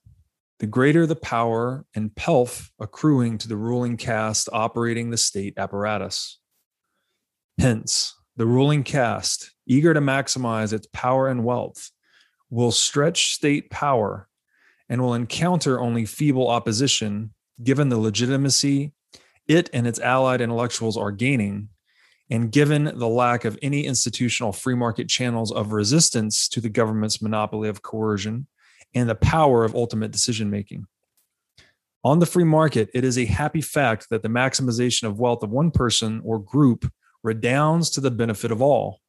the 0.60 0.68
greater 0.68 1.06
the 1.08 1.16
power 1.16 1.86
and 1.96 2.14
pelf 2.14 2.74
accruing 2.78 3.38
to 3.38 3.48
the 3.48 3.56
ruling 3.56 3.96
caste 3.96 4.50
operating 4.52 5.12
the 5.12 5.18
state 5.18 5.54
apparatus. 5.56 6.40
Hence, 7.58 8.14
the 8.36 8.46
ruling 8.46 8.84
caste, 8.84 9.54
eager 9.66 9.94
to 9.94 10.02
maximize 10.02 10.74
its 10.74 10.88
power 10.92 11.30
and 11.30 11.46
wealth, 11.46 11.90
will 12.50 12.74
stretch 12.74 13.32
state 13.32 13.70
power 13.70 14.28
and 14.90 15.02
will 15.02 15.14
encounter 15.14 15.80
only 15.80 16.06
feeble 16.06 16.50
opposition 16.50 17.34
given 17.64 17.88
the 17.88 17.98
legitimacy 17.98 18.92
it 19.48 19.70
and 19.72 19.88
its 19.88 20.02
allied 20.02 20.42
intellectuals 20.42 20.98
are 20.98 21.12
gaining, 21.12 21.70
and 22.32 22.50
given 22.50 22.86
the 22.96 23.08
lack 23.10 23.44
of 23.44 23.60
any 23.62 23.86
institutional 23.86 24.54
free 24.54 24.74
market 24.74 25.10
channels 25.10 25.52
of 25.52 25.74
resistance 25.74 26.48
to 26.48 26.62
the 26.62 26.70
government's 26.70 27.22
monopoly 27.22 27.68
of 27.68 27.82
coercion 27.82 28.48
and 28.96 29.10
the 29.10 29.16
power 29.16 29.66
of 29.66 29.76
ultimate 29.76 30.12
decision 30.12 30.50
making. 30.50 30.86
On 32.06 32.20
the 32.20 32.26
free 32.26 32.46
market, 32.46 32.90
it 32.94 33.04
is 33.04 33.18
a 33.18 33.26
happy 33.26 33.62
fact 33.62 34.08
that 34.10 34.24
the 34.24 34.30
maximization 34.30 35.04
of 35.04 35.20
wealth 35.20 35.44
of 35.44 35.52
one 35.52 35.72
person 35.72 36.22
or 36.24 36.40
group 36.40 36.90
redounds 37.22 37.90
to 37.92 38.02
the 38.02 38.10
benefit 38.10 38.50
of 38.50 38.62
all. 38.62 39.02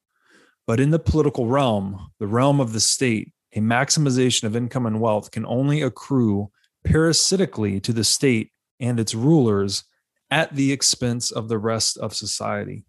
But 0.66 0.80
in 0.80 0.90
the 0.90 0.98
political 0.98 1.46
realm, 1.46 2.10
the 2.18 2.26
realm 2.26 2.60
of 2.60 2.72
the 2.72 2.80
state, 2.80 3.32
a 3.54 3.60
maximization 3.60 4.44
of 4.44 4.56
income 4.56 4.84
and 4.84 5.00
wealth 5.00 5.30
can 5.30 5.46
only 5.46 5.80
accrue 5.80 6.50
parasitically 6.84 7.80
to 7.80 7.92
the 7.92 8.04
state 8.04 8.50
and 8.80 8.98
its 8.98 9.14
rulers 9.14 9.84
at 10.30 10.54
the 10.56 10.72
expense 10.72 11.30
of 11.30 11.48
the 11.48 11.58
rest 11.58 11.96
of 11.98 12.14
society. 12.14 12.84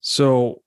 So, 0.00 0.62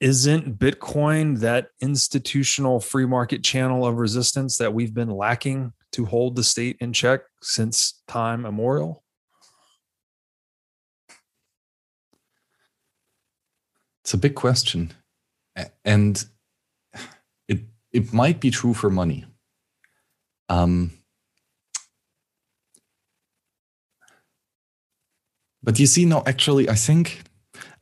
isn't 0.00 0.58
Bitcoin 0.58 1.40
that 1.40 1.70
institutional 1.80 2.80
free 2.80 3.06
market 3.06 3.42
channel 3.42 3.84
of 3.86 3.96
resistance 3.96 4.58
that 4.58 4.72
we've 4.72 4.94
been 4.94 5.10
lacking 5.10 5.72
to 5.92 6.04
hold 6.04 6.36
the 6.36 6.44
state 6.44 6.76
in 6.80 6.92
check 6.92 7.22
since 7.42 8.02
time 8.06 8.40
immemorial? 8.40 9.02
It's 14.04 14.14
a 14.14 14.18
big 14.18 14.34
question. 14.34 14.92
And 15.84 16.24
it 17.48 17.60
it 17.92 18.12
might 18.12 18.40
be 18.40 18.50
true 18.50 18.74
for 18.74 18.90
money. 18.90 19.26
Um, 20.48 20.92
But 25.62 25.78
you 25.78 25.86
see, 25.86 26.06
no, 26.06 26.22
actually, 26.24 26.68
I 26.70 26.74
think 26.74 27.24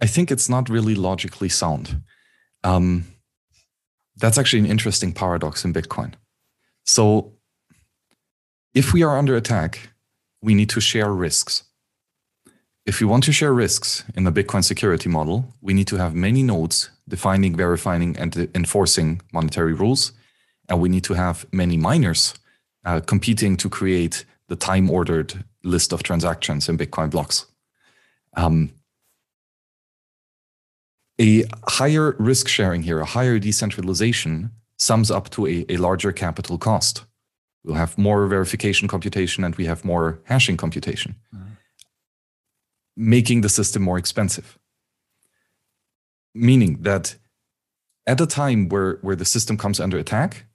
I 0.00 0.06
think 0.06 0.30
it's 0.30 0.48
not 0.48 0.68
really 0.68 0.94
logically 0.94 1.48
sound. 1.48 2.02
Um, 2.64 3.04
that's 4.16 4.38
actually 4.38 4.60
an 4.60 4.66
interesting 4.66 5.12
paradox 5.12 5.64
in 5.64 5.72
Bitcoin. 5.72 6.14
So, 6.84 7.32
if 8.74 8.92
we 8.92 9.02
are 9.02 9.18
under 9.18 9.36
attack, 9.36 9.90
we 10.42 10.54
need 10.54 10.68
to 10.70 10.80
share 10.80 11.12
risks. 11.12 11.64
If 12.84 13.00
we 13.00 13.06
want 13.06 13.24
to 13.24 13.32
share 13.32 13.52
risks 13.52 14.04
in 14.14 14.24
the 14.24 14.32
Bitcoin 14.32 14.62
security 14.62 15.08
model, 15.08 15.54
we 15.60 15.74
need 15.74 15.88
to 15.88 15.96
have 15.96 16.14
many 16.14 16.42
nodes 16.42 16.90
defining, 17.08 17.56
verifying, 17.56 18.16
and 18.16 18.48
enforcing 18.54 19.20
monetary 19.32 19.72
rules. 19.72 20.12
And 20.68 20.80
we 20.80 20.88
need 20.88 21.04
to 21.04 21.14
have 21.14 21.46
many 21.52 21.76
miners 21.76 22.34
uh, 22.84 23.00
competing 23.00 23.56
to 23.56 23.68
create 23.68 24.24
the 24.48 24.56
time 24.56 24.90
ordered 24.90 25.44
list 25.64 25.92
of 25.92 26.02
transactions 26.02 26.68
in 26.68 26.78
Bitcoin 26.78 27.10
blocks. 27.10 27.46
Um, 28.36 28.70
a 31.20 31.44
higher 31.66 32.14
risk 32.18 32.48
sharing 32.48 32.82
here, 32.82 33.00
a 33.00 33.04
higher 33.04 33.38
decentralization 33.38 34.50
sums 34.78 35.10
up 35.10 35.30
to 35.30 35.46
a, 35.46 35.64
a 35.68 35.76
larger 35.76 36.12
capital 36.12 36.58
cost. 36.58 37.04
We'll 37.64 37.76
have 37.76 37.98
more 37.98 38.26
verification 38.26 38.86
computation 38.88 39.42
and 39.42 39.54
we 39.56 39.64
have 39.66 39.84
more 39.84 40.20
hashing 40.24 40.56
computation, 40.56 41.16
mm-hmm. 41.34 41.54
making 42.96 43.40
the 43.40 43.48
system 43.48 43.82
more 43.82 43.98
expensive. 43.98 44.58
Meaning 46.34 46.82
that 46.82 47.16
at 48.06 48.20
a 48.20 48.26
time 48.26 48.68
where, 48.68 48.98
where 49.02 49.16
the 49.16 49.24
system 49.24 49.56
comes 49.56 49.80
under 49.80 49.98
attack, 49.98 50.46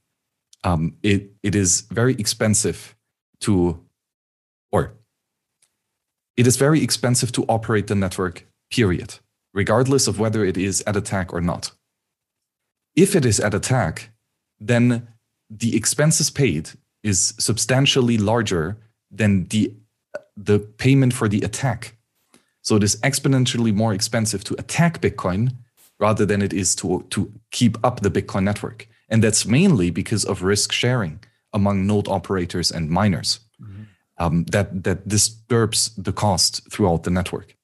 um, 0.64 0.96
it, 1.02 1.32
it 1.42 1.56
is 1.56 1.82
very 1.92 2.14
expensive 2.14 2.96
to, 3.42 3.84
or 4.72 4.94
it 6.38 6.48
is 6.48 6.56
very 6.56 6.84
expensive 6.84 7.32
to 7.34 7.44
operate 7.46 7.88
the 7.88 7.96
network, 7.96 8.48
period, 8.70 9.20
regardless 9.54 10.08
of 10.08 10.20
whether 10.20 10.46
it 10.46 10.58
is 10.58 10.84
at 10.88 10.96
attack 10.96 11.34
or 11.34 11.42
not. 11.42 11.72
If 12.96 13.16
it 13.16 13.26
is 13.26 13.40
at 13.40 13.54
attack, 13.54 14.10
then 14.60 15.08
the 15.50 15.76
expenses 15.76 16.30
paid 16.30 16.72
is 17.04 17.34
substantially 17.40 18.18
larger 18.18 18.78
than 19.10 19.48
the, 19.48 19.74
the 20.38 20.60
payment 20.60 21.14
for 21.14 21.28
the 21.28 21.42
attack. 21.42 21.98
So 22.62 22.76
it 22.76 22.84
is 22.84 22.96
exponentially 22.98 23.74
more 23.74 23.94
expensive 23.94 24.44
to 24.46 24.56
attack 24.60 25.02
Bitcoin 25.02 25.56
rather 26.00 26.26
than 26.26 26.42
it 26.42 26.54
is 26.54 26.76
to, 26.76 27.06
to 27.10 27.32
keep 27.52 27.78
up 27.84 28.02
the 28.02 28.12
Bitcoin 28.12 28.44
network. 28.44 28.88
And 29.10 29.24
that's 29.24 29.46
mainly 29.46 29.90
because 29.90 30.26
of 30.26 30.44
risk 30.44 30.72
sharing 30.72 31.20
among 31.54 31.86
node 31.86 32.08
operators 32.08 32.72
and 32.72 32.90
miners 32.90 33.40
mm-hmm. 33.62 33.84
um, 34.18 34.46
that, 34.46 34.84
that 34.84 35.08
disturbs 35.08 35.92
the 35.96 36.14
cost 36.14 36.72
throughout 36.72 37.04
the 37.04 37.12
network. 37.12 37.56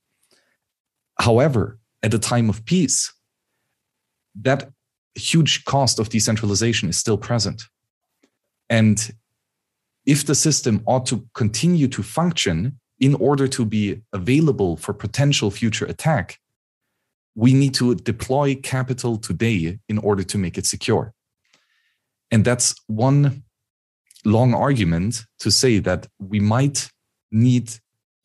However, 1.20 1.77
at 2.04 2.14
a 2.14 2.20
time 2.20 2.50
of 2.50 2.64
peace, 2.66 3.14
that 4.36 4.70
huge 5.16 5.66
cost 5.66 6.00
of 6.00 6.10
decentralization 6.10 6.90
is 6.90 6.98
still 6.98 7.18
present. 7.18 7.64
And 8.70 9.14
if 10.06 10.26
the 10.26 10.36
system 10.36 10.82
ought 10.86 11.06
to 11.08 11.28
continue 11.34 11.88
to 11.90 12.04
function 12.04 12.80
in 13.00 13.16
order 13.16 13.48
to 13.48 13.66
be 13.66 14.02
available 14.14 14.78
for 14.78 14.94
potential 14.94 15.52
future 15.52 15.86
attack, 15.86 16.40
we 17.36 17.54
need 17.54 17.74
to 17.76 17.96
deploy 17.96 18.56
capital 18.56 19.18
today 19.18 19.80
in 19.88 19.98
order 20.00 20.24
to 20.24 20.38
make 20.38 20.58
it 20.58 20.66
secure. 20.66 21.14
And 22.32 22.44
that's 22.44 22.76
one 22.88 23.44
long 24.26 24.54
argument 24.54 25.26
to 25.40 25.52
say 25.52 25.80
that 25.80 26.08
we 26.20 26.40
might 26.40 26.90
need 27.32 27.72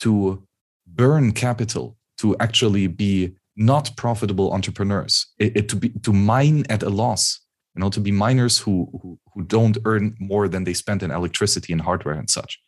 to 0.01 0.43
burn 0.87 1.33
capital 1.33 1.97
to 2.19 2.37
actually 2.41 2.87
be 2.87 3.35
not 3.57 3.97
profitable 3.97 4.53
entrepreneurs, 4.53 5.27
it, 5.39 5.57
it, 5.57 5.69
to 5.69 5.77
be 5.77 5.91
to 6.03 6.13
mine 6.13 6.65
at 6.69 6.83
a 6.83 6.91
loss, 6.91 7.41
you 7.75 7.81
know, 7.81 7.91
to 7.91 8.01
be 8.01 8.13
miners 8.13 8.59
who, 8.59 8.89
who 9.03 9.19
who 9.35 9.43
don't 9.45 9.79
earn 9.85 10.15
more 10.19 10.49
than 10.49 10.65
they 10.65 10.75
spend 10.75 11.03
in 11.03 11.11
electricity 11.11 11.73
and 11.73 11.83
hardware 11.83 12.15
and 12.15 12.31
such, 12.31 12.61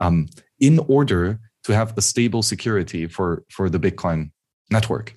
um, 0.00 0.26
in 0.58 0.78
order 0.88 1.40
to 1.64 1.74
have 1.74 1.96
a 1.96 2.02
stable 2.02 2.42
security 2.42 3.06
for 3.06 3.44
for 3.50 3.68
the 3.70 3.80
Bitcoin 3.80 4.30
network. 4.70 5.16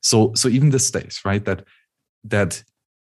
So 0.00 0.32
so 0.34 0.48
even 0.48 0.70
this 0.70 0.86
states 0.86 1.24
right 1.24 1.44
that 1.44 1.64
that 2.24 2.64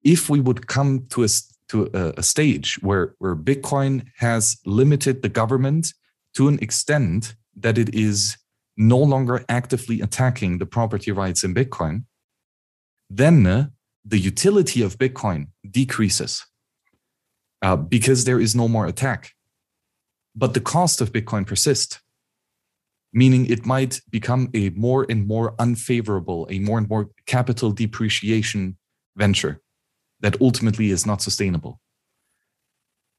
if 0.04 0.30
we 0.30 0.39
would 0.39 0.67
come 0.67 1.08
to 1.10 1.23
a 1.23 1.28
to 1.69 1.89
a, 1.93 2.13
a 2.17 2.23
stage 2.23 2.78
where 2.82 3.15
where 3.19 3.36
Bitcoin 3.36 4.06
has 4.17 4.58
limited 4.65 5.21
the 5.21 5.30
government 5.30 5.93
to 6.34 6.47
an 6.47 6.60
extent 6.60 7.36
that 7.56 7.78
it 7.78 7.93
is 7.95 8.38
no 8.78 8.98
longer 8.98 9.44
actively 9.48 10.02
attacking 10.02 10.58
the 10.58 10.66
property 10.66 11.12
rights 11.12 11.44
in 11.44 11.54
Bitcoin, 11.54 12.04
then 13.10 13.46
uh, 13.46 13.68
the 14.04 14.20
utility 14.20 14.82
of 14.82 14.98
Bitcoin 14.98 15.48
decreases 15.70 16.46
uh, 17.62 17.76
because 17.76 18.26
there 18.26 18.40
is 18.40 18.56
no 18.56 18.68
more 18.68 18.86
attack. 18.86 19.32
But 20.36 20.54
the 20.54 20.60
cost 20.60 21.02
of 21.02 21.12
Bitcoin 21.12 21.48
persists, 21.48 22.02
meaning 23.14 23.46
it 23.46 23.66
might 23.66 24.02
become 24.10 24.50
a 24.54 24.70
more 24.72 25.06
and 25.10 25.26
more 25.26 25.56
unfavorable, 25.58 26.48
a 26.50 26.60
more 26.60 26.78
and 26.78 26.90
more 26.90 27.10
capital 27.26 27.72
depreciation 27.72 28.78
venture 29.16 29.62
that 30.20 30.40
ultimately 30.42 30.90
is 30.90 31.06
not 31.06 31.22
sustainable. 31.22 31.80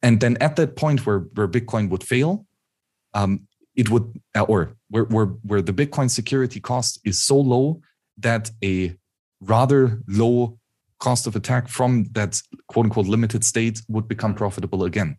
And 0.02 0.20
then 0.20 0.36
at 0.40 0.56
that 0.56 0.76
point 0.76 1.06
where, 1.06 1.20
where 1.34 1.48
Bitcoin 1.48 1.88
would 1.88 2.04
fail, 2.04 2.46
um, 3.14 3.48
it 3.76 3.90
would 3.90 4.20
uh, 4.34 4.42
or 4.42 4.74
where, 4.88 5.04
where 5.04 5.26
where 5.26 5.62
the 5.62 5.72
bitcoin 5.72 6.10
security 6.10 6.60
cost 6.60 7.00
is 7.04 7.22
so 7.22 7.36
low 7.38 7.80
that 8.18 8.50
a 8.64 8.96
rather 9.40 10.00
low 10.08 10.58
cost 10.98 11.26
of 11.26 11.36
attack 11.36 11.68
from 11.68 12.04
that 12.12 12.40
quote 12.68 12.86
unquote 12.86 13.06
limited 13.06 13.44
state 13.44 13.82
would 13.88 14.08
become 14.08 14.34
profitable 14.34 14.84
again. 14.84 15.16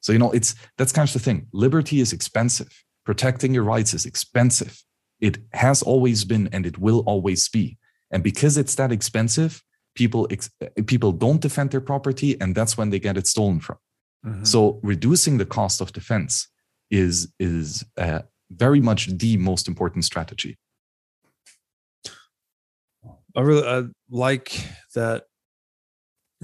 So 0.00 0.12
you 0.12 0.18
know 0.18 0.30
it's 0.32 0.54
that's 0.76 0.92
kind 0.92 1.08
of 1.08 1.12
the 1.12 1.18
thing. 1.18 1.48
Liberty 1.52 2.00
is 2.00 2.12
expensive. 2.12 2.84
Protecting 3.04 3.54
your 3.54 3.64
rights 3.64 3.94
is 3.94 4.04
expensive. 4.04 4.82
It 5.20 5.38
has 5.54 5.82
always 5.82 6.24
been 6.24 6.48
and 6.52 6.66
it 6.66 6.78
will 6.78 7.00
always 7.06 7.48
be. 7.48 7.78
And 8.10 8.22
because 8.22 8.56
it's 8.58 8.74
that 8.76 8.92
expensive 8.92 9.62
people 9.94 10.28
ex- 10.30 10.50
people 10.86 11.12
don't 11.12 11.40
defend 11.40 11.70
their 11.70 11.80
property 11.80 12.38
and 12.40 12.54
that's 12.54 12.76
when 12.76 12.90
they 12.90 13.00
get 13.00 13.16
it 13.16 13.26
stolen 13.26 13.60
from. 13.60 13.78
Mm-hmm. 14.26 14.42
so 14.42 14.80
reducing 14.82 15.38
the 15.38 15.46
cost 15.46 15.80
of 15.80 15.92
defense 15.92 16.48
is 16.90 17.32
is 17.38 17.84
uh, 17.96 18.20
very 18.50 18.80
much 18.80 19.06
the 19.06 19.36
most 19.36 19.68
important 19.68 20.04
strategy. 20.04 20.58
I 23.36 23.40
really 23.40 23.66
I 23.66 23.84
like 24.10 24.52
that 24.94 25.24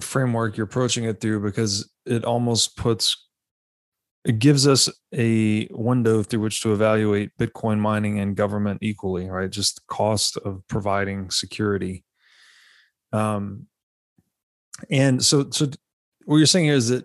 framework 0.00 0.56
you're 0.56 0.66
approaching 0.66 1.04
it 1.04 1.20
through 1.20 1.40
because 1.40 1.90
it 2.04 2.24
almost 2.24 2.76
puts 2.76 3.16
it 4.24 4.38
gives 4.38 4.66
us 4.66 4.88
a 5.14 5.68
window 5.70 6.22
through 6.22 6.40
which 6.40 6.62
to 6.62 6.72
evaluate 6.72 7.36
Bitcoin 7.38 7.78
mining 7.78 8.18
and 8.18 8.34
government 8.34 8.78
equally, 8.82 9.28
right? 9.28 9.50
Just 9.50 9.86
cost 9.86 10.38
of 10.38 10.62
providing 10.66 11.30
security. 11.30 12.04
Um, 13.12 13.66
and 14.90 15.22
so, 15.22 15.50
so 15.50 15.68
what 16.24 16.38
you're 16.38 16.46
saying 16.46 16.64
here 16.64 16.74
is 16.74 16.88
that 16.88 17.04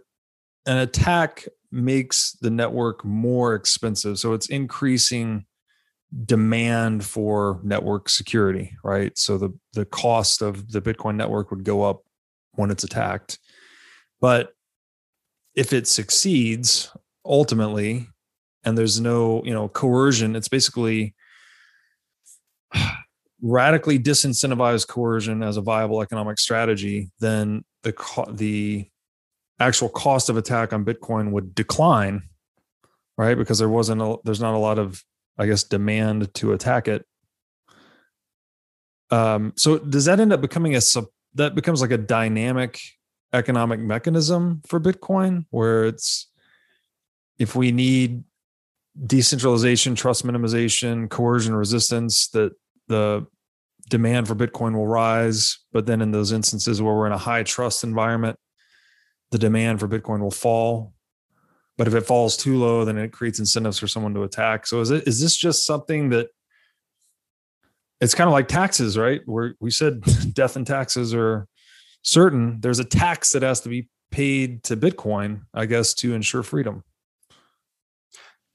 an 0.65 0.78
attack 0.78 1.45
makes 1.71 2.32
the 2.41 2.49
network 2.49 3.03
more 3.05 3.55
expensive. 3.55 4.19
So 4.19 4.34
it's 4.34 4.49
increasing 4.49 5.45
demand 6.25 7.03
for 7.03 7.60
network 7.63 8.10
security, 8.10 8.75
right? 8.84 9.17
So 9.17 9.38
the 9.38 9.58
the 9.73 9.86
cost 9.86 10.41
of 10.41 10.71
the 10.71 10.82
Bitcoin 10.82 11.15
network 11.15 11.51
would 11.51 11.63
go 11.63 11.84
up 11.84 12.03
when 12.53 12.71
it's 12.71 12.84
attacked. 12.84 13.39
But 14.19 14.49
if 15.55 15.73
it 15.73 15.88
succeeds 15.88 16.91
ultimately 17.25 18.08
and 18.63 18.77
there's 18.77 18.99
no, 18.99 19.43
you 19.45 19.53
know, 19.53 19.67
coercion, 19.67 20.36
it's 20.36 20.47
basically 20.47 21.15
radically 23.41 23.99
disincentivized 23.99 24.88
coercion 24.88 25.43
as 25.43 25.58
a 25.58 25.62
viable 25.62 26.01
economic 26.01 26.39
strategy, 26.39 27.12
then 27.19 27.63
the 27.84 27.93
the 28.32 28.89
actual 29.59 29.89
cost 29.89 30.29
of 30.29 30.37
attack 30.37 30.73
on 30.73 30.85
Bitcoin 30.85 31.31
would 31.31 31.53
decline, 31.53 32.23
right? 33.17 33.37
Because 33.37 33.59
there 33.59 33.69
wasn't 33.69 34.01
a, 34.01 34.17
there's 34.23 34.41
not 34.41 34.53
a 34.53 34.57
lot 34.57 34.79
of 34.79 35.03
I 35.37 35.47
guess 35.47 35.63
demand 35.63 36.33
to 36.35 36.51
attack 36.51 36.87
it. 36.87 37.05
Um, 39.09 39.53
so 39.55 39.77
does 39.79 40.05
that 40.05 40.19
end 40.19 40.33
up 40.33 40.41
becoming 40.41 40.75
a 40.75 40.81
sub 40.81 41.05
that 41.35 41.55
becomes 41.55 41.81
like 41.81 41.91
a 41.91 41.97
dynamic 41.97 42.79
economic 43.33 43.79
mechanism 43.79 44.61
for 44.67 44.79
Bitcoin 44.79 45.45
where 45.49 45.85
it's 45.85 46.27
if 47.37 47.55
we 47.55 47.71
need 47.71 48.23
decentralization, 49.05 49.95
trust 49.95 50.25
minimization, 50.25 51.09
coercion 51.09 51.55
resistance, 51.55 52.27
that 52.29 52.51
the 52.87 53.25
demand 53.89 54.27
for 54.27 54.35
Bitcoin 54.35 54.75
will 54.75 54.87
rise. 54.87 55.59
But 55.71 55.85
then 55.85 56.01
in 56.01 56.11
those 56.11 56.31
instances 56.31 56.81
where 56.81 56.93
we're 56.93 57.07
in 57.07 57.13
a 57.13 57.17
high 57.17 57.43
trust 57.43 57.83
environment, 57.83 58.37
the 59.31 59.37
demand 59.37 59.79
for 59.79 59.87
Bitcoin 59.87 60.19
will 60.19 60.31
fall. 60.31 60.93
But 61.77 61.87
if 61.87 61.93
it 61.93 62.05
falls 62.05 62.35
too 62.35 62.57
low, 62.57 62.83
then 62.83 62.97
it 62.97 63.13
creates 63.13 63.39
incentives 63.39 63.79
for 63.79 63.87
someone 63.87 64.13
to 64.13 64.23
attack. 64.23 64.67
So 64.67 64.81
is 64.81 64.91
it 64.91 65.07
is 65.07 65.21
this 65.21 65.35
just 65.35 65.65
something 65.65 66.09
that 66.09 66.27
it's 68.01 68.15
kind 68.15 68.27
of 68.27 68.33
like 68.33 68.47
taxes, 68.47 68.97
right? 68.97 69.21
Where 69.25 69.55
we 69.59 69.71
said 69.71 70.01
death 70.33 70.55
and 70.55 70.67
taxes 70.67 71.13
are 71.13 71.47
certain. 72.01 72.59
There's 72.59 72.79
a 72.79 72.85
tax 72.85 73.31
that 73.31 73.43
has 73.43 73.61
to 73.61 73.69
be 73.69 73.89
paid 74.11 74.63
to 74.63 74.77
Bitcoin, 74.77 75.41
I 75.53 75.65
guess, 75.65 75.93
to 75.95 76.13
ensure 76.13 76.43
freedom. 76.43 76.83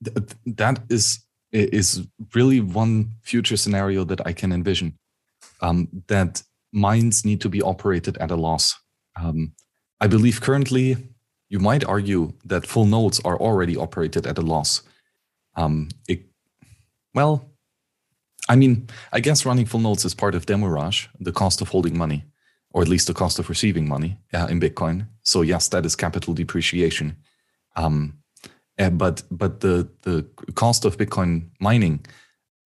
That 0.01 0.83
is 0.91 1.25
is 1.53 2.07
really 2.35 2.61
one 2.61 3.13
future 3.23 3.57
scenario 3.57 4.05
that 4.05 4.27
I 4.27 4.33
can 4.33 4.53
envision. 4.53 4.99
Um, 5.61 5.89
that 6.09 6.43
mines 6.73 7.25
need 7.25 7.41
to 7.43 7.49
be 7.49 7.63
operated 7.63 8.19
at 8.19 8.33
a 8.33 8.37
loss. 8.37 8.75
Um, 9.17 9.53
I 10.01 10.07
believe 10.07 10.41
currently 10.41 10.97
you 11.49 11.59
might 11.59 11.85
argue 11.85 12.33
that 12.45 12.67
full 12.67 12.87
nodes 12.87 13.21
are 13.21 13.39
already 13.39 13.77
operated 13.77 14.27
at 14.27 14.39
a 14.39 14.43
loss. 14.43 14.83
Um, 15.57 15.89
it, 16.09 16.23
well, 17.15 17.49
I 18.49 18.57
mean, 18.57 18.89
I 19.13 19.21
guess 19.21 19.47
running 19.47 19.67
full 19.67 19.81
nodes 19.81 20.05
is 20.05 20.15
part 20.15 20.35
of 20.35 20.47
demurrage, 20.47 21.09
the 21.21 21.33
cost 21.33 21.61
of 21.61 21.69
holding 21.69 21.97
money, 21.97 22.25
or 22.73 22.83
at 22.83 22.89
least 22.89 23.07
the 23.07 23.15
cost 23.15 23.39
of 23.39 23.49
receiving 23.49 23.89
money 23.89 24.19
uh, 24.33 24.47
in 24.51 24.61
Bitcoin. 24.61 25.07
So 25.23 25.43
yes, 25.43 25.69
that 25.69 25.87
is 25.87 25.97
capital 25.97 26.35
depreciation. 26.35 27.17
Um, 27.77 28.19
uh, 28.79 28.91
but 28.91 29.23
but 29.31 29.61
the 29.61 29.89
the 30.03 30.27
cost 30.55 30.85
of 30.85 30.97
Bitcoin 30.97 31.51
mining 31.61 32.05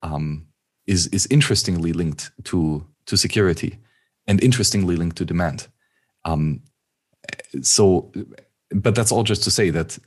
um, 0.02 0.46
is 0.86 1.06
is 1.08 1.26
interestingly 1.30 1.92
linked 1.92 2.30
to 2.44 2.86
to 3.06 3.16
security 3.16 3.78
and 4.26 4.42
interestingly 4.42 4.96
linked 4.96 5.16
to 5.18 5.24
demand. 5.24 5.68
Um, 6.24 6.62
so, 7.62 8.12
but 8.70 8.94
that's 8.94 9.12
all 9.12 9.22
just 9.22 9.44
to 9.44 9.50
say 9.50 9.70
that 9.70 9.98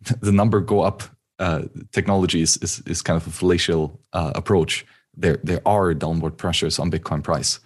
the 0.20 0.32
number 0.32 0.60
go 0.60 0.80
up 0.80 1.02
uh, 1.38 1.62
technology 1.92 2.42
is, 2.42 2.56
is, 2.58 2.80
is 2.86 3.02
kind 3.02 3.16
of 3.16 3.26
a 3.26 3.30
fallacial 3.30 4.00
uh, 4.12 4.32
approach. 4.34 4.84
There 5.16 5.38
there 5.42 5.60
are 5.66 5.94
downward 5.94 6.36
pressures 6.36 6.78
on 6.78 6.90
Bitcoin 6.90 7.22
price, 7.24 7.60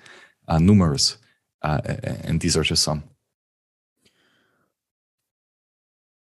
uh, 0.49 0.59
numerous, 0.59 1.19
uh, 1.63 1.81
and 2.25 2.41
these 2.41 2.57
are 2.57 2.63
just 2.63 2.83
some. 2.83 3.05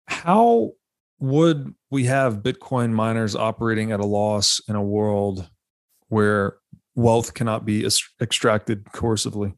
How 0.07 0.73
would 1.19 1.73
we 1.89 2.05
have 2.05 2.43
Bitcoin 2.43 2.91
miners 2.91 3.35
operating 3.35 3.91
at 3.91 3.99
a 3.99 4.05
loss 4.05 4.61
in 4.67 4.75
a 4.75 4.83
world 4.83 5.49
where 6.09 6.57
wealth 6.95 7.33
cannot 7.33 7.65
be 7.65 7.85
extracted 8.21 8.85
coercively. 8.85 9.53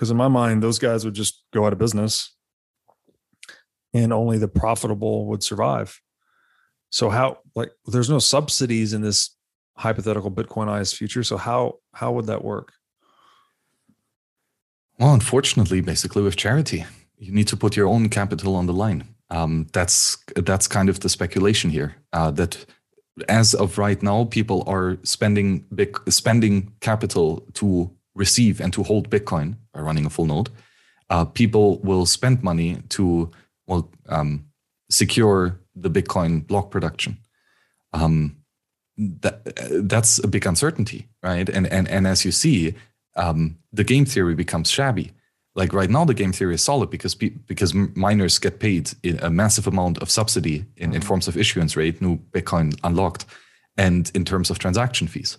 Because 0.00 0.10
in 0.10 0.16
my 0.16 0.28
mind, 0.28 0.62
those 0.62 0.78
guys 0.78 1.04
would 1.04 1.12
just 1.12 1.42
go 1.52 1.66
out 1.66 1.74
of 1.74 1.78
business 1.78 2.34
and 3.92 4.14
only 4.14 4.38
the 4.38 4.48
profitable 4.48 5.26
would 5.26 5.42
survive. 5.42 6.00
So 6.88 7.10
how 7.10 7.40
like 7.54 7.70
there's 7.84 8.08
no 8.08 8.18
subsidies 8.18 8.94
in 8.94 9.02
this 9.02 9.36
hypothetical 9.76 10.30
Bitcoinized 10.30 10.94
future. 10.94 11.22
So 11.22 11.36
how 11.36 11.80
how 11.92 12.12
would 12.12 12.24
that 12.28 12.42
work? 12.42 12.72
Well, 14.98 15.12
unfortunately, 15.12 15.82
basically 15.82 16.22
with 16.22 16.36
charity, 16.36 16.86
you 17.18 17.32
need 17.32 17.48
to 17.48 17.56
put 17.58 17.76
your 17.76 17.86
own 17.86 18.08
capital 18.08 18.56
on 18.56 18.64
the 18.64 18.72
line. 18.72 19.04
Um, 19.28 19.66
that's 19.74 20.16
that's 20.34 20.66
kind 20.66 20.88
of 20.88 21.00
the 21.00 21.10
speculation 21.10 21.68
here. 21.68 21.96
Uh, 22.14 22.30
that 22.30 22.64
as 23.28 23.52
of 23.54 23.76
right 23.76 24.02
now, 24.02 24.24
people 24.24 24.64
are 24.66 24.96
spending 25.02 25.66
big 25.74 25.94
spending 26.08 26.72
capital 26.80 27.46
to 27.52 27.90
receive 28.14 28.60
and 28.60 28.72
to 28.72 28.82
hold 28.82 29.10
Bitcoin 29.10 29.56
by 29.72 29.80
running 29.80 30.06
a 30.06 30.10
full 30.10 30.26
node. 30.26 30.50
Uh, 31.08 31.24
people 31.24 31.78
will 31.78 32.06
spend 32.06 32.42
money 32.42 32.78
to 32.88 33.30
well 33.66 33.90
um, 34.08 34.46
secure 34.90 35.58
the 35.74 35.90
Bitcoin 35.90 36.46
block 36.46 36.70
production. 36.70 37.18
Um, 37.92 38.36
that 38.96 39.42
that's 39.88 40.18
a 40.18 40.28
big 40.28 40.46
uncertainty, 40.46 41.08
right? 41.22 41.48
And 41.48 41.66
and 41.66 41.88
and 41.88 42.06
as 42.06 42.24
you 42.24 42.32
see, 42.32 42.74
um, 43.16 43.58
the 43.72 43.84
game 43.84 44.04
theory 44.04 44.34
becomes 44.34 44.70
shabby. 44.70 45.12
Like 45.56 45.72
right 45.72 45.90
now, 45.90 46.04
the 46.04 46.14
game 46.14 46.32
theory 46.32 46.54
is 46.54 46.62
solid 46.62 46.90
because 46.90 47.14
because 47.14 47.74
miners 47.74 48.38
get 48.38 48.60
paid 48.60 48.92
a 49.20 49.30
massive 49.30 49.66
amount 49.66 49.98
of 49.98 50.10
subsidy 50.10 50.64
in, 50.76 50.90
in 50.94 51.00
mm-hmm. 51.00 51.00
forms 51.00 51.28
of 51.28 51.36
issuance 51.36 51.76
rate, 51.76 52.00
new 52.00 52.18
Bitcoin 52.30 52.78
unlocked, 52.84 53.24
and 53.76 54.10
in 54.14 54.24
terms 54.24 54.50
of 54.50 54.58
transaction 54.58 55.08
fees. 55.08 55.38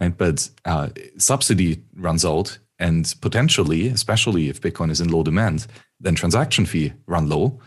Right? 0.00 0.16
But 0.16 0.48
uh, 0.64 0.88
subsidy 1.16 1.82
runs 1.96 2.24
out, 2.24 2.58
and 2.78 3.12
potentially, 3.20 3.88
especially 3.88 4.48
if 4.48 4.60
Bitcoin 4.60 4.90
is 4.90 5.00
in 5.00 5.08
low 5.08 5.22
demand, 5.22 5.66
then 6.00 6.14
transaction 6.14 6.66
fee 6.66 6.92
run 7.06 7.28
low, 7.28 7.60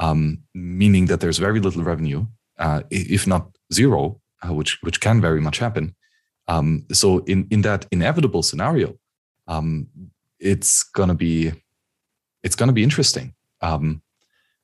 um, 0.00 0.38
meaning 0.54 1.06
that 1.06 1.20
there's 1.20 1.38
very 1.38 1.60
little 1.60 1.84
revenue, 1.84 2.26
uh, 2.58 2.82
if 2.90 3.26
not 3.26 3.50
zero, 3.72 4.20
uh, 4.42 4.52
which 4.52 4.78
which 4.82 5.00
can 5.00 5.20
very 5.20 5.40
much 5.40 5.58
happen. 5.58 5.94
Um, 6.48 6.86
so 6.92 7.18
in 7.24 7.46
in 7.50 7.62
that 7.62 7.86
inevitable 7.90 8.42
scenario, 8.42 8.98
um, 9.46 9.88
it's 10.38 10.82
gonna 10.82 11.14
be 11.14 11.52
it's 12.42 12.56
gonna 12.56 12.72
be 12.72 12.82
interesting. 12.82 13.34
Um, 13.60 14.02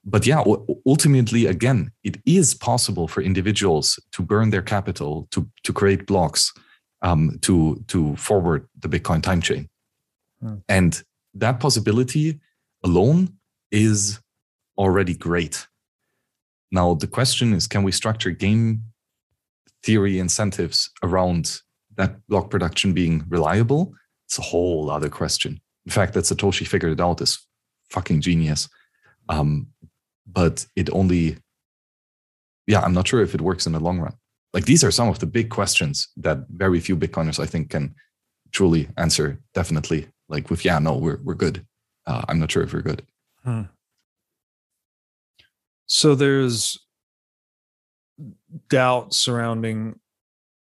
but 0.03 0.27
yeah, 0.27 0.43
ultimately, 0.87 1.45
again, 1.47 1.93
it 2.03 2.16
is 2.25 2.55
possible 2.55 3.07
for 3.07 3.23
individuals 3.23 4.01
to 4.12 4.23
burn 4.23 4.51
their 4.51 4.62
capital 4.62 5.29
to 5.31 5.47
to 5.64 5.73
create 5.73 6.07
blocks 6.07 6.53
um, 7.03 7.39
to 7.43 7.83
to 7.89 8.17
forward 8.17 8.69
the 8.79 8.89
Bitcoin 8.89 9.23
time 9.23 9.41
chain, 9.41 9.69
hmm. 10.41 10.57
and 10.69 11.03
that 11.35 11.61
possibility 11.61 12.41
alone 12.85 13.37
is 13.71 14.21
already 14.77 15.15
great. 15.15 15.67
Now 16.73 16.95
the 16.95 17.07
question 17.07 17.53
is, 17.53 17.67
can 17.67 17.83
we 17.83 17.93
structure 17.93 18.31
game 18.31 18.85
theory 19.83 20.19
incentives 20.19 20.91
around 21.03 21.61
that 21.97 22.27
block 22.29 22.51
production 22.51 22.93
being 22.93 23.25
reliable, 23.29 23.95
it's 24.27 24.39
a 24.39 24.43
whole 24.43 24.91
other 24.91 25.09
question. 25.09 25.61
In 25.87 25.93
fact, 25.93 26.15
that 26.15 26.25
Satoshi 26.25 26.67
figured 26.67 26.93
it 26.93 27.01
out 27.01 27.21
is 27.21 27.47
fucking 27.91 28.21
genius. 28.21 28.69
Um, 29.29 29.69
but 30.27 30.67
it 30.77 30.89
only, 30.93 31.37
yeah, 32.67 32.81
I'm 32.81 32.95
not 32.95 33.09
sure 33.09 33.23
if 33.23 33.35
it 33.35 33.41
works 33.41 33.67
in 33.67 33.73
the 33.73 33.81
long 33.81 33.99
run. 33.99 34.15
Like 34.53 34.65
these 34.65 34.83
are 34.83 34.91
some 34.91 35.09
of 35.09 35.19
the 35.21 35.27
big 35.27 35.51
questions 35.51 36.09
that 36.17 36.39
very 36.51 36.81
few 36.81 36.97
Bitcoiners, 36.97 37.39
I 37.39 37.47
think, 37.47 37.71
can 37.71 37.95
truly 38.53 38.89
answer. 38.97 39.41
Definitely, 39.55 40.09
like 40.29 40.51
with 40.51 40.65
yeah, 40.65 40.79
no, 40.79 40.97
we're 40.97 41.21
we're 41.23 41.35
good. 41.35 41.65
Uh, 42.07 42.23
I'm 42.29 42.41
not 42.41 42.51
sure 42.51 42.63
if 42.63 42.73
we're 42.73 42.83
good. 42.83 43.03
Hmm. 43.45 43.63
So 45.87 46.15
there's 46.15 46.79
doubt 48.69 49.15
surrounding 49.15 49.99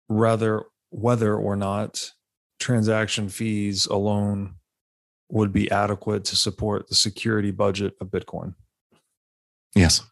whether 0.06 0.64
whether 0.90 1.36
or 1.36 1.56
not 1.56 2.12
transaction 2.60 3.28
fees 3.28 3.86
alone 3.86 4.54
would 5.30 5.52
be 5.52 5.70
adequate 5.70 6.24
to 6.24 6.36
support 6.36 6.88
the 6.88 6.94
security 6.94 7.50
budget 7.50 7.94
of 8.00 8.08
Bitcoin. 8.08 8.54
Yes. 9.74 10.02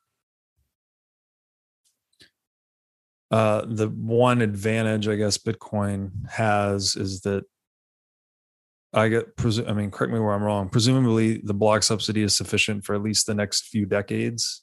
Uh, 3.32 3.64
the 3.66 3.88
one 3.88 4.42
advantage 4.42 5.08
I 5.08 5.16
guess 5.16 5.38
Bitcoin 5.38 6.10
has 6.28 6.96
is 6.96 7.22
that 7.22 7.44
I 8.92 9.08
get, 9.08 9.36
presu- 9.36 9.66
I 9.66 9.72
mean, 9.72 9.90
correct 9.90 10.12
me 10.12 10.20
where 10.20 10.34
I'm 10.34 10.42
wrong. 10.42 10.68
Presumably, 10.68 11.40
the 11.42 11.54
block 11.54 11.82
subsidy 11.82 12.22
is 12.22 12.36
sufficient 12.36 12.84
for 12.84 12.94
at 12.94 13.02
least 13.02 13.26
the 13.26 13.34
next 13.34 13.68
few 13.68 13.86
decades. 13.86 14.62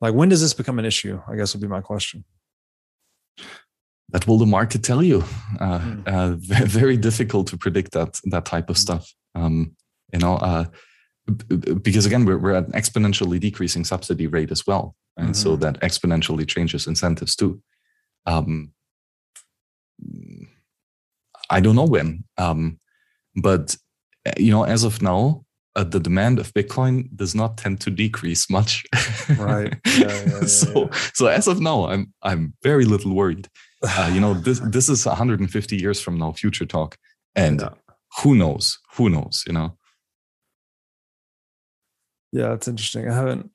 Like, 0.00 0.14
when 0.14 0.28
does 0.28 0.40
this 0.40 0.54
become 0.54 0.78
an 0.78 0.84
issue? 0.84 1.20
I 1.28 1.34
guess 1.34 1.54
would 1.54 1.60
be 1.60 1.66
my 1.66 1.80
question. 1.80 2.24
That 4.10 4.28
will 4.28 4.38
the 4.38 4.46
market 4.46 4.84
tell 4.84 5.02
you. 5.02 5.24
Uh, 5.58 5.80
mm. 5.80 6.02
uh, 6.06 6.36
very 6.66 6.96
difficult 6.96 7.48
to 7.48 7.58
predict 7.58 7.92
that 7.92 8.20
that 8.26 8.44
type 8.44 8.70
of 8.70 8.76
mm. 8.76 8.80
stuff. 8.80 9.12
Um, 9.34 9.76
you 10.12 10.20
know, 10.20 10.36
uh, 10.36 10.64
because 11.82 12.06
again, 12.06 12.24
we're, 12.24 12.38
we're 12.38 12.54
at 12.54 12.66
an 12.66 12.72
exponentially 12.72 13.40
decreasing 13.40 13.84
subsidy 13.84 14.26
rate 14.26 14.50
as 14.50 14.66
well, 14.66 14.94
and 15.16 15.30
mm-hmm. 15.30 15.34
so 15.34 15.56
that 15.56 15.80
exponentially 15.80 16.46
changes 16.46 16.86
incentives 16.86 17.36
too. 17.36 17.60
Um, 18.26 18.72
I 21.50 21.60
don't 21.60 21.76
know 21.76 21.86
when, 21.86 22.24
um, 22.38 22.78
but 23.36 23.76
you 24.38 24.50
know, 24.50 24.64
as 24.64 24.84
of 24.84 25.02
now, 25.02 25.44
uh, 25.76 25.84
the 25.84 26.00
demand 26.00 26.38
of 26.38 26.52
Bitcoin 26.52 27.08
does 27.14 27.34
not 27.34 27.56
tend 27.56 27.80
to 27.82 27.90
decrease 27.90 28.50
much. 28.50 28.84
right. 29.38 29.74
Yeah, 29.86 30.06
yeah, 30.06 30.24
yeah, 30.26 30.46
so 30.46 30.90
so 31.14 31.26
as 31.26 31.48
of 31.48 31.60
now, 31.60 31.86
I'm 31.86 32.12
I'm 32.22 32.54
very 32.62 32.84
little 32.84 33.14
worried. 33.14 33.48
Uh, 33.82 34.10
you 34.12 34.20
know, 34.20 34.34
this 34.34 34.60
this 34.64 34.88
is 34.88 35.06
150 35.06 35.76
years 35.76 36.00
from 36.00 36.18
now, 36.18 36.32
future 36.32 36.66
talk, 36.66 36.96
and 37.34 37.68
who 38.22 38.34
knows? 38.34 38.78
Who 38.96 39.10
knows? 39.10 39.44
You 39.46 39.52
know. 39.52 39.76
Yeah, 42.32 42.52
it's 42.54 42.68
interesting. 42.68 43.08
I 43.08 43.14
haven't. 43.14 43.50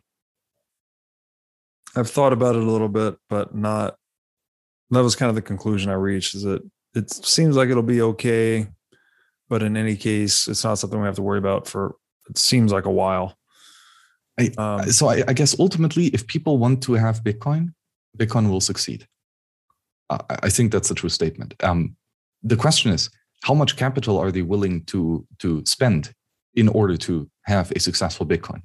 I've 1.96 2.10
thought 2.10 2.34
about 2.34 2.56
it 2.56 2.64
a 2.64 2.72
little 2.72 2.90
bit, 2.90 3.18
but 3.30 3.56
not. 3.56 3.96
That 4.92 5.02
was 5.02 5.16
kind 5.16 5.30
of 5.30 5.36
the 5.36 5.42
conclusion 5.42 5.90
I 5.90 5.96
reached. 5.96 6.36
Is 6.36 6.44
that 6.44 6.62
it 6.94 7.12
seems 7.12 7.56
like 7.56 7.70
it'll 7.70 7.84
be 7.84 8.02
okay, 8.02 8.68
but 9.50 9.64
in 9.64 9.78
any 9.78 9.96
case, 9.96 10.48
it's 10.48 10.64
not 10.64 10.76
something 10.76 11.00
we 11.00 11.06
have 11.06 11.16
to 11.16 11.22
worry 11.22 11.40
about 11.40 11.68
for 11.68 11.96
it 12.30 12.38
seems 12.38 12.72
like 12.72 12.86
a 12.86 12.92
while. 12.92 13.38
I, 14.40 14.52
um, 14.58 14.92
so 14.92 15.08
I, 15.08 15.24
I, 15.28 15.34
guess 15.34 15.58
ultimately, 15.60 16.08
if 16.08 16.28
people 16.28 16.58
want 16.58 16.84
to 16.84 16.94
have 16.94 17.24
Bitcoin, 17.24 17.74
Bitcoin 18.18 18.50
will 18.50 18.60
succeed. 18.60 19.08
I, 20.10 20.20
I 20.44 20.50
think 20.50 20.72
that's 20.72 20.92
a 20.92 20.96
true 20.96 21.10
statement. 21.10 21.54
Um, 21.64 21.96
the 22.44 22.58
question 22.58 22.92
is, 22.92 23.10
how 23.44 23.54
much 23.54 23.78
capital 23.78 24.18
are 24.18 24.32
they 24.32 24.42
willing 24.42 24.84
to 24.86 25.26
to 25.40 25.64
spend 25.66 26.14
in 26.56 26.68
order 26.68 26.98
to 26.98 27.30
have 27.46 27.72
a 27.72 27.80
successful 27.80 28.26
Bitcoin? 28.26 28.62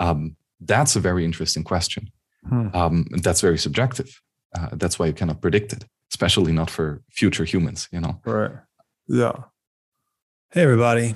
Um, 0.00 0.36
that's 0.60 0.96
a 0.96 1.00
very 1.00 1.24
interesting 1.24 1.64
question. 1.64 2.10
Hmm. 2.48 2.68
Um, 2.74 3.06
that's 3.22 3.40
very 3.40 3.58
subjective. 3.58 4.20
Uh, 4.56 4.68
that's 4.72 4.98
why 4.98 5.06
you 5.06 5.12
cannot 5.12 5.42
predict 5.42 5.72
it, 5.72 5.84
especially 6.12 6.52
not 6.52 6.70
for 6.70 7.02
future 7.10 7.44
humans. 7.44 7.88
You 7.92 8.00
know. 8.00 8.20
Right. 8.24 8.52
Yeah. 9.08 9.32
Hey, 10.52 10.62
everybody. 10.62 11.14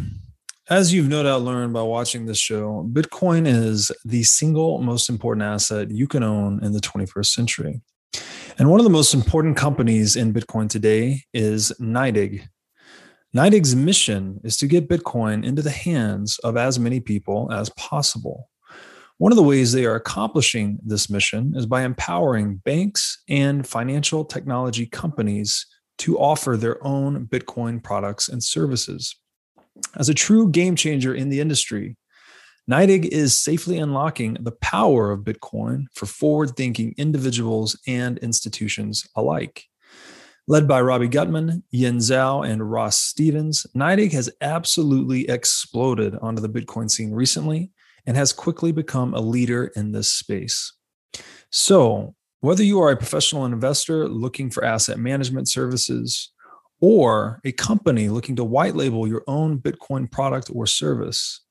As 0.68 0.94
you've 0.94 1.08
no 1.08 1.24
doubt 1.24 1.42
learned 1.42 1.72
by 1.72 1.82
watching 1.82 2.26
this 2.26 2.38
show, 2.38 2.88
Bitcoin 2.92 3.44
is 3.44 3.90
the 4.04 4.22
single 4.22 4.78
most 4.78 5.08
important 5.08 5.42
asset 5.42 5.90
you 5.90 6.06
can 6.06 6.22
own 6.22 6.62
in 6.62 6.72
the 6.72 6.78
21st 6.78 7.26
century. 7.26 7.80
And 8.56 8.70
one 8.70 8.78
of 8.78 8.84
the 8.84 8.90
most 8.90 9.12
important 9.12 9.56
companies 9.56 10.14
in 10.14 10.32
Bitcoin 10.32 10.68
today 10.68 11.22
is 11.32 11.72
NYDIG. 11.80 12.42
NYDIG's 13.32 13.76
mission 13.76 14.40
is 14.42 14.56
to 14.56 14.66
get 14.66 14.88
Bitcoin 14.88 15.44
into 15.44 15.62
the 15.62 15.70
hands 15.70 16.40
of 16.40 16.56
as 16.56 16.80
many 16.80 16.98
people 16.98 17.48
as 17.52 17.70
possible. 17.70 18.50
One 19.18 19.30
of 19.30 19.36
the 19.36 19.44
ways 19.44 19.70
they 19.70 19.84
are 19.84 19.94
accomplishing 19.94 20.80
this 20.84 21.08
mission 21.08 21.52
is 21.54 21.64
by 21.64 21.84
empowering 21.84 22.56
banks 22.64 23.22
and 23.28 23.64
financial 23.64 24.24
technology 24.24 24.84
companies 24.84 25.64
to 25.98 26.18
offer 26.18 26.56
their 26.56 26.84
own 26.84 27.28
Bitcoin 27.28 27.80
products 27.80 28.28
and 28.28 28.42
services. 28.42 29.14
As 29.94 30.08
a 30.08 30.14
true 30.14 30.50
game 30.50 30.74
changer 30.74 31.14
in 31.14 31.28
the 31.28 31.38
industry, 31.38 31.96
NYDIG 32.68 33.06
is 33.06 33.40
safely 33.40 33.78
unlocking 33.78 34.38
the 34.40 34.56
power 34.60 35.12
of 35.12 35.20
Bitcoin 35.20 35.84
for 35.94 36.06
forward 36.06 36.56
thinking 36.56 36.96
individuals 36.98 37.78
and 37.86 38.18
institutions 38.18 39.06
alike. 39.14 39.69
Led 40.50 40.66
by 40.66 40.80
Robbie 40.80 41.06
Gutmann, 41.06 41.62
Yin 41.70 41.98
Zhao, 41.98 42.44
and 42.44 42.68
Ross 42.68 42.98
Stevens, 42.98 43.68
NYDIG 43.76 44.10
has 44.14 44.28
absolutely 44.40 45.28
exploded 45.28 46.16
onto 46.20 46.42
the 46.42 46.48
Bitcoin 46.48 46.90
scene 46.90 47.12
recently 47.12 47.70
and 48.04 48.16
has 48.16 48.32
quickly 48.32 48.72
become 48.72 49.14
a 49.14 49.20
leader 49.20 49.70
in 49.76 49.92
this 49.92 50.12
space. 50.12 50.72
So, 51.50 52.16
Whether 52.40 52.64
you 52.64 52.80
are 52.80 52.90
a 52.90 52.96
professional 52.96 53.44
investor 53.44 54.08
looking 54.08 54.50
for 54.50 54.64
asset 54.64 54.98
management 54.98 55.48
services 55.48 56.32
or 56.80 57.40
a 57.44 57.52
company 57.52 58.08
looking 58.08 58.34
to 58.34 58.42
white 58.42 58.74
label 58.74 59.06
your 59.06 59.22
own 59.28 59.60
Bitcoin 59.60 60.10
product 60.10 60.50
or 60.52 60.66
service, 60.66 61.42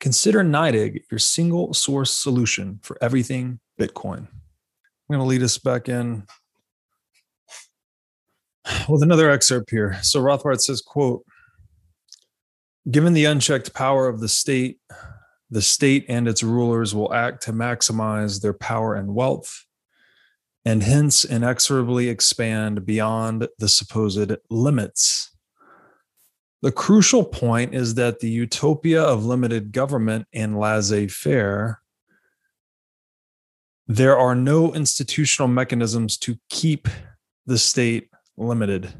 consider 0.00 0.42
NYDIG 0.42 1.02
your 1.10 1.18
single 1.18 1.74
source 1.74 2.10
solution 2.10 2.80
for 2.82 2.96
everything 3.02 3.60
Bitcoin. 3.78 4.20
I'm 4.20 4.28
going 5.10 5.20
to 5.20 5.26
lead 5.26 5.42
us 5.42 5.58
back 5.58 5.90
in 5.90 6.26
with 8.88 9.02
another 9.02 9.30
excerpt 9.30 9.70
here. 9.70 9.98
So 10.02 10.22
Rothbard 10.22 10.60
says, 10.60 10.80
quote, 10.80 11.24
given 12.90 13.12
the 13.12 13.24
unchecked 13.24 13.74
power 13.74 14.08
of 14.08 14.20
the 14.20 14.28
state, 14.28 14.78
the 15.50 15.62
state 15.62 16.04
and 16.08 16.26
its 16.26 16.42
rulers 16.42 16.94
will 16.94 17.12
act 17.12 17.42
to 17.44 17.52
maximize 17.52 18.42
their 18.42 18.52
power 18.52 18.94
and 18.94 19.14
wealth 19.14 19.64
and 20.64 20.82
hence 20.82 21.24
inexorably 21.24 22.08
expand 22.08 22.84
beyond 22.84 23.46
the 23.58 23.68
supposed 23.68 24.32
limits. 24.50 25.30
The 26.62 26.72
crucial 26.72 27.22
point 27.22 27.72
is 27.72 27.94
that 27.94 28.18
the 28.18 28.28
utopia 28.28 29.00
of 29.00 29.24
limited 29.24 29.70
government 29.70 30.26
and 30.32 30.58
laissez 30.58 31.06
faire, 31.06 31.80
there 33.86 34.18
are 34.18 34.34
no 34.34 34.74
institutional 34.74 35.46
mechanisms 35.46 36.18
to 36.18 36.36
keep 36.48 36.88
the 37.46 37.58
state 37.58 38.10
limited. 38.36 38.92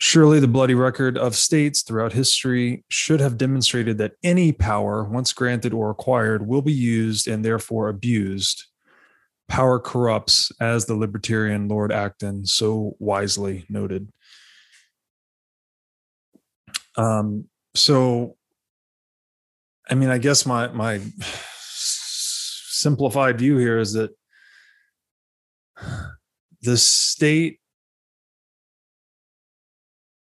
Surely 0.00 0.38
the 0.38 0.46
bloody 0.46 0.74
record 0.74 1.18
of 1.18 1.34
states 1.34 1.82
throughout 1.82 2.12
history 2.12 2.84
should 2.88 3.18
have 3.20 3.36
demonstrated 3.36 3.98
that 3.98 4.12
any 4.22 4.52
power, 4.52 5.02
once 5.02 5.32
granted 5.32 5.72
or 5.72 5.90
acquired, 5.90 6.46
will 6.46 6.62
be 6.62 6.72
used 6.72 7.26
and 7.26 7.44
therefore 7.44 7.88
abused. 7.88 8.64
Power 9.48 9.80
corrupts, 9.80 10.52
as 10.60 10.86
the 10.86 10.94
libertarian 10.94 11.66
Lord 11.66 11.90
Acton 11.90 12.46
so 12.46 12.94
wisely 13.00 13.64
noted. 13.68 14.12
Um, 16.96 17.48
so, 17.74 18.36
I 19.90 19.94
mean, 19.94 20.10
I 20.10 20.18
guess 20.18 20.46
my 20.46 20.68
my 20.68 21.00
simplified 21.70 23.38
view 23.38 23.56
here 23.56 23.78
is 23.78 23.94
that 23.94 24.10
the 26.62 26.76
state 26.76 27.60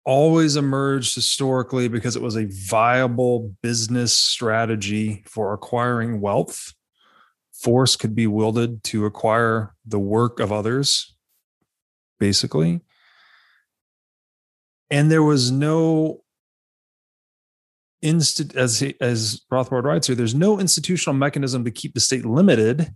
always 0.05 0.57
emerged 0.57 1.14
historically 1.14 1.89
because 1.89 2.16
it 2.16 2.22
was 2.22 2.37
a 2.37 2.49
viable 2.68 3.55
business 3.62 4.12
strategy 4.12 5.22
for 5.26 5.53
acquiring 5.53 6.20
wealth. 6.20 6.72
Force 7.53 7.97
could 7.97 8.14
be 8.14 8.26
wielded 8.26 8.83
to 8.85 9.05
acquire 9.05 9.74
the 9.87 9.99
work 9.99 10.41
of 10.41 10.51
others, 10.51 11.14
basically. 12.18 12.81
And 14.91 15.11
there 15.11 15.22
was 15.22 15.51
no 15.51 16.22
instant 18.03 18.57
as 18.57 18.83
as 19.01 19.43
Rothbard 19.53 19.85
writes 19.85 20.07
here, 20.07 20.16
there's 20.16 20.35
no 20.35 20.59
institutional 20.59 21.14
mechanism 21.14 21.64
to 21.64 21.70
keep 21.70 21.95
the 21.95 22.01
state 22.01 22.24
limited. 22.24 22.95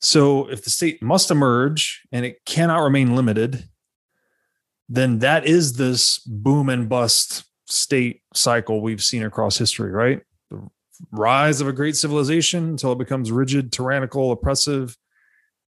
So 0.00 0.48
if 0.50 0.62
the 0.62 0.70
state 0.70 1.02
must 1.02 1.30
emerge 1.30 2.02
and 2.12 2.24
it 2.24 2.44
cannot 2.44 2.82
remain 2.82 3.16
limited, 3.16 3.68
then 4.88 5.18
that 5.20 5.46
is 5.46 5.74
this 5.74 6.18
boom 6.20 6.68
and 6.68 6.88
bust 6.88 7.44
state 7.68 8.22
cycle 8.34 8.80
we've 8.80 9.02
seen 9.02 9.24
across 9.24 9.58
history, 9.58 9.90
right? 9.90 10.20
The 10.50 10.68
rise 11.10 11.60
of 11.60 11.68
a 11.68 11.72
great 11.72 11.96
civilization 11.96 12.68
until 12.68 12.92
it 12.92 12.98
becomes 12.98 13.32
rigid, 13.32 13.72
tyrannical, 13.72 14.30
oppressive, 14.32 14.96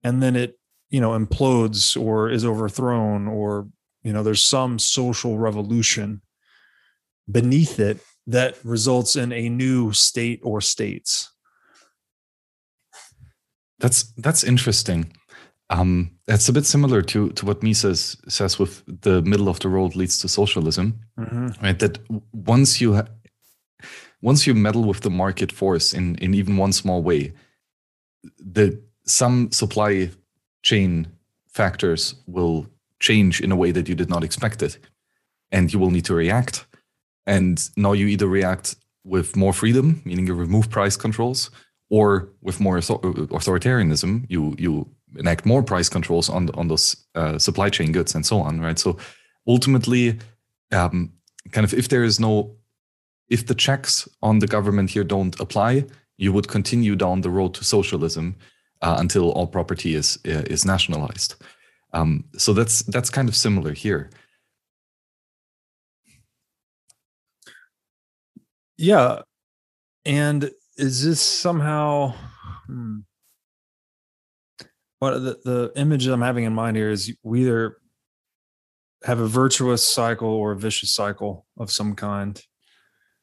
and 0.03 0.23
then 0.23 0.37
it, 0.37 0.59
you 0.91 1.01
know, 1.01 1.11
implodes 1.11 2.01
or 2.01 2.29
is 2.31 2.45
overthrown, 2.45 3.29
or, 3.29 3.69
you 4.03 4.13
know, 4.13 4.23
there's 4.23 4.43
some 4.43 4.79
social 4.79 5.39
revolution 5.39 6.21
beneath 7.31 7.79
it 7.79 8.01
that 8.27 8.57
results 8.65 9.17
in 9.17 9.33
a 9.33 9.49
new 9.49 9.93
state 9.93 10.41
or 10.43 10.61
states. 10.61 11.31
That's 13.79 14.13
that's 14.17 14.45
interesting. 14.45 15.13
Um, 15.71 16.11
that's 16.27 16.49
a 16.49 16.53
bit 16.53 16.67
similar 16.67 17.03
to 17.03 17.31
to 17.31 17.47
what 17.47 17.63
Mises 17.63 18.17
says 18.29 18.59
with 18.59 18.83
the 19.03 19.23
middle 19.23 19.49
of 19.49 19.59
the 19.59 19.69
road 19.69 19.97
leads 19.97 20.19
to 20.19 20.29
socialism, 20.29 21.01
mm-hmm. 21.19 21.49
right? 21.65 21.79
That 21.79 21.99
once 22.33 22.81
you 22.81 22.95
ha- 22.95 23.09
once 24.23 24.47
you 24.47 24.55
meddle 24.55 24.85
with 24.85 25.01
the 25.01 25.11
market 25.11 25.53
force 25.53 25.93
in 25.93 26.17
in 26.17 26.35
even 26.35 26.57
one 26.57 26.73
small 26.73 27.03
way, 27.03 27.33
the 28.39 28.81
some 29.07 29.51
supply 29.53 30.11
chain 30.63 31.07
factors 31.47 32.15
will 32.27 32.67
change 33.01 33.41
in 33.41 33.53
a 33.53 33.57
way 33.57 33.73
that 33.73 33.89
you 33.89 33.95
did 33.95 34.09
not 34.09 34.25
expect 34.25 34.63
it, 34.63 34.79
and 35.51 35.73
you 35.73 35.79
will 35.79 35.91
need 35.91 36.05
to 36.05 36.15
react. 36.15 36.67
And 37.27 37.71
now 37.77 37.93
you 37.93 38.07
either 38.07 38.27
react 38.27 38.77
with 39.05 39.37
more 39.37 39.53
freedom, 39.53 40.03
meaning 40.05 40.27
you 40.27 40.35
remove 40.35 40.69
price 40.71 40.97
controls, 40.97 41.51
or 41.91 42.31
with 42.43 42.61
more 42.61 42.79
authoritarianism, 42.79 44.25
you 44.29 44.55
you 44.59 44.89
enact 45.17 45.47
more 45.47 45.63
price 45.63 45.89
controls 45.89 46.29
on 46.29 46.51
on 46.55 46.69
those 46.69 46.97
uh, 47.15 47.39
supply 47.39 47.71
chain 47.71 47.93
goods 47.93 48.15
and 48.15 48.27
so 48.27 48.41
on, 48.41 48.61
right? 48.61 48.79
So 48.79 48.97
ultimately, 49.47 50.19
um, 50.73 51.13
kind 51.53 51.65
of 51.65 51.75
if 51.75 51.89
there 51.89 52.05
is 52.05 52.19
no, 52.19 52.57
if 53.29 53.47
the 53.47 53.55
checks 53.55 54.09
on 54.23 54.39
the 54.39 54.47
government 54.47 54.91
here 54.91 55.05
don't 55.05 55.39
apply, 55.41 55.85
you 56.17 56.33
would 56.33 56.49
continue 56.49 56.97
down 56.97 57.21
the 57.21 57.31
road 57.31 57.55
to 57.55 57.65
socialism 57.65 58.37
uh, 58.83 58.97
until 58.99 59.31
all 59.33 59.47
property 59.47 59.95
is 59.95 60.19
uh, 60.27 60.45
is 60.51 60.65
nationalized. 60.65 61.35
Um, 61.93 62.25
so 62.37 62.53
that's 62.53 62.83
that's 62.83 63.11
kind 63.11 63.29
of 63.29 63.37
similar 63.37 63.73
here. 63.73 64.11
Yeah, 68.77 69.23
and 70.05 70.51
is 70.77 71.05
this 71.05 71.21
somehow? 71.21 72.15
Hmm 72.67 73.01
what 75.05 75.23
the, 75.23 75.39
the 75.45 75.73
image 75.77 76.07
I'm 76.07 76.23
having 76.23 76.45
in 76.45 76.55
mind 76.55 76.77
here 76.77 76.91
is 76.91 77.15
we 77.23 77.43
either 77.43 77.77
have 79.05 79.21
a 79.21 79.27
virtuous 79.27 79.87
cycle 79.87 80.29
or 80.29 80.53
a 80.53 80.57
vicious 80.57 80.95
cycle 80.95 81.47
of 81.59 81.71
some 81.71 81.95
kind. 81.95 82.41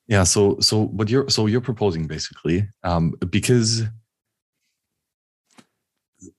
Yeah. 0.07 0.23
So 0.23 0.59
so 0.59 0.85
what 0.87 1.09
you're 1.09 1.29
so 1.29 1.47
you're 1.47 1.61
proposing 1.61 2.05
basically 2.05 2.67
um, 2.83 3.13
because 3.29 3.83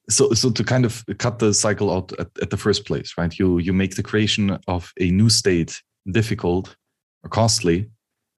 so 0.09 0.33
so 0.33 0.51
to 0.51 0.65
kind 0.65 0.85
of 0.85 1.05
cut 1.19 1.39
the 1.39 1.53
cycle 1.53 1.91
out 1.91 2.13
at, 2.21 2.29
at 2.41 2.51
the 2.51 2.57
first 2.57 2.85
place, 2.85 3.15
right? 3.19 3.37
You 3.39 3.59
you 3.59 3.73
make 3.73 3.97
the 3.97 4.03
creation 4.03 4.59
of 4.69 4.93
a 5.01 5.11
new 5.11 5.31
state 5.31 5.83
difficult 6.11 6.77
or 7.25 7.31
costly 7.31 7.91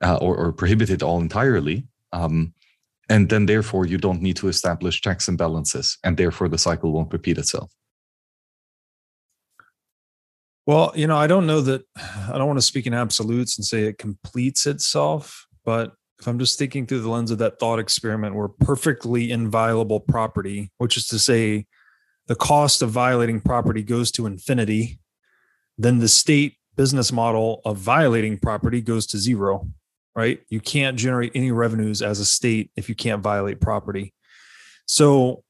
uh, 0.02 0.18
or, 0.20 0.36
or 0.36 0.52
prohibited 0.52 1.02
all 1.02 1.20
entirely. 1.20 1.86
Um, 2.12 2.54
and 3.08 3.28
then 3.28 3.46
therefore 3.46 3.86
you 3.86 3.98
don't 3.98 4.22
need 4.22 4.36
to 4.36 4.48
establish 4.48 5.00
checks 5.00 5.28
and 5.28 5.38
balances 5.38 5.98
and 6.04 6.16
therefore 6.16 6.48
the 6.48 6.58
cycle 6.58 6.92
won't 6.92 7.12
repeat 7.12 7.38
itself. 7.38 7.70
Well 10.66 10.92
you 10.94 11.06
know 11.06 11.16
i 11.16 11.26
don't 11.26 11.46
know 11.46 11.60
that 11.60 11.82
i 11.96 12.38
don't 12.38 12.46
want 12.46 12.58
to 12.58 12.62
speak 12.62 12.86
in 12.86 12.94
absolutes 12.94 13.58
and 13.58 13.64
say 13.64 13.82
it 13.82 13.98
completes 13.98 14.66
itself 14.66 15.46
but 15.64 15.92
if 16.18 16.26
i'm 16.26 16.38
just 16.38 16.58
thinking 16.58 16.86
through 16.86 17.00
the 17.00 17.10
lens 17.10 17.30
of 17.30 17.36
that 17.38 17.58
thought 17.58 17.78
experiment 17.78 18.34
where 18.34 18.48
perfectly 18.48 19.30
inviolable 19.30 20.00
property 20.00 20.70
which 20.78 20.96
is 20.96 21.06
to 21.08 21.18
say 21.18 21.66
the 22.28 22.34
cost 22.34 22.80
of 22.80 22.88
violating 22.88 23.42
property 23.42 23.82
goes 23.82 24.10
to 24.10 24.24
infinity 24.24 24.98
then 25.76 25.98
the 25.98 26.08
state 26.08 26.56
business 26.76 27.12
model 27.12 27.60
of 27.64 27.76
violating 27.76 28.38
property 28.38 28.80
goes 28.80 29.06
to 29.06 29.18
zero 29.18 29.68
right? 30.14 30.40
You 30.48 30.60
can't 30.60 30.96
generate 30.96 31.32
any 31.34 31.50
revenues 31.50 32.02
as 32.02 32.20
a 32.20 32.24
state 32.24 32.70
if 32.76 32.88
you 32.88 32.94
can't 32.94 33.22
violate 33.22 33.60
property. 33.60 34.14
So 34.86 35.42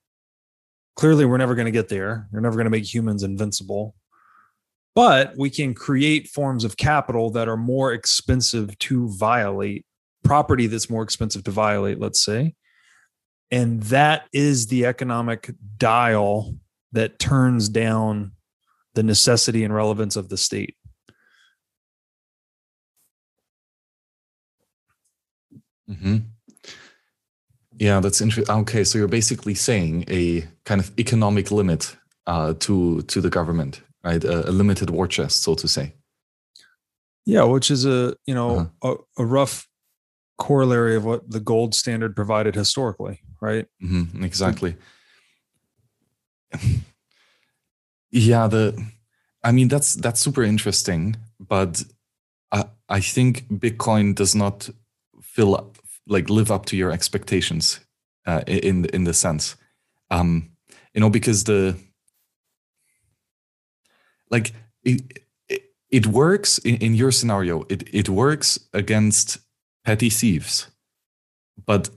clearly, 0.97 1.25
we're 1.25 1.39
never 1.39 1.55
going 1.55 1.67
to 1.67 1.73
get 1.73 1.89
there. 1.89 2.29
We're 2.33 2.41
never 2.41 2.57
going 2.57 2.67
to 2.67 2.71
make 2.71 2.93
humans 2.93 3.23
invincible. 3.23 3.95
But 4.95 5.35
we 5.37 5.51
can 5.51 5.75
create 5.75 6.29
forms 6.29 6.65
of 6.65 6.77
capital 6.77 7.31
that 7.31 7.49
are 7.49 7.57
more 7.57 7.93
expensive 7.93 8.79
to 8.79 9.09
violate, 9.09 9.85
property 10.23 10.69
that's 10.69 10.89
more 10.89 11.03
expensive 11.03 11.43
to 11.45 11.51
violate, 11.51 11.99
let's 11.99 12.25
say. 12.25 12.55
And 13.51 13.83
that 13.85 14.27
is 14.33 14.69
the 14.69 14.87
economic 14.87 15.53
dial 15.77 16.55
that 16.93 17.19
turns 17.19 17.69
down 17.69 18.33
the 18.95 19.03
necessity 19.03 19.65
and 19.65 19.75
relevance 19.75 20.15
of 20.15 20.29
the 20.29 20.37
state. 20.37 20.77
Mm-hmm. 25.91 26.16
Yeah, 27.78 28.01
that's 28.01 28.20
interesting. 28.20 28.55
Okay, 28.55 28.85
so 28.85 28.99
you're 28.99 29.09
basically 29.09 29.55
saying 29.55 30.05
a 30.09 30.47
kind 30.64 30.80
of 30.80 30.93
economic 30.99 31.51
limit 31.51 31.97
uh, 32.26 32.55
to 32.61 33.03
to 33.03 33.20
the 33.20 33.30
government, 33.30 33.82
right? 34.05 34.22
A, 34.22 34.49
a, 34.49 34.53
limited 34.53 34.91
war 34.91 35.09
chest, 35.09 35.43
so 35.43 35.55
to 35.57 35.68
say. 35.68 35.93
Yeah, 37.26 37.45
which 37.45 37.70
is 37.70 37.85
a 37.85 38.16
you 38.26 38.35
know 38.35 38.70
uh-huh. 38.82 38.97
a, 39.18 39.22
a, 39.22 39.26
rough 39.26 39.68
corollary 40.39 40.97
of 40.97 41.05
what 41.05 41.30
the 41.30 41.41
gold 41.41 41.74
standard 41.74 42.14
provided 42.14 42.55
historically, 42.55 43.20
right? 43.41 43.66
Mm-hmm, 43.82 44.24
exactly. 44.24 44.76
yeah, 48.11 48.47
the 48.47 48.87
I 49.43 49.53
mean 49.53 49.68
that's 49.68 49.95
that's 49.95 50.20
super 50.20 50.45
interesting, 50.45 51.16
but 51.41 51.82
I 52.53 52.66
I 52.89 53.01
think 53.01 53.49
Bitcoin 53.49 54.14
does 54.14 54.35
not 54.35 54.70
fill 55.20 55.57
up 55.57 55.74
like 56.07 56.28
live 56.28 56.50
up 56.50 56.66
to 56.66 56.76
your 56.76 56.90
expectations 56.90 57.80
uh, 58.26 58.42
in 58.46 58.84
in 58.86 59.05
the 59.05 59.14
sense, 59.14 59.57
um, 60.11 60.50
you 60.92 61.00
know, 61.00 61.11
because 61.11 61.44
the 61.44 61.76
like 64.30 64.52
it, 64.82 65.02
it, 65.48 65.62
it 65.90 66.07
works 66.07 66.59
in, 66.59 66.76
in 66.76 66.94
your 66.94 67.11
scenario. 67.11 67.64
It 67.68 67.88
it 67.92 68.09
works 68.09 68.59
against 68.72 69.38
petty 69.84 70.11
thieves, 70.11 70.68
but 71.66 71.90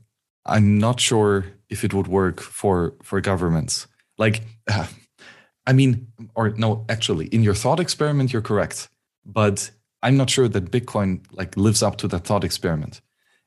I'm 0.45 0.77
not 0.77 0.99
sure 0.99 1.45
if 1.69 1.83
it 1.83 1.93
would 1.93 2.07
work 2.07 2.41
for 2.41 2.93
for 3.03 3.21
governments. 3.21 3.87
Like, 4.17 4.43
uh, 4.69 4.87
I 5.67 5.73
mean, 5.73 6.07
or 6.33 6.51
no, 6.51 6.85
actually, 6.87 7.27
in 7.27 7.43
your 7.43 7.55
thought 7.55 7.79
experiment, 7.79 8.31
you're 8.31 8.41
correct, 8.41 8.87
but 9.25 9.71
I'm 10.01 10.15
not 10.15 10.29
sure 10.29 10.47
that 10.47 10.71
Bitcoin 10.71 11.25
like 11.31 11.57
lives 11.57 11.83
up 11.83 11.97
to 11.97 12.07
that 12.07 12.23
thought 12.23 12.43
experiment. 12.43 13.01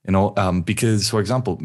You 0.06 0.12
know, 0.12 0.32
um, 0.36 0.62
because 0.62 1.10
for 1.10 1.20
example, 1.20 1.58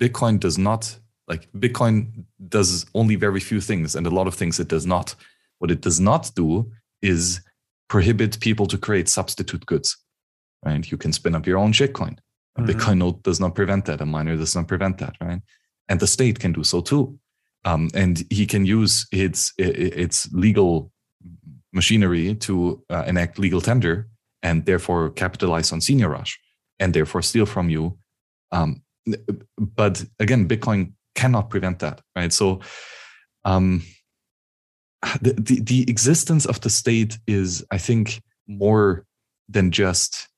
Bitcoin 0.00 0.40
does 0.40 0.58
not 0.58 0.98
like 1.28 1.50
Bitcoin 1.52 2.24
does 2.48 2.86
only 2.94 3.14
very 3.14 3.40
few 3.40 3.60
things, 3.60 3.94
and 3.94 4.06
a 4.06 4.10
lot 4.10 4.26
of 4.26 4.34
things 4.34 4.58
it 4.58 4.68
does 4.68 4.86
not. 4.86 5.14
What 5.58 5.70
it 5.70 5.80
does 5.80 6.00
not 6.00 6.30
do 6.34 6.72
is 7.02 7.40
prohibit 7.88 8.40
people 8.40 8.66
to 8.66 8.78
create 8.78 9.08
substitute 9.08 9.64
goods. 9.66 9.96
Right? 10.64 10.90
You 10.90 10.96
can 10.96 11.12
spin 11.12 11.34
up 11.34 11.46
your 11.46 11.58
own 11.58 11.72
shitcoin. 11.72 12.18
A 12.56 12.62
mm-hmm. 12.62 12.70
Bitcoin 12.70 12.98
node 12.98 13.22
does 13.22 13.38
not 13.38 13.54
prevent 13.54 13.84
that. 13.84 14.00
A 14.00 14.06
miner 14.06 14.36
does 14.36 14.56
not 14.56 14.66
prevent 14.66 14.98
that. 14.98 15.14
Right? 15.20 15.40
And 15.88 16.00
the 16.00 16.06
state 16.06 16.40
can 16.40 16.52
do 16.52 16.64
so 16.64 16.80
too. 16.80 17.18
Um, 17.64 17.90
and 17.94 18.24
he 18.30 18.46
can 18.46 18.64
use 18.66 19.06
its 19.12 19.52
its 19.58 20.30
legal 20.32 20.90
machinery 21.72 22.34
to 22.34 22.82
uh, 22.90 23.04
enact 23.06 23.38
legal 23.38 23.60
tender 23.60 24.08
and 24.42 24.64
therefore 24.64 25.10
capitalize 25.10 25.72
on 25.72 25.80
seigniorage 25.80 26.34
and 26.80 26.94
therefore 26.94 27.22
steal 27.22 27.46
from 27.46 27.68
you. 27.68 27.98
Um, 28.52 28.82
but 29.58 30.04
again, 30.18 30.48
Bitcoin 30.48 30.92
cannot 31.14 31.50
prevent 31.50 31.78
that, 31.80 32.00
right? 32.14 32.32
So 32.32 32.60
um, 33.44 33.82
the, 35.20 35.32
the, 35.32 35.60
the 35.60 35.90
existence 35.90 36.46
of 36.46 36.60
the 36.60 36.70
state 36.70 37.18
is, 37.26 37.64
I 37.70 37.78
think, 37.78 38.20
more 38.46 39.04
than 39.48 39.70
just 39.70 40.28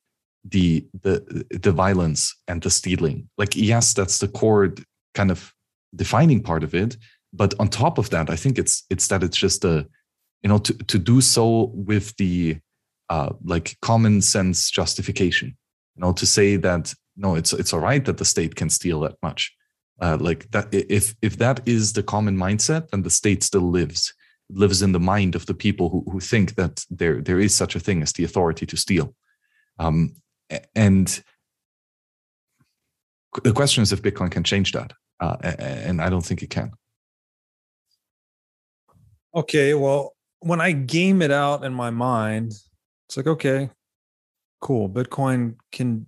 the 0.44 0.86
the 1.02 1.44
the 1.50 1.72
violence 1.72 2.34
and 2.48 2.62
the 2.62 2.70
stealing. 2.70 3.28
Like, 3.36 3.54
yes, 3.54 3.92
that's 3.92 4.18
the 4.18 4.28
core 4.28 4.74
kind 5.14 5.30
of 5.30 5.52
defining 5.94 6.42
part 6.42 6.64
of 6.64 6.74
it. 6.74 6.96
But 7.32 7.54
on 7.60 7.68
top 7.68 7.98
of 7.98 8.10
that, 8.10 8.30
I 8.30 8.36
think 8.36 8.58
it's 8.58 8.84
it's 8.90 9.08
that 9.08 9.22
it's 9.22 9.36
just 9.36 9.64
a 9.64 9.86
you 10.42 10.48
know 10.48 10.58
to 10.58 10.72
to 10.74 10.98
do 10.98 11.20
so 11.20 11.70
with 11.74 12.16
the 12.16 12.58
uh, 13.08 13.30
like 13.44 13.76
common 13.82 14.22
sense 14.22 14.70
justification. 14.70 15.56
Know, 16.00 16.14
to 16.14 16.26
say 16.26 16.56
that 16.56 16.94
no, 17.14 17.34
it's 17.34 17.52
it's 17.52 17.74
all 17.74 17.80
right 17.80 18.02
that 18.06 18.16
the 18.16 18.24
state 18.24 18.54
can 18.54 18.70
steal 18.70 19.00
that 19.00 19.16
much. 19.22 19.54
Uh, 20.00 20.16
like 20.18 20.50
that, 20.52 20.68
if 20.72 21.14
if 21.20 21.36
that 21.36 21.60
is 21.66 21.92
the 21.92 22.02
common 22.02 22.36
mindset, 22.36 22.88
then 22.88 23.02
the 23.02 23.10
state 23.10 23.42
still 23.42 23.70
lives 23.70 24.14
lives 24.48 24.80
in 24.80 24.92
the 24.92 25.00
mind 25.00 25.34
of 25.34 25.44
the 25.44 25.54
people 25.54 25.90
who, 25.90 26.04
who 26.10 26.18
think 26.18 26.54
that 26.54 26.86
there 26.88 27.20
there 27.20 27.38
is 27.38 27.54
such 27.54 27.76
a 27.76 27.80
thing 27.80 28.02
as 28.02 28.14
the 28.14 28.24
authority 28.24 28.64
to 28.64 28.78
steal. 28.78 29.14
Um, 29.78 30.14
and 30.74 31.22
the 33.44 33.52
question 33.52 33.82
is 33.82 33.92
if 33.92 34.02
Bitcoin 34.02 34.30
can 34.30 34.42
change 34.42 34.72
that, 34.72 34.94
uh, 35.20 35.36
and 35.42 36.00
I 36.00 36.08
don't 36.08 36.24
think 36.24 36.42
it 36.42 36.50
can. 36.50 36.72
Okay, 39.34 39.74
well, 39.74 40.14
when 40.40 40.62
I 40.62 40.72
game 40.72 41.20
it 41.20 41.30
out 41.30 41.62
in 41.62 41.74
my 41.74 41.90
mind, 41.90 42.52
it's 43.06 43.16
like 43.18 43.26
okay, 43.26 43.68
cool. 44.60 44.88
Bitcoin 44.88 45.56
can 45.72 46.06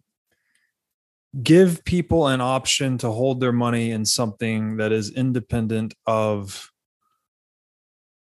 give 1.43 1.85
people 1.85 2.29
an 2.29 2.41
option 2.41 2.99
to 2.99 3.11
hold 3.11 3.41
their 3.41 3.53
money 3.53 3.91
in 3.91 4.05
something 4.05 4.77
that 4.77 4.93
is 4.93 5.11
independent 5.11 5.95
of 6.07 6.71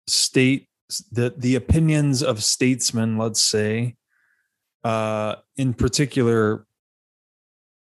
state 0.07 0.68
the 1.11 1.35
the 1.37 1.55
opinions 1.55 2.22
of 2.22 2.43
statesmen 2.43 3.18
let's 3.18 3.43
say 3.43 3.97
uh 4.85 5.37
in 5.57 5.72
particular 5.74 6.66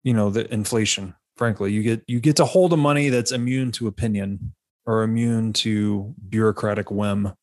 you 0.03 0.13
know 0.13 0.29
the 0.29 0.51
inflation 0.53 1.13
frankly 1.35 1.71
you 1.71 1.83
get 1.83 2.01
you 2.07 2.19
get 2.19 2.35
to 2.37 2.45
hold 2.45 2.73
a 2.73 2.77
money 2.77 3.09
that's 3.09 3.31
immune 3.31 3.71
to 3.71 3.87
opinion 3.87 4.53
or 4.85 5.03
immune 5.03 5.53
to 5.53 6.13
bureaucratic 6.29 6.89
whim 6.89 7.33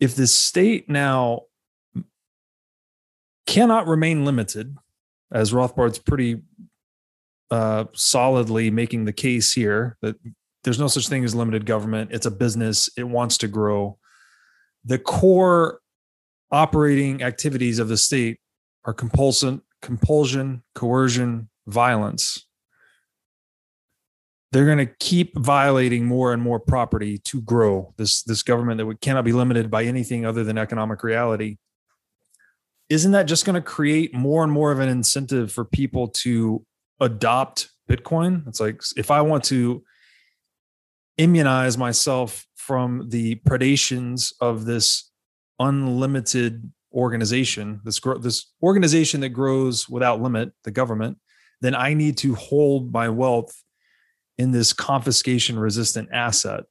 if 0.00 0.16
the 0.16 0.26
state 0.26 0.88
now 0.88 1.42
cannot 3.50 3.88
remain 3.88 4.24
limited 4.24 4.76
as 5.32 5.52
Rothbard's 5.52 5.98
pretty 5.98 6.40
uh, 7.50 7.86
solidly 7.94 8.70
making 8.70 9.06
the 9.06 9.12
case 9.12 9.52
here 9.52 9.96
that 10.02 10.14
there's 10.62 10.78
no 10.78 10.86
such 10.86 11.08
thing 11.08 11.24
as 11.24 11.34
limited 11.34 11.66
government. 11.66 12.10
It's 12.12 12.26
a 12.26 12.30
business, 12.30 12.88
it 12.96 13.02
wants 13.02 13.36
to 13.38 13.48
grow. 13.48 13.98
The 14.84 15.00
core 15.00 15.80
operating 16.52 17.24
activities 17.24 17.80
of 17.80 17.88
the 17.88 17.96
state 17.96 18.38
are 18.84 18.94
compulsion, 18.94 19.62
compulsion, 19.82 20.62
coercion, 20.76 21.50
violence. 21.66 22.46
They're 24.52 24.66
going 24.66 24.78
to 24.78 24.94
keep 25.00 25.36
violating 25.36 26.06
more 26.06 26.32
and 26.32 26.40
more 26.40 26.60
property 26.60 27.18
to 27.18 27.42
grow 27.42 27.94
this 27.96 28.22
this 28.22 28.44
government 28.44 28.78
that 28.78 29.00
cannot 29.00 29.24
be 29.24 29.32
limited 29.32 29.72
by 29.72 29.84
anything 29.84 30.24
other 30.24 30.44
than 30.44 30.56
economic 30.56 31.02
reality 31.02 31.56
isn't 32.90 33.12
that 33.12 33.22
just 33.22 33.44
going 33.44 33.54
to 33.54 33.62
create 33.62 34.12
more 34.12 34.42
and 34.42 34.52
more 34.52 34.72
of 34.72 34.80
an 34.80 34.88
incentive 34.88 35.52
for 35.52 35.64
people 35.64 36.08
to 36.08 36.66
adopt 36.98 37.70
Bitcoin? 37.88 38.46
It's 38.48 38.60
like 38.60 38.82
if 38.96 39.12
I 39.12 39.22
want 39.22 39.44
to 39.44 39.84
immunize 41.16 41.78
myself 41.78 42.46
from 42.56 43.08
the 43.08 43.36
predations 43.48 44.32
of 44.40 44.64
this 44.64 45.10
unlimited 45.60 46.70
organization, 46.92 47.80
this 47.84 48.00
this 48.20 48.52
organization 48.60 49.20
that 49.20 49.28
grows 49.30 49.88
without 49.88 50.20
limit, 50.20 50.52
the 50.64 50.72
government, 50.72 51.18
then 51.60 51.76
I 51.76 51.94
need 51.94 52.16
to 52.18 52.34
hold 52.34 52.92
my 52.92 53.08
wealth 53.08 53.54
in 54.36 54.50
this 54.50 54.72
confiscation 54.72 55.58
resistant 55.58 56.08
asset. 56.12 56.64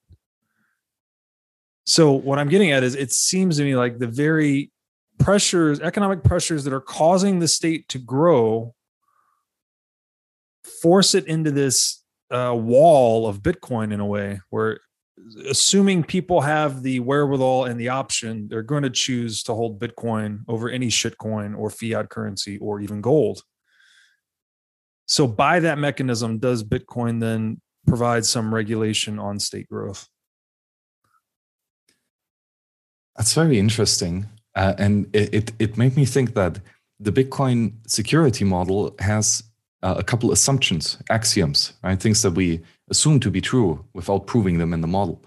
So 1.85 2.11
what 2.11 2.39
I'm 2.39 2.49
getting 2.49 2.71
at 2.71 2.83
is 2.83 2.95
it 2.95 3.11
seems 3.11 3.57
to 3.57 3.63
me 3.63 3.75
like 3.75 3.99
the 3.99 4.07
very 4.07 4.71
pressures, 5.19 5.79
economic 5.79 6.23
pressures 6.23 6.63
that 6.63 6.73
are 6.73 6.81
causing 6.81 7.39
the 7.39 7.47
state 7.47 7.87
to 7.89 7.99
grow, 7.99 8.73
force 10.81 11.13
it 11.13 11.27
into 11.27 11.51
this 11.51 12.03
uh, 12.31 12.55
wall 12.55 13.27
of 13.27 13.41
Bitcoin 13.41 13.91
in 13.93 13.99
a 13.99 14.05
way 14.05 14.39
where 14.49 14.79
assuming 15.47 16.03
people 16.03 16.41
have 16.41 16.81
the 16.81 16.99
wherewithal 16.99 17.65
and 17.65 17.79
the 17.79 17.89
option, 17.89 18.47
they're 18.47 18.63
going 18.63 18.83
to 18.83 18.89
choose 18.89 19.43
to 19.43 19.53
hold 19.53 19.79
Bitcoin 19.79 20.39
over 20.47 20.69
any 20.69 20.87
shitcoin 20.87 21.57
or 21.57 21.69
fiat 21.69 22.09
currency 22.09 22.57
or 22.59 22.79
even 22.79 23.01
gold. 23.01 23.41
So, 25.07 25.27
by 25.27 25.59
that 25.61 25.79
mechanism, 25.79 26.37
does 26.37 26.63
Bitcoin 26.63 27.19
then 27.19 27.59
provide 27.87 28.25
some 28.25 28.53
regulation 28.53 29.17
on 29.17 29.39
state 29.39 29.67
growth? 29.67 30.07
That's 33.15 33.33
very 33.33 33.59
interesting. 33.59 34.27
Uh, 34.55 34.73
and 34.77 35.07
it, 35.13 35.33
it, 35.33 35.51
it 35.59 35.77
made 35.77 35.95
me 35.95 36.05
think 36.05 36.33
that 36.33 36.59
the 36.99 37.11
Bitcoin 37.11 37.73
security 37.87 38.43
model 38.43 38.95
has 38.99 39.43
uh, 39.83 39.95
a 39.97 40.03
couple 40.03 40.31
assumptions, 40.31 40.97
axioms, 41.09 41.73
right? 41.83 41.99
Things 41.99 42.21
that 42.21 42.31
we 42.31 42.61
assume 42.89 43.19
to 43.21 43.31
be 43.31 43.41
true 43.41 43.85
without 43.93 44.27
proving 44.27 44.57
them 44.57 44.73
in 44.73 44.81
the 44.81 44.87
model. 44.87 45.23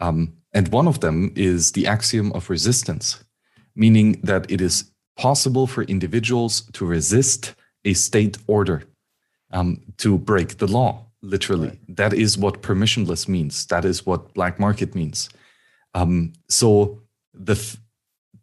Um, 0.00 0.32
and 0.52 0.68
one 0.68 0.88
of 0.88 1.00
them 1.00 1.32
is 1.36 1.72
the 1.72 1.86
axiom 1.86 2.32
of 2.32 2.50
resistance, 2.50 3.22
meaning 3.76 4.20
that 4.22 4.50
it 4.50 4.60
is 4.60 4.90
possible 5.16 5.66
for 5.66 5.84
individuals 5.84 6.62
to 6.72 6.84
resist 6.84 7.54
a 7.84 7.94
state 7.94 8.38
order, 8.46 8.82
um, 9.52 9.80
to 9.98 10.18
break 10.18 10.58
the 10.58 10.66
law, 10.66 11.06
literally. 11.22 11.68
Right. 11.68 11.96
That 11.96 12.12
is 12.14 12.36
what 12.36 12.62
permissionless 12.62 13.28
means. 13.28 13.66
That 13.66 13.84
is 13.84 14.04
what 14.04 14.34
black 14.34 14.58
market 14.58 14.94
means. 14.94 15.30
Um, 15.94 16.32
so 16.48 17.02
the 17.32 17.56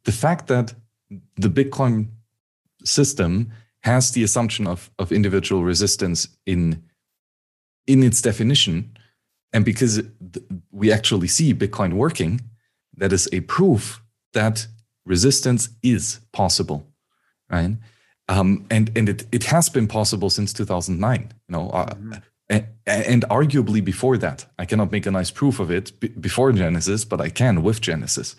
the 0.05 0.11
fact 0.11 0.47
that 0.47 0.73
the 1.37 1.49
Bitcoin 1.49 2.07
system 2.83 3.51
has 3.81 4.11
the 4.11 4.23
assumption 4.23 4.67
of, 4.67 4.89
of 4.99 5.11
individual 5.11 5.63
resistance 5.63 6.27
in 6.45 6.83
in 7.87 8.03
its 8.03 8.21
definition, 8.21 8.95
and 9.51 9.65
because 9.65 9.99
we 10.71 10.91
actually 10.91 11.27
see 11.27 11.55
Bitcoin 11.55 11.93
working, 11.93 12.39
that 12.97 13.11
is 13.11 13.27
a 13.31 13.39
proof 13.41 13.99
that 14.33 14.67
resistance 15.05 15.69
is 15.81 16.19
possible, 16.31 16.85
right? 17.49 17.75
Um, 18.27 18.67
and 18.69 18.91
and 18.95 19.09
it, 19.09 19.25
it 19.31 19.43
has 19.45 19.69
been 19.69 19.87
possible 19.87 20.29
since 20.29 20.53
2009. 20.53 21.33
You 21.47 21.53
know, 21.53 21.69
uh, 21.71 21.87
mm-hmm. 21.87 22.13
and, 22.49 22.67
and, 22.85 23.23
arguably 23.29 23.83
before 23.83 24.17
that, 24.17 24.45
I 24.59 24.65
cannot 24.65 24.91
make 24.91 25.07
a 25.07 25.11
nice 25.11 25.31
proof 25.31 25.59
of 25.59 25.71
it 25.71 25.99
b- 25.99 26.09
before 26.09 26.51
Genesis, 26.51 27.05
but 27.05 27.19
I 27.19 27.29
can 27.29 27.63
with 27.63 27.81
Genesis. 27.81 28.35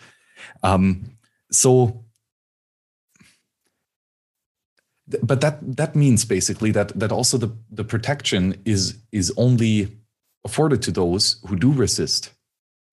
Um, 0.63 1.17
so, 1.51 2.05
but 5.23 5.41
that 5.41 5.59
that 5.77 5.95
means 5.95 6.23
basically 6.25 6.71
that 6.71 6.97
that 6.99 7.11
also 7.11 7.37
the 7.37 7.55
the 7.69 7.83
protection 7.83 8.61
is 8.65 8.97
is 9.11 9.33
only 9.37 9.97
afforded 10.45 10.81
to 10.83 10.91
those 10.91 11.41
who 11.47 11.55
do 11.55 11.71
resist. 11.71 12.31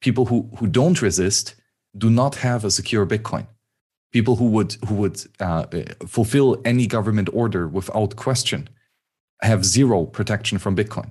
People 0.01 0.27
who 0.27 0.51
who 0.59 0.67
don't 0.67 1.01
resist 1.01 1.55
do 1.97 2.11
not 2.11 2.37
have 2.37 2.65
a 2.65 2.71
secure 2.71 3.07
Bitcoin. 3.07 3.47
People 4.13 4.37
who 4.37 4.47
would 4.47 4.77
who 4.87 4.95
would 4.97 5.25
uh, 5.41 5.67
fulfill 6.07 6.61
any 6.65 6.87
government 6.87 7.29
order 7.33 7.69
without 7.69 8.17
question 8.17 8.69
have 9.43 9.65
zero 9.65 10.05
protection 10.05 10.59
from 10.59 10.75
Bitcoin. 10.75 11.11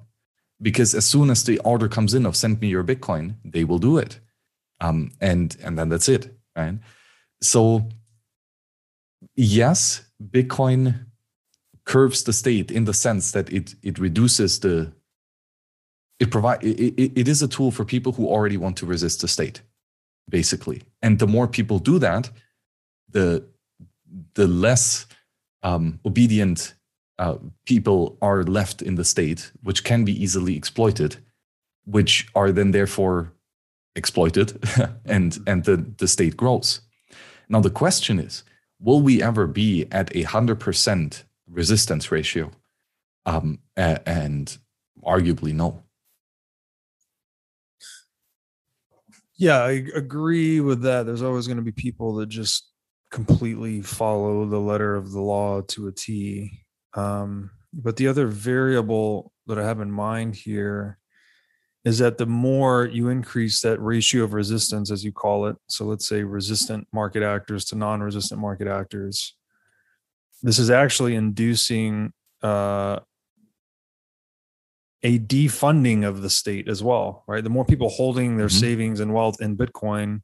Because 0.62 0.96
as 0.96 1.06
soon 1.06 1.30
as 1.30 1.44
the 1.44 1.60
order 1.60 1.88
comes 1.88 2.14
in 2.14 2.26
of 2.26 2.36
send 2.36 2.60
me 2.60 2.68
your 2.68 2.84
Bitcoin, 2.84 3.36
they 3.46 3.64
will 3.64 3.80
do 3.80 3.98
it. 3.98 4.20
Um, 4.82 5.12
and 5.22 5.56
and 5.64 5.78
then 5.78 5.90
that's 5.90 6.10
it. 6.10 6.36
Right. 6.56 6.80
So 7.42 7.90
yes, 9.36 10.04
Bitcoin 10.22 11.06
curves 11.86 12.24
the 12.24 12.34
state 12.34 12.72
in 12.72 12.86
the 12.86 12.94
sense 12.94 13.32
that 13.32 13.52
it 13.52 13.76
it 13.82 13.98
reduces 14.00 14.60
the 14.60 14.92
it 16.20 16.32
provide 16.32 16.64
it, 16.64 17.20
it, 17.20 17.28
is 17.28 17.42
a 17.42 17.48
tool 17.48 17.72
for 17.72 17.86
people 17.86 18.12
who 18.12 18.28
already 18.28 18.58
want 18.58 18.76
to 18.78 18.86
resist 18.86 19.22
the 19.22 19.28
state 19.28 19.62
basically 20.28 20.82
and 21.02 21.20
the 21.20 21.28
more 21.28 21.48
people 21.48 21.80
do 21.80 21.98
that 22.00 22.30
the 23.10 23.46
the 24.34 24.48
less 24.48 25.06
um, 25.64 26.00
obedient 26.06 26.74
uh, 27.20 27.38
people 27.66 28.18
are 28.22 28.44
left 28.44 28.82
in 28.82 28.96
the 28.96 29.04
state, 29.04 29.52
which 29.64 29.84
can 29.84 30.06
be 30.06 30.24
easily 30.24 30.56
exploited, 30.56 31.18
which 31.86 32.28
are 32.36 32.52
then 32.52 32.72
therefore 32.72 33.34
exploited, 33.96 34.64
and 35.06 35.40
and 35.48 35.64
the 35.64 35.78
the 35.98 36.08
state 36.08 36.38
grows. 36.38 36.82
Now 37.50 37.60
the 37.60 37.70
question 37.70 38.20
is, 38.20 38.44
will 38.80 39.02
we 39.02 39.22
ever 39.22 39.48
be 39.48 39.88
at 39.92 40.16
a 40.16 40.24
hundred 40.24 40.60
percent 40.60 41.24
resistance 41.50 42.12
ratio? 42.12 42.52
Um, 43.26 43.60
and 43.76 44.58
arguably 45.04 45.54
no. 45.54 45.84
Yeah, 49.38 49.60
I 49.60 49.84
agree 49.94 50.62
with 50.62 50.82
that. 50.82 51.06
There's 51.06 51.22
always 51.22 51.46
going 51.46 51.58
to 51.58 51.64
be 51.64 51.72
people 51.72 52.16
that 52.16 52.30
just 52.30 52.72
completely 53.12 53.82
follow 53.82 54.46
the 54.46 54.60
letter 54.60 54.96
of 54.96 55.12
the 55.12 55.22
law 55.22 55.62
to 55.62 55.88
a 55.88 55.92
T 55.92 56.66
um, 56.98 57.52
but 57.74 57.96
the 57.96 58.08
other 58.08 58.28
variable 58.28 59.32
that 59.46 59.60
I 59.60 59.64
have 59.64 59.80
in 59.80 59.92
mind 59.92 60.36
here 60.36 60.98
is 61.86 62.00
that 62.00 62.18
the 62.18 62.26
more 62.26 62.86
you 62.86 63.10
increase 63.10 63.62
that 63.62 63.80
ratio 63.80 64.24
of 64.24 64.34
resistance, 64.34 64.92
as 64.92 65.04
you 65.04 65.12
call 65.12 65.46
it, 65.48 65.56
so 65.68 65.86
let's 65.86 66.08
say 66.08 66.24
resistant 66.24 66.88
market 66.92 67.24
actors 67.24 67.66
to 67.66 67.76
non 67.76 68.02
resistant 68.02 68.42
market 68.42 68.68
actors, 68.68 69.36
this 70.44 70.60
is 70.60 70.70
actually 70.70 71.16
inducing 71.16 72.12
uh, 72.44 73.00
a 75.04 75.20
defunding 75.20 76.06
of 76.06 76.22
the 76.22 76.30
state 76.30 76.68
as 76.68 76.84
well, 76.84 77.24
right? 77.28 77.44
The 77.44 77.50
more 77.50 77.66
people 77.66 77.90
holding 77.90 78.38
their 78.38 78.48
mm-hmm. 78.48 78.60
savings 78.60 79.00
and 79.00 79.14
wealth 79.14 79.42
in 79.42 79.56
Bitcoin, 79.56 80.22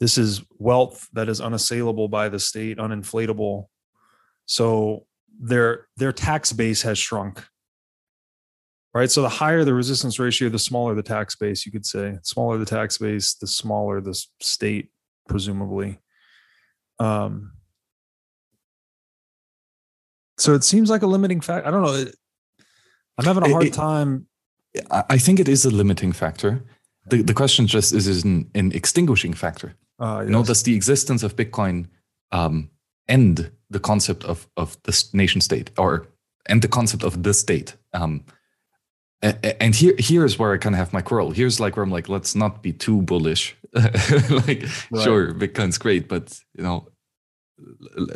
this 0.00 0.18
is 0.18 0.42
wealth 0.58 1.08
that 1.12 1.28
is 1.28 1.40
unassailable 1.40 2.08
by 2.08 2.28
the 2.28 2.40
state, 2.40 2.78
uninflatable. 2.78 3.66
So 4.46 5.06
their 5.40 5.86
their 5.96 6.12
tax 6.12 6.52
base 6.52 6.82
has 6.82 6.98
shrunk 6.98 7.44
right 8.94 9.10
so 9.10 9.22
the 9.22 9.28
higher 9.28 9.64
the 9.64 9.74
resistance 9.74 10.18
ratio 10.18 10.48
the 10.48 10.58
smaller 10.58 10.94
the 10.94 11.02
tax 11.02 11.36
base 11.36 11.66
you 11.66 11.72
could 11.72 11.86
say 11.86 12.12
the 12.12 12.20
smaller 12.22 12.58
the 12.58 12.64
tax 12.64 12.98
base 12.98 13.34
the 13.34 13.46
smaller 13.46 14.00
the 14.00 14.14
state 14.40 14.90
presumably 15.28 15.98
um 16.98 17.52
so 20.36 20.54
it 20.54 20.64
seems 20.64 20.90
like 20.90 21.02
a 21.02 21.06
limiting 21.06 21.40
factor. 21.40 21.66
i 21.66 21.70
don't 21.70 21.82
know 21.82 22.04
i'm 23.18 23.24
having 23.24 23.44
a 23.44 23.50
hard 23.50 23.66
it, 23.66 23.72
time 23.72 24.26
i 24.90 25.18
think 25.18 25.38
it 25.40 25.48
is 25.48 25.64
a 25.64 25.70
limiting 25.70 26.12
factor 26.12 26.64
the, 27.10 27.22
the 27.22 27.34
question 27.34 27.66
just 27.66 27.92
is 27.92 28.06
is 28.06 28.24
an, 28.24 28.50
an 28.54 28.72
extinguishing 28.72 29.34
factor 29.34 29.74
uh, 30.00 30.18
yes. 30.18 30.26
you 30.26 30.32
know 30.32 30.42
does 30.42 30.62
the 30.62 30.74
existence 30.74 31.22
of 31.22 31.36
bitcoin 31.36 31.86
um, 32.32 32.70
end 33.08 33.50
the 33.70 33.80
concept 33.80 34.24
of 34.24 34.48
of 34.56 34.76
the 34.84 35.04
nation 35.12 35.40
state 35.40 35.70
or 35.78 36.06
end 36.48 36.62
the 36.62 36.68
concept 36.68 37.02
of 37.02 37.22
the 37.22 37.34
state. 37.34 37.76
Um, 37.92 38.24
and 39.60 39.74
here 39.74 39.94
here 39.98 40.24
is 40.24 40.38
where 40.38 40.52
I 40.52 40.58
kind 40.58 40.74
of 40.74 40.78
have 40.78 40.92
my 40.92 41.02
quarrel. 41.02 41.30
Here's 41.30 41.58
like 41.60 41.76
where 41.76 41.82
I'm 41.82 41.90
like, 41.90 42.08
let's 42.08 42.34
not 42.34 42.62
be 42.62 42.72
too 42.72 43.02
bullish. 43.02 43.56
like, 43.74 44.64
right. 44.90 45.02
sure, 45.02 45.32
Bitcoin's 45.32 45.78
great, 45.78 46.08
but 46.08 46.38
you 46.56 46.62
know, 46.62 46.86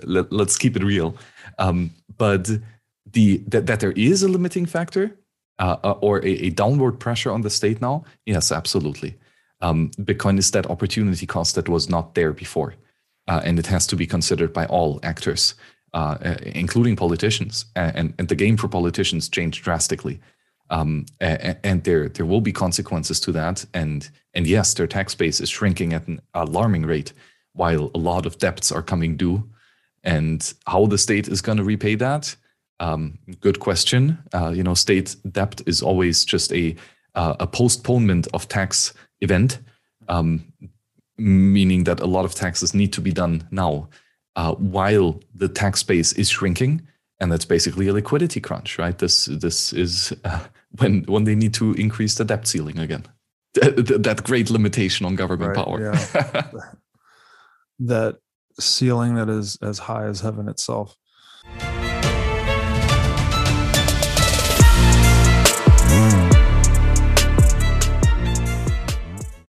let, 0.02 0.32
us 0.32 0.56
keep 0.56 0.76
it 0.76 0.84
real. 0.84 1.16
Um, 1.58 1.90
but 2.16 2.48
the 3.10 3.38
that, 3.48 3.66
that 3.66 3.80
there 3.80 3.92
is 3.92 4.22
a 4.22 4.28
limiting 4.28 4.66
factor 4.66 5.16
uh, 5.58 5.76
uh, 5.82 5.92
or 6.00 6.18
a, 6.18 6.30
a, 6.46 6.50
downward 6.50 7.00
pressure 7.00 7.32
on 7.32 7.40
the 7.40 7.50
state 7.50 7.80
now, 7.80 8.04
yes, 8.26 8.52
absolutely. 8.52 9.16
Um, 9.60 9.90
Bitcoin 9.98 10.38
is 10.38 10.50
that 10.52 10.70
opportunity 10.70 11.26
cost 11.26 11.56
that 11.56 11.68
was 11.68 11.88
not 11.88 12.14
there 12.14 12.32
before 12.32 12.74
uh, 13.28 13.42
and 13.44 13.58
it 13.58 13.66
has 13.66 13.86
to 13.86 13.96
be 13.96 14.06
considered 14.06 14.52
by 14.52 14.66
all 14.66 14.98
actors, 15.02 15.54
uh, 15.94 16.16
uh 16.24 16.36
including 16.42 16.96
politicians. 16.96 17.66
And, 17.76 18.14
and 18.18 18.28
the 18.28 18.34
game 18.34 18.56
for 18.56 18.68
politicians 18.68 19.28
changed 19.28 19.62
drastically. 19.62 20.18
Um, 20.70 21.06
and 21.20 21.84
there 21.84 22.08
there 22.08 22.26
will 22.26 22.40
be 22.40 22.52
consequences 22.52 23.20
to 23.20 23.32
that. 23.32 23.64
And 23.72 24.08
and 24.34 24.46
yes, 24.46 24.74
their 24.74 24.86
tax 24.86 25.14
base 25.14 25.40
is 25.40 25.48
shrinking 25.48 25.92
at 25.92 26.06
an 26.06 26.20
alarming 26.34 26.86
rate, 26.86 27.12
while 27.54 27.90
a 27.94 27.98
lot 27.98 28.26
of 28.26 28.38
debts 28.38 28.70
are 28.72 28.82
coming 28.82 29.16
due. 29.16 29.48
And 30.04 30.52
how 30.66 30.86
the 30.86 30.98
state 30.98 31.28
is 31.28 31.42
going 31.42 31.58
to 31.58 31.64
repay 31.64 31.94
that? 31.96 32.36
Um, 32.80 33.18
good 33.40 33.58
question. 33.60 34.18
Uh, 34.32 34.50
you 34.54 34.62
know, 34.62 34.74
state 34.74 35.16
debt 35.32 35.60
is 35.66 35.82
always 35.82 36.24
just 36.24 36.52
a 36.52 36.76
uh, 37.14 37.34
a 37.40 37.46
postponement 37.46 38.28
of 38.34 38.48
tax 38.48 38.94
event. 39.20 39.58
Um, 40.08 40.52
meaning 41.18 41.84
that 41.84 42.00
a 42.00 42.06
lot 42.06 42.24
of 42.24 42.34
taxes 42.34 42.74
need 42.74 42.92
to 42.92 43.00
be 43.00 43.12
done 43.12 43.46
now 43.50 43.88
uh, 44.36 44.54
while 44.54 45.20
the 45.34 45.48
tax 45.48 45.82
base 45.82 46.12
is 46.12 46.30
shrinking 46.30 46.80
and 47.18 47.32
that's 47.32 47.44
basically 47.44 47.88
a 47.88 47.92
liquidity 47.92 48.40
crunch 48.40 48.78
right 48.78 48.98
this 48.98 49.26
this 49.26 49.72
is 49.72 50.14
uh, 50.24 50.44
when 50.76 51.02
when 51.04 51.24
they 51.24 51.34
need 51.34 51.54
to 51.54 51.72
increase 51.74 52.14
the 52.14 52.24
debt 52.24 52.46
ceiling 52.46 52.78
again. 52.78 53.04
That, 53.54 54.02
that 54.02 54.24
great 54.24 54.50
limitation 54.50 55.06
on 55.06 55.16
government 55.16 55.56
right, 55.56 55.64
power. 55.64 55.80
yeah. 55.80 56.50
that 57.80 58.18
ceiling 58.60 59.14
that 59.14 59.28
is 59.28 59.56
as 59.62 59.78
high 59.78 60.04
as 60.04 60.20
heaven 60.20 60.48
itself 60.48 60.96